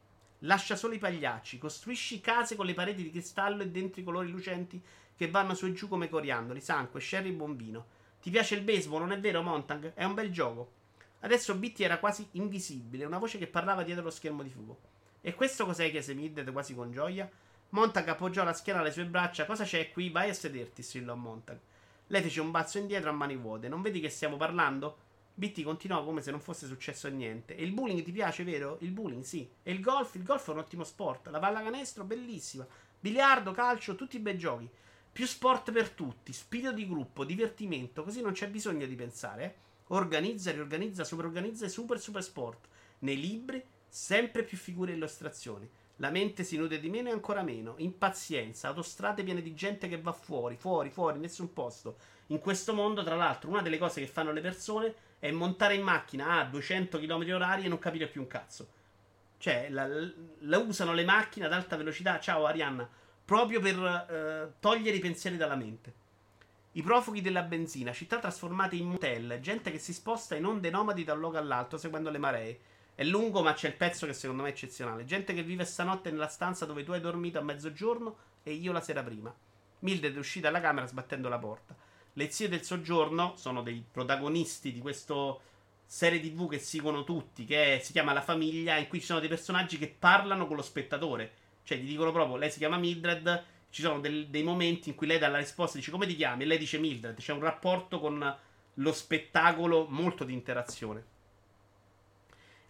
[0.42, 1.58] Lascia solo i pagliacci.
[1.58, 4.80] Costruisci case con le pareti di cristallo e dentro i colori lucenti
[5.16, 7.86] che vanno su e giù come coriandoli, sangue, sherry e bombino.
[8.22, 9.94] Ti piace il baseball, non è vero, Montag?
[9.94, 10.70] È un bel gioco.
[11.18, 14.78] Adesso Bitty era quasi invisibile, una voce che parlava dietro lo schermo di fuoco.
[15.20, 15.90] E questo cos'è?
[15.90, 17.28] chiese Mildred quasi con gioia.
[17.70, 19.44] Montag appoggiò la schiena alle sue braccia.
[19.44, 20.10] Cosa c'è qui?
[20.10, 21.58] Vai a sederti, strillò Montag.
[22.06, 23.68] Lei fece un balzo indietro a mani vuote.
[23.68, 25.06] Non vedi che stiamo parlando?
[25.34, 27.54] Bitty continuò come se non fosse successo niente.
[27.54, 28.78] E il bowling ti piace, vero?
[28.80, 29.48] Il bowling, sì.
[29.62, 30.14] E il golf?
[30.14, 31.28] Il golf è un ottimo sport.
[31.28, 32.66] La pallacanestro, bellissima.
[32.98, 34.68] Biliardo, calcio, tutti bei giochi.
[35.12, 39.44] Più sport per tutti, spirito di gruppo, divertimento, così non c'è bisogno di pensare.
[39.44, 39.54] Eh?
[39.88, 42.68] Organizza, riorganizza, superorganizza e super super sport.
[43.00, 45.68] Nei libri, sempre più figure e illustrazioni.
[46.00, 47.74] La mente si nutre di meno e ancora meno.
[47.78, 51.96] Impazienza, autostrade piene di gente che va fuori, fuori, fuori, nessun posto.
[52.26, 55.82] In questo mondo, tra l'altro, una delle cose che fanno le persone è montare in
[55.82, 58.68] macchina a 200 km h e non capire più un cazzo.
[59.38, 62.20] Cioè, la, la usano le macchine ad alta velocità.
[62.20, 62.88] Ciao Arianna.
[63.24, 66.06] Proprio per eh, togliere i pensieri dalla mente.
[66.72, 71.02] I profughi della benzina, città trasformate in motel, gente che si sposta in onde nomadi
[71.02, 72.60] da un luogo all'altro seguendo le maree.
[72.98, 75.04] È lungo, ma c'è il pezzo che secondo me è eccezionale.
[75.04, 78.80] Gente che vive stanotte nella stanza dove tu hai dormito a mezzogiorno e io la
[78.80, 79.32] sera prima.
[79.78, 81.76] Mildred è uscita dalla camera sbattendo la porta.
[82.14, 85.36] Le zie del soggiorno sono dei protagonisti di questa
[85.86, 89.28] serie tv che seguono tutti, che si chiama La Famiglia, in cui ci sono dei
[89.28, 91.30] personaggi che parlano con lo spettatore.
[91.62, 95.06] Cioè, gli dicono proprio, lei si chiama Mildred, ci sono del, dei momenti in cui
[95.06, 96.42] lei dà la risposta, dice come ti chiami?
[96.42, 97.16] E lei dice Mildred.
[97.16, 98.36] C'è un rapporto con
[98.74, 101.16] lo spettacolo molto di interazione.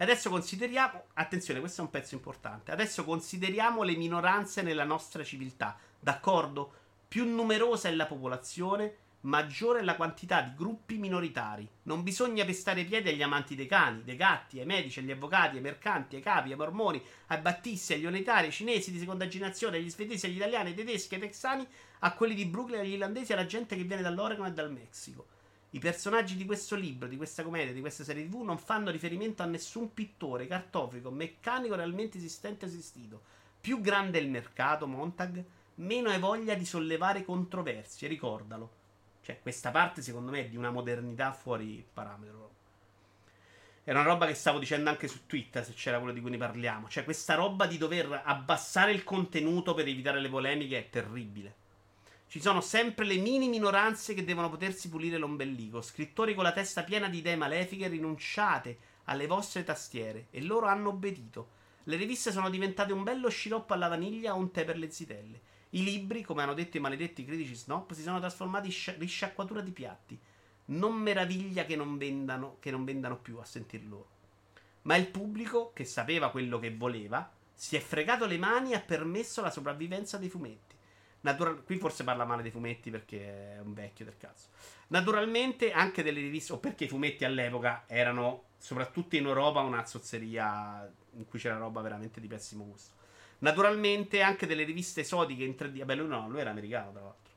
[0.00, 2.70] E adesso consideriamo, attenzione, questo è un pezzo importante.
[2.70, 6.72] Adesso consideriamo le minoranze nella nostra civiltà, d'accordo?
[7.08, 11.68] Più numerosa è la popolazione, maggiore è la quantità di gruppi minoritari.
[11.82, 15.62] Non bisogna pestare piedi agli amanti dei cani, dei gatti, ai medici, agli avvocati, ai
[15.62, 19.90] mercanti, ai capi, ai mormoni, ai battisti, agli unitari, ai cinesi di seconda generazione, agli
[19.90, 21.66] svedesi, agli italiani, ai tedeschi, ai texani,
[21.98, 25.26] a quelli di Brooklyn, agli irlandesi, alla gente che viene dall'Oregon e dal Messico.
[25.70, 29.42] I personaggi di questo libro, di questa commedia, di questa serie TV non fanno riferimento
[29.42, 33.20] a nessun pittore, cartofico, meccanico realmente esistente o esistito.
[33.60, 35.44] Più grande è il mercato, Montag,
[35.76, 38.76] meno hai voglia di sollevare controversie, ricordalo.
[39.20, 42.46] Cioè, questa parte secondo me è di una modernità fuori parametro.
[43.84, 46.38] Era una roba che stavo dicendo anche su Twitter, se c'era quello di cui ne
[46.38, 46.88] parliamo.
[46.88, 51.54] Cioè, questa roba di dover abbassare il contenuto per evitare le polemiche è terribile.
[52.30, 55.80] Ci sono sempre le mini minoranze che devono potersi pulire l'ombelico.
[55.80, 60.26] Scrittori con la testa piena di idee malefiche, rinunciate alle vostre tastiere.
[60.28, 61.48] E loro hanno obbedito.
[61.84, 65.40] Le riviste sono diventate un bello sciroppo alla vaniglia o un tè per le zitelle.
[65.70, 69.62] I libri, come hanno detto i maledetti critici snob, si sono trasformati in sci- risciacquatura
[69.62, 70.20] di piatti.
[70.66, 74.09] Non meraviglia che non vendano, che non vendano più a sentir loro.
[74.82, 78.80] Ma il pubblico, che sapeva quello che voleva, si è fregato le mani e ha
[78.80, 80.67] permesso la sopravvivenza dei fumetti.
[81.20, 84.48] Natural- qui forse parla male dei fumetti perché è un vecchio del cazzo.
[84.88, 90.90] Naturalmente anche delle riviste, o perché i fumetti all'epoca erano, soprattutto in Europa, una zozzeria
[91.16, 92.94] in cui c'era roba veramente di pessimo gusto.
[93.40, 95.78] Naturalmente anche delle riviste esotiche in 3D.
[95.78, 97.32] Vabbè, lui no, lui era americano tra l'altro.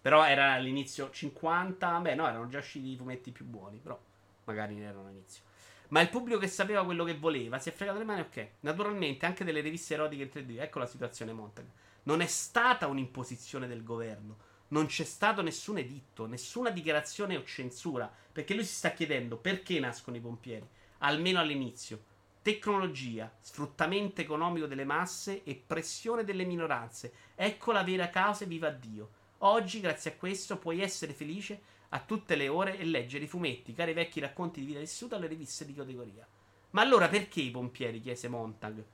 [0.00, 1.98] Però era all'inizio 50.
[2.00, 3.98] Beh, no, erano già usciti i fumetti più buoni, però
[4.44, 5.42] magari ne erano all'inizio.
[5.88, 8.48] Ma il pubblico che sapeva quello che voleva si è fregato le mani, ok.
[8.60, 10.60] Naturalmente anche delle riviste erotiche in 3D.
[10.60, 11.64] Ecco la situazione Montag.
[12.06, 14.38] Non è stata un'imposizione del governo.
[14.68, 18.08] Non c'è stato nessun editto, nessuna dichiarazione o censura.
[18.32, 20.68] Perché lui si sta chiedendo perché nascono i pompieri.
[20.98, 22.14] Almeno all'inizio.
[22.42, 27.12] Tecnologia, sfruttamento economico delle masse e pressione delle minoranze.
[27.34, 29.10] Ecco la vera causa e viva Dio.
[29.38, 33.72] Oggi, grazie a questo, puoi essere felice a tutte le ore e leggere i fumetti,
[33.72, 36.24] cari vecchi racconti di vita vissuta alle riviste di categoria.
[36.70, 38.00] Ma allora perché i pompieri?
[38.00, 38.84] chiese Montag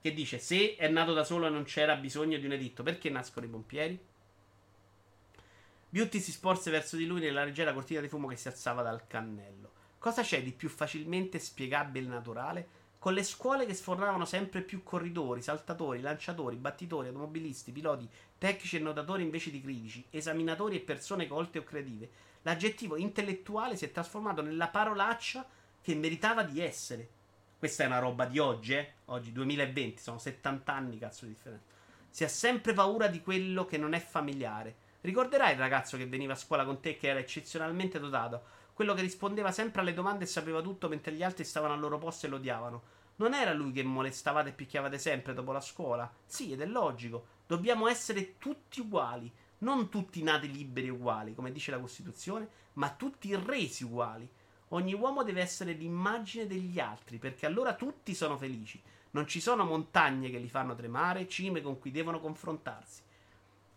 [0.00, 3.10] che dice se è nato da solo e non c'era bisogno di un editto, perché
[3.10, 3.98] nascono i pompieri?
[5.92, 9.06] Beauty si sporse verso di lui nella leggera cortina di fumo che si alzava dal
[9.06, 9.72] cannello.
[9.98, 12.68] Cosa c'è di più facilmente spiegabile e naturale?
[12.98, 18.08] Con le scuole che sfornavano sempre più corridori, saltatori, lanciatori, battitori, automobilisti, piloti,
[18.38, 22.08] tecnici e notatori invece di critici, esaminatori e persone colte o creative,
[22.42, 25.46] l'aggettivo intellettuale si è trasformato nella parolaccia
[25.82, 27.08] che meritava di essere.
[27.60, 28.92] Questa è una roba di oggi, eh?
[29.08, 31.66] Oggi 2020, sono 70 anni, cazzo di differenza.
[32.08, 34.74] Si ha sempre paura di quello che non è familiare.
[35.02, 38.44] Ricorderai il ragazzo che veniva a scuola con te che era eccezionalmente dotato?
[38.72, 41.98] Quello che rispondeva sempre alle domande e sapeva tutto mentre gli altri stavano al loro
[41.98, 42.82] posto e lo odiavano.
[43.16, 46.10] Non era lui che molestavate e picchiavate sempre dopo la scuola?
[46.24, 47.26] Sì, ed è logico.
[47.46, 49.30] Dobbiamo essere tutti uguali.
[49.58, 54.26] Non tutti nati liberi uguali, come dice la Costituzione, ma tutti resi uguali.
[54.72, 58.80] Ogni uomo deve essere l'immagine degli altri, perché allora tutti sono felici.
[59.12, 63.02] Non ci sono montagne che li fanno tremare, cime con cui devono confrontarsi.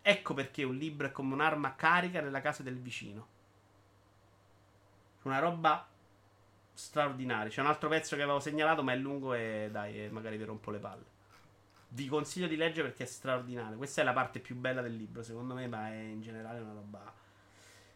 [0.00, 3.26] Ecco perché un libro è come un'arma carica nella casa del vicino.
[5.22, 5.88] Una roba
[6.74, 7.50] straordinaria.
[7.50, 10.70] C'è un altro pezzo che avevo segnalato, ma è lungo e dai, magari vi rompo
[10.70, 11.12] le palle.
[11.88, 13.76] Vi consiglio di leggere perché è straordinario.
[13.76, 16.72] Questa è la parte più bella del libro, secondo me, ma è in generale una
[16.72, 17.12] roba.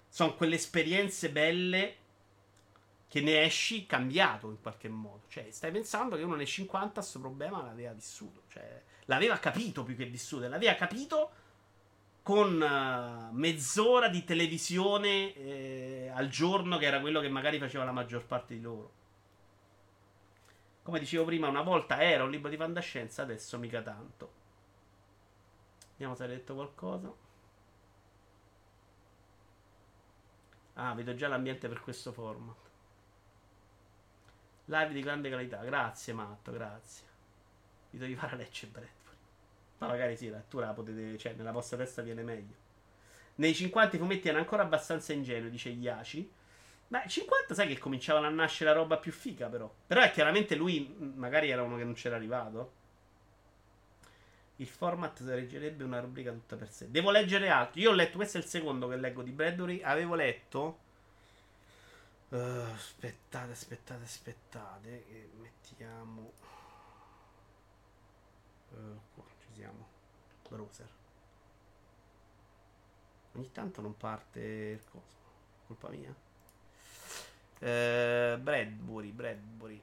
[0.08, 1.96] Sono quelle esperienze belle
[3.08, 5.22] che ne esci cambiato in qualche modo.
[5.28, 8.42] Cioè, stai pensando che uno nei 50 questo problema l'aveva vissuto.
[8.48, 10.46] Cioè, l'aveva capito più che vissuto.
[10.46, 11.30] L'aveva capito
[12.22, 17.92] con uh, mezz'ora di televisione eh, al giorno, che era quello che magari faceva la
[17.92, 18.92] maggior parte di loro.
[20.82, 24.32] Come dicevo prima, una volta era un libro di fantascienza, adesso mica tanto.
[25.92, 27.12] Vediamo se hai detto qualcosa.
[30.74, 32.67] Ah, vedo già l'ambiente per questo format.
[34.70, 35.64] Live di grande qualità.
[35.64, 37.06] Grazie, Matto, grazie.
[37.90, 39.16] Vi devo fare Lecce e Bradbury.
[39.78, 41.16] Ma magari sì, la lettura la potete.
[41.16, 42.54] Cioè, nella vostra testa viene meglio.
[43.36, 46.30] Nei 50 i fumetti erano ancora abbastanza ingenui, dice Iaci.
[46.88, 49.72] Ma 50 sai che cominciavano a nascere la roba più figa, però.
[49.86, 52.72] Però è chiaramente lui, magari era uno che non c'era arrivato.
[54.56, 56.90] Il format reggerebbe una rubrica tutta per sé.
[56.90, 57.80] Devo leggere altro.
[57.80, 59.80] Io ho letto, questo è il secondo che leggo di Bradbury.
[59.80, 60.80] Avevo letto
[62.30, 62.36] Uh,
[62.74, 65.04] aspettate, aspettate, aspettate.
[65.06, 66.32] Che mettiamo.
[68.70, 69.86] Uh, qua ci siamo.
[70.46, 70.88] Browser.
[73.32, 75.16] Ogni tanto non parte il coso.
[75.66, 76.14] Colpa mia.
[77.60, 79.80] Uh, Bradbury, Bradbury.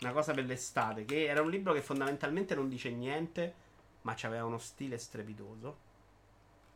[0.00, 1.04] Una cosa per l'estate.
[1.04, 3.62] Che era un libro che fondamentalmente non dice niente.
[4.02, 5.83] Ma aveva uno stile strepitoso.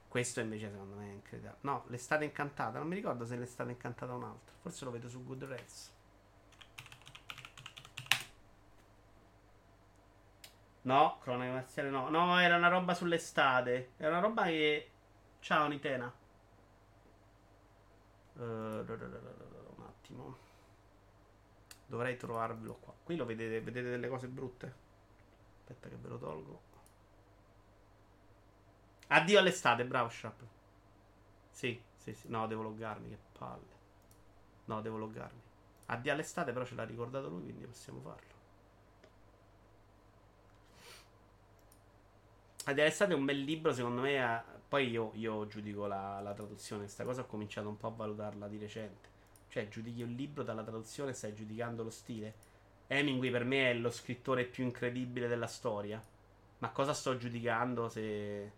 [0.09, 1.57] Questo invece secondo me è incredibile.
[1.61, 2.79] No, l'estate incantata.
[2.79, 4.55] Non mi ricordo se l'estate incantata o un altro.
[4.61, 5.97] Forse lo vedo su Goodreads.
[10.83, 12.09] No, cronaca marziale no.
[12.09, 13.93] No, era una roba sull'estate.
[13.99, 14.91] Era una roba che...
[15.41, 16.11] Ciao Nitena.
[18.35, 20.37] Uh, un attimo.
[21.87, 22.95] Dovrei trovarvelo qua.
[23.05, 24.75] Qui lo vedete, vedete delle cose brutte.
[25.59, 26.63] Aspetta che ve lo tolgo.
[29.09, 30.43] Addio all'estate, bravo Sharp.
[31.51, 32.29] Sì, sì, sì.
[32.29, 33.77] No, devo loggarmi, che palle.
[34.67, 35.41] No, devo loggarmi.
[35.87, 38.37] Addio all'estate, però ce l'ha ricordato lui, quindi possiamo farlo.
[42.65, 44.17] Addio all'estate è un bel libro, secondo me.
[44.17, 44.43] È...
[44.69, 46.83] Poi io, io giudico la, la traduzione.
[46.83, 49.09] Questa cosa ho cominciato un po' a valutarla di recente.
[49.49, 52.35] Cioè, giudichi un libro dalla traduzione, stai giudicando lo stile.
[52.87, 56.03] Hemingway per me è lo scrittore più incredibile della storia.
[56.59, 58.53] Ma cosa sto giudicando se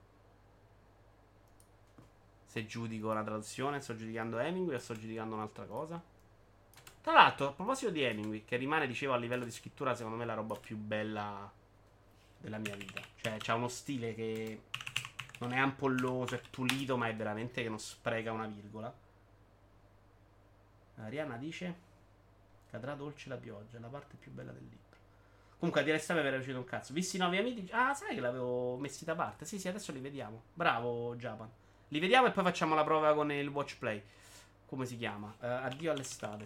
[2.50, 6.02] se giudico la traduzione, sto giudicando Hemingway o sto giudicando un'altra cosa.
[7.00, 10.24] Tra l'altro, a proposito di Hemingway, che rimane, dicevo, a livello di scrittura, secondo me
[10.24, 11.48] la roba più bella
[12.36, 13.00] della mia vita.
[13.20, 14.62] Cioè, c'ha uno stile che
[15.38, 18.92] non è ampolloso, è pulito, ma è veramente che non spreca una virgola.
[20.96, 21.74] Ariana dice:
[22.68, 24.98] Cadrà dolce la pioggia, la parte più bella del libro.
[25.56, 26.92] Comunque, a dire stare mi era piaciuto un cazzo.
[26.92, 27.68] Visti i nuovi amici.
[27.70, 29.44] Ah, sai che l'avevo messi da parte?
[29.44, 30.42] Sì, sì, adesso li vediamo.
[30.52, 31.59] Bravo, Japan.
[31.92, 34.00] Li vediamo e poi facciamo la prova con il watch play.
[34.66, 35.34] Come si chiama?
[35.40, 36.44] Uh, addio all'estate.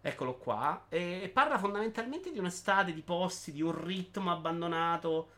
[0.00, 0.86] Eccolo qua.
[0.88, 5.28] E parla fondamentalmente di un'estate, di posti, di un ritmo abbandonato.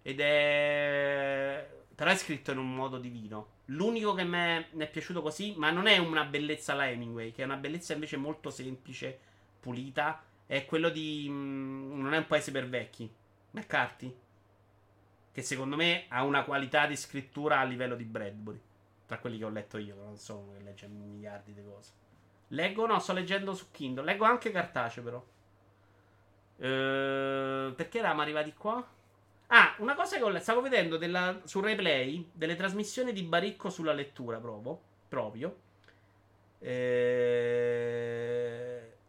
[0.00, 1.68] Ed è.
[1.94, 3.58] Però è scritto in un modo divino.
[3.66, 4.38] L'unico che mi
[4.78, 8.16] è piaciuto così, ma non è una bellezza alla Hemingway, che è una bellezza invece
[8.16, 9.18] molto semplice,
[9.60, 10.22] pulita.
[10.46, 11.26] È quello di.
[11.28, 13.12] Mm, non è un paese per vecchi.
[13.50, 14.14] McCarthy
[15.32, 18.60] che secondo me ha una qualità di scrittura a livello di Bradbury.
[19.06, 21.92] Tra quelli che ho letto io, non so che legge miliardi di cose.
[22.48, 24.04] Leggo, no, sto leggendo su Kindle.
[24.04, 25.24] Leggo anche cartaceo, però.
[26.58, 28.84] Ehm, perché eravamo arrivati qua?
[29.48, 30.42] Ah, una cosa che ho letto.
[30.42, 34.80] Stavo vedendo della, su replay delle trasmissioni di Baricco sulla lettura, proprio.
[35.08, 35.56] proprio.
[36.60, 38.00] Ehm,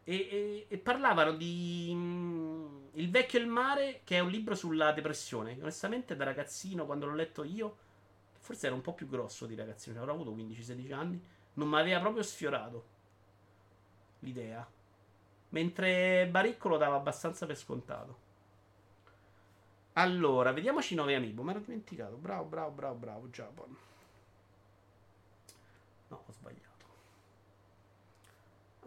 [0.03, 1.93] e, e, e parlavano di
[2.93, 5.57] il vecchio e il mare, che è un libro sulla depressione.
[5.59, 7.77] Onestamente, da ragazzino, quando l'ho letto io,
[8.39, 11.23] forse era un po' più grosso di ragazzino, cioè avrò avuto 15-16 anni,
[11.53, 12.85] non mi aveva proprio sfiorato
[14.19, 14.68] l'idea.
[15.49, 18.30] Mentre Baricco lo dava abbastanza per scontato.
[19.93, 21.43] Allora, vediamoci 9 amiibo.
[21.43, 22.15] Mi ero dimenticato.
[22.15, 23.77] Bravo, bravo, bravo, bravo, Japan.
[26.07, 26.85] No, ho sbagliato.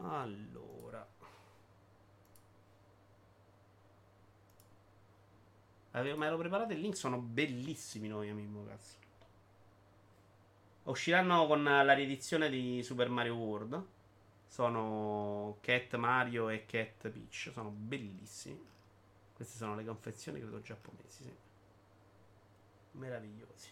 [0.01, 1.07] Allora.
[5.97, 8.97] Avevo, me l'ero preparato il link, sono bellissimi noi amico, cazzo.
[10.85, 13.87] Usciranno con la riedizione di Super Mario World.
[14.47, 17.51] Sono Cat Mario e Cat Peach.
[17.53, 18.63] Sono bellissimi.
[19.35, 21.23] Queste sono le confezioni, credo giapponesi.
[21.23, 21.37] Sì.
[22.93, 23.69] Meravigliosi.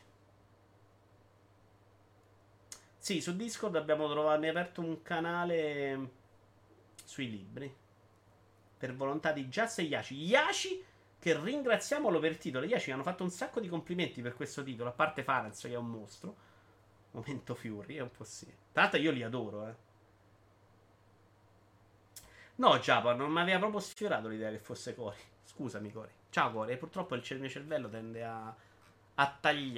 [2.96, 4.40] Sì, su Discord abbiamo trovato.
[4.40, 6.10] Mi ha aperto un canale
[7.04, 7.72] sui libri.
[8.78, 10.14] Per volontà di Jazz e Yashi.
[10.14, 10.84] Yashi,
[11.22, 12.66] che ringraziamolo per il titolo.
[12.66, 14.88] Yashi hanno fatto un sacco di complimenti per questo titolo.
[14.88, 16.34] A parte Farenz, che è un mostro.
[17.12, 18.46] Momento Fury, è un po' sì.
[18.72, 19.74] Tra l'altro io li adoro, eh.
[22.56, 25.16] No, Japa, non mi aveva proprio sfiorato l'idea che fosse Cori.
[25.44, 26.10] Scusami, Cori.
[26.28, 26.76] Ciao, Cori.
[26.76, 28.52] Purtroppo il mio cervello tende a,
[29.14, 29.70] a tagliare.